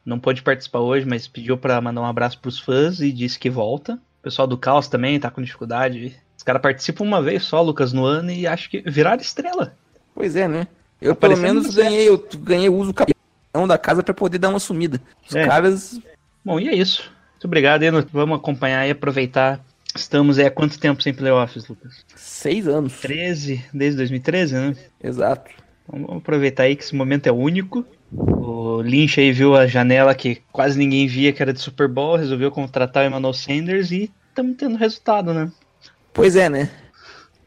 não 0.05 0.19
pôde 0.19 0.43
participar 0.43 0.81
hoje, 0.81 1.07
mas 1.07 1.27
pediu 1.27 1.57
pra 1.57 1.81
mandar 1.81 2.01
um 2.03 2.07
abraço 2.07 2.39
pros 2.39 2.59
fãs 2.59 3.01
e 3.01 3.11
disse 3.13 3.39
que 3.39 3.49
volta. 3.51 3.95
O 4.21 4.23
pessoal 4.23 4.47
do 4.47 4.59
Caos 4.59 4.89
também 4.89 5.19
tá 5.19 5.31
com 5.31 5.43
dificuldade. 5.43 6.17
Os 6.37 6.43
caras 6.43 6.63
participam 6.63 7.05
uma 7.05 7.23
vez 7.23 7.45
só, 7.45 7.61
Lucas, 7.63 7.93
no 7.93 8.05
ano 8.05 8.31
e 8.31 8.47
acho 8.47 8.69
que 8.69 8.83
viraram 8.83 9.21
estrela. 9.21 9.75
Pois 10.15 10.37
é, 10.37 10.47
né? 10.47 10.69
Eu 11.01 11.17
pelo 11.17 11.37
menos 11.37 11.75
ganhei, 11.75 12.09
eu 12.09 12.25
ganhei 12.41 12.69
o 12.69 12.77
uso 12.77 12.95
capitão 12.95 13.67
da 13.67 13.77
casa 13.79 14.03
pra 14.03 14.15
poder 14.15 14.39
dar 14.39 14.51
uma 14.51 14.61
sumida. 14.61 15.01
Os 15.29 15.35
É. 15.35 15.47
caras. 15.47 16.01
Bom, 16.45 16.61
e 16.61 16.69
é 16.69 16.75
isso. 16.75 17.11
Muito 17.43 17.49
obrigado, 17.49 17.83
Eno. 17.83 18.07
Vamos 18.13 18.39
acompanhar 18.39 18.87
e 18.87 18.93
aproveitar. 18.93 19.61
Estamos 19.97 20.39
aí 20.39 20.47
há 20.47 20.51
quanto 20.51 20.79
tempo 20.79 21.03
sem 21.03 21.13
playoffs, 21.13 21.67
Lucas? 21.67 22.05
Seis 22.15 22.69
anos. 22.69 23.01
13, 23.01 23.65
desde 23.75 23.97
2013, 23.97 24.55
né? 24.55 24.77
Exato. 25.03 25.51
Então, 25.83 26.03
Vamos 26.07 26.19
aproveitar 26.19 26.63
aí 26.63 26.77
que 26.77 26.85
esse 26.85 26.95
momento 26.95 27.27
é 27.27 27.33
único. 27.33 27.85
O 28.13 28.81
Lynch 28.81 29.19
aí 29.19 29.33
viu 29.33 29.57
a 29.57 29.67
janela 29.67 30.15
que 30.15 30.41
quase 30.53 30.79
ninguém 30.79 31.09
via, 31.09 31.33
que 31.33 31.43
era 31.43 31.53
de 31.53 31.61
Super 31.61 31.89
Bowl, 31.89 32.15
resolveu 32.15 32.49
contratar 32.53 33.03
o 33.03 33.09
Emmanuel 33.09 33.35
Sanders 33.35 33.91
e 33.91 34.09
estamos 34.29 34.57
tendo 34.57 34.77
resultado, 34.77 35.35
né? 35.35 35.51
Pois 36.13 36.37
é, 36.37 36.49
né? 36.49 36.71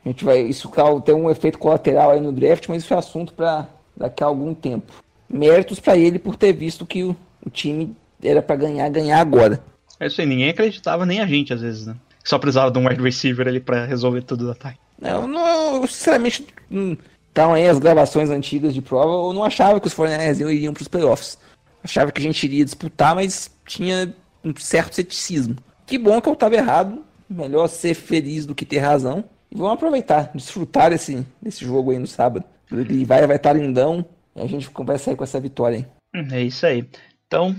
A 0.03 0.09
gente 0.09 0.25
vai. 0.25 0.41
Isso 0.41 0.69
tem 1.05 1.15
um 1.15 1.31
efeito 1.31 1.57
colateral 1.57 2.11
aí 2.11 2.19
no 2.19 2.33
draft, 2.33 2.67
mas 2.67 2.83
isso 2.83 2.93
é 2.93 2.97
assunto 2.97 3.33
pra 3.33 3.69
daqui 3.95 4.21
a 4.21 4.27
algum 4.27 4.53
tempo. 4.53 4.91
Méritos 5.29 5.79
pra 5.79 5.95
ele 5.95 6.19
por 6.19 6.35
ter 6.35 6.51
visto 6.51 6.85
que 6.85 7.01
o, 7.01 7.15
o 7.45 7.49
time 7.49 7.95
era 8.21 8.41
pra 8.41 8.57
ganhar, 8.57 8.89
ganhar 8.89 9.21
agora. 9.21 9.63
É 9.99 10.07
isso 10.07 10.19
aí, 10.19 10.27
ninguém 10.27 10.49
acreditava, 10.49 11.05
nem 11.05 11.21
a 11.21 11.25
gente 11.25 11.53
às 11.53 11.61
vezes, 11.61 11.85
né? 11.85 11.95
Só 12.23 12.39
precisava 12.39 12.71
de 12.71 12.79
um 12.79 12.87
wide 12.87 13.01
receiver 13.01 13.47
ali 13.47 13.59
pra 13.59 13.85
resolver 13.85 14.23
tudo 14.23 14.45
do 14.45 14.51
ataque. 14.51 14.79
Não, 14.99 15.27
não, 15.27 15.81
eu, 15.81 15.87
sinceramente, 15.87 16.45
hum, 16.71 16.97
estavam 17.29 17.53
aí 17.53 17.67
as 17.67 17.79
gravações 17.79 18.29
antigas 18.29 18.73
de 18.73 18.81
prova, 18.81 19.27
eu 19.27 19.33
não 19.33 19.43
achava 19.43 19.79
que 19.79 19.87
os 19.87 19.93
49ers 19.93 20.39
iriam 20.51 20.73
pros 20.73 20.87
playoffs. 20.87 21.37
Achava 21.83 22.11
que 22.11 22.19
a 22.19 22.23
gente 22.23 22.43
iria 22.43 22.65
disputar, 22.65 23.13
mas 23.13 23.51
tinha 23.65 24.13
um 24.43 24.53
certo 24.57 24.95
ceticismo. 24.95 25.55
Que 25.85 25.97
bom 25.99 26.19
que 26.19 26.27
eu 26.27 26.35
tava 26.35 26.55
errado. 26.55 27.03
Melhor 27.29 27.67
ser 27.67 27.93
feliz 27.93 28.45
do 28.45 28.55
que 28.55 28.65
ter 28.65 28.79
razão. 28.79 29.23
E 29.51 29.57
vamos 29.57 29.73
aproveitar, 29.73 30.31
desfrutar 30.33 30.89
desse, 30.89 31.25
desse 31.41 31.63
jogo 31.63 31.91
aí 31.91 31.99
no 31.99 32.07
sábado. 32.07 32.43
Ele 32.71 33.05
vai 33.05 33.25
vai 33.27 33.35
estar 33.35 33.53
lindão 33.53 34.03
e 34.35 34.41
a 34.41 34.47
gente 34.47 34.69
vai 34.73 34.97
sair 34.97 35.15
com 35.15 35.23
essa 35.23 35.39
vitória 35.39 35.87
aí. 36.13 36.25
É 36.31 36.41
isso 36.41 36.65
aí. 36.65 36.87
Então, 37.27 37.55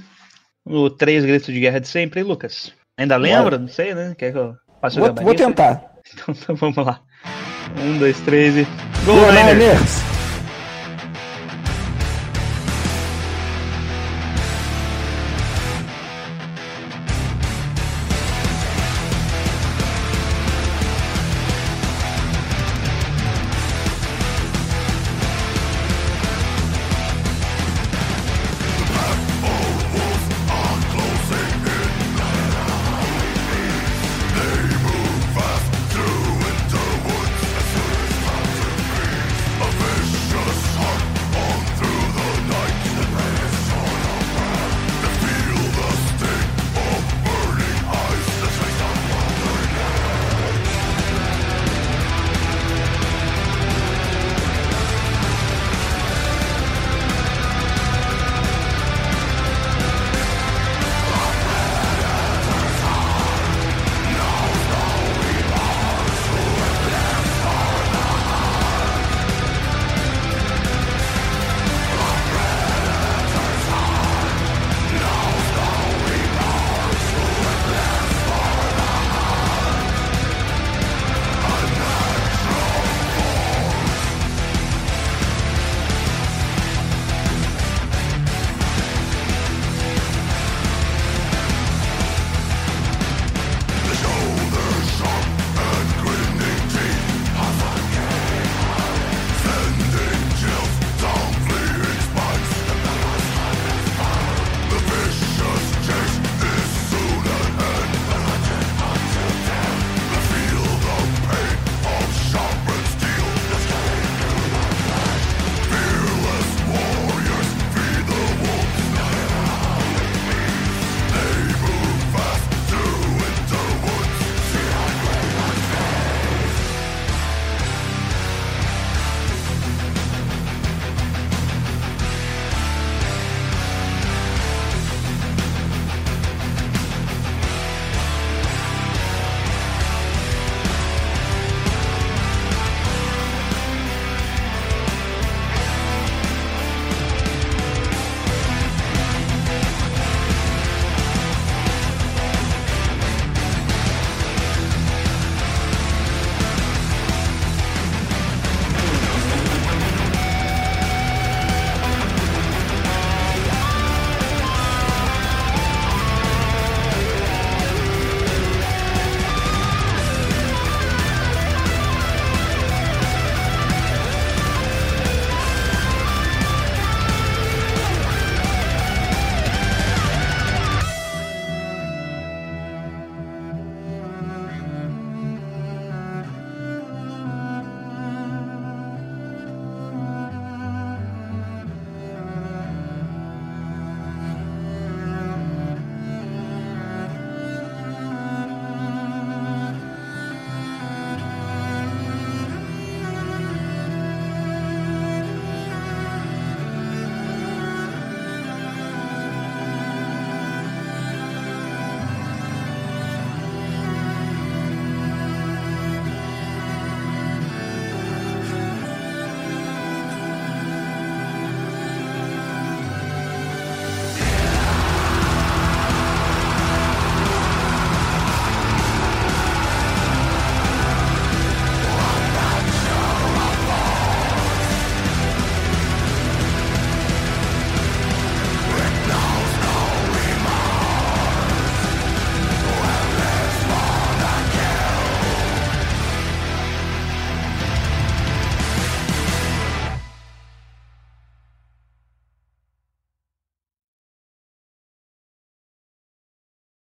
o 0.66 0.90
três 0.90 1.24
gritos 1.24 1.55
de 1.55 1.61
guerra 1.61 1.79
de 1.81 1.88
sempre, 1.88 2.20
hein, 2.20 2.26
Lucas? 2.26 2.72
Ainda 2.98 3.16
lembra? 3.16 3.57
Não 3.59 3.68
sei, 3.68 3.94
né? 3.94 4.14
Quer 4.18 4.33
que 4.33 4.38
eu 4.38 4.55
passe 4.81 4.96
o 4.96 5.00
Vou, 5.00 5.09
gabarito? 5.09 5.26
vou 5.26 5.35
tentar. 5.46 5.92
Então, 6.14 6.33
então 6.40 6.55
vamos 6.55 6.76
lá. 6.87 7.00
Um, 7.83 7.98
dois, 7.98 8.20
três 8.20 8.57
e. 8.57 8.62
Go 9.05 9.12
Gol, 9.12 9.33
Niners! 9.33 9.59
Niners! 9.59 10.15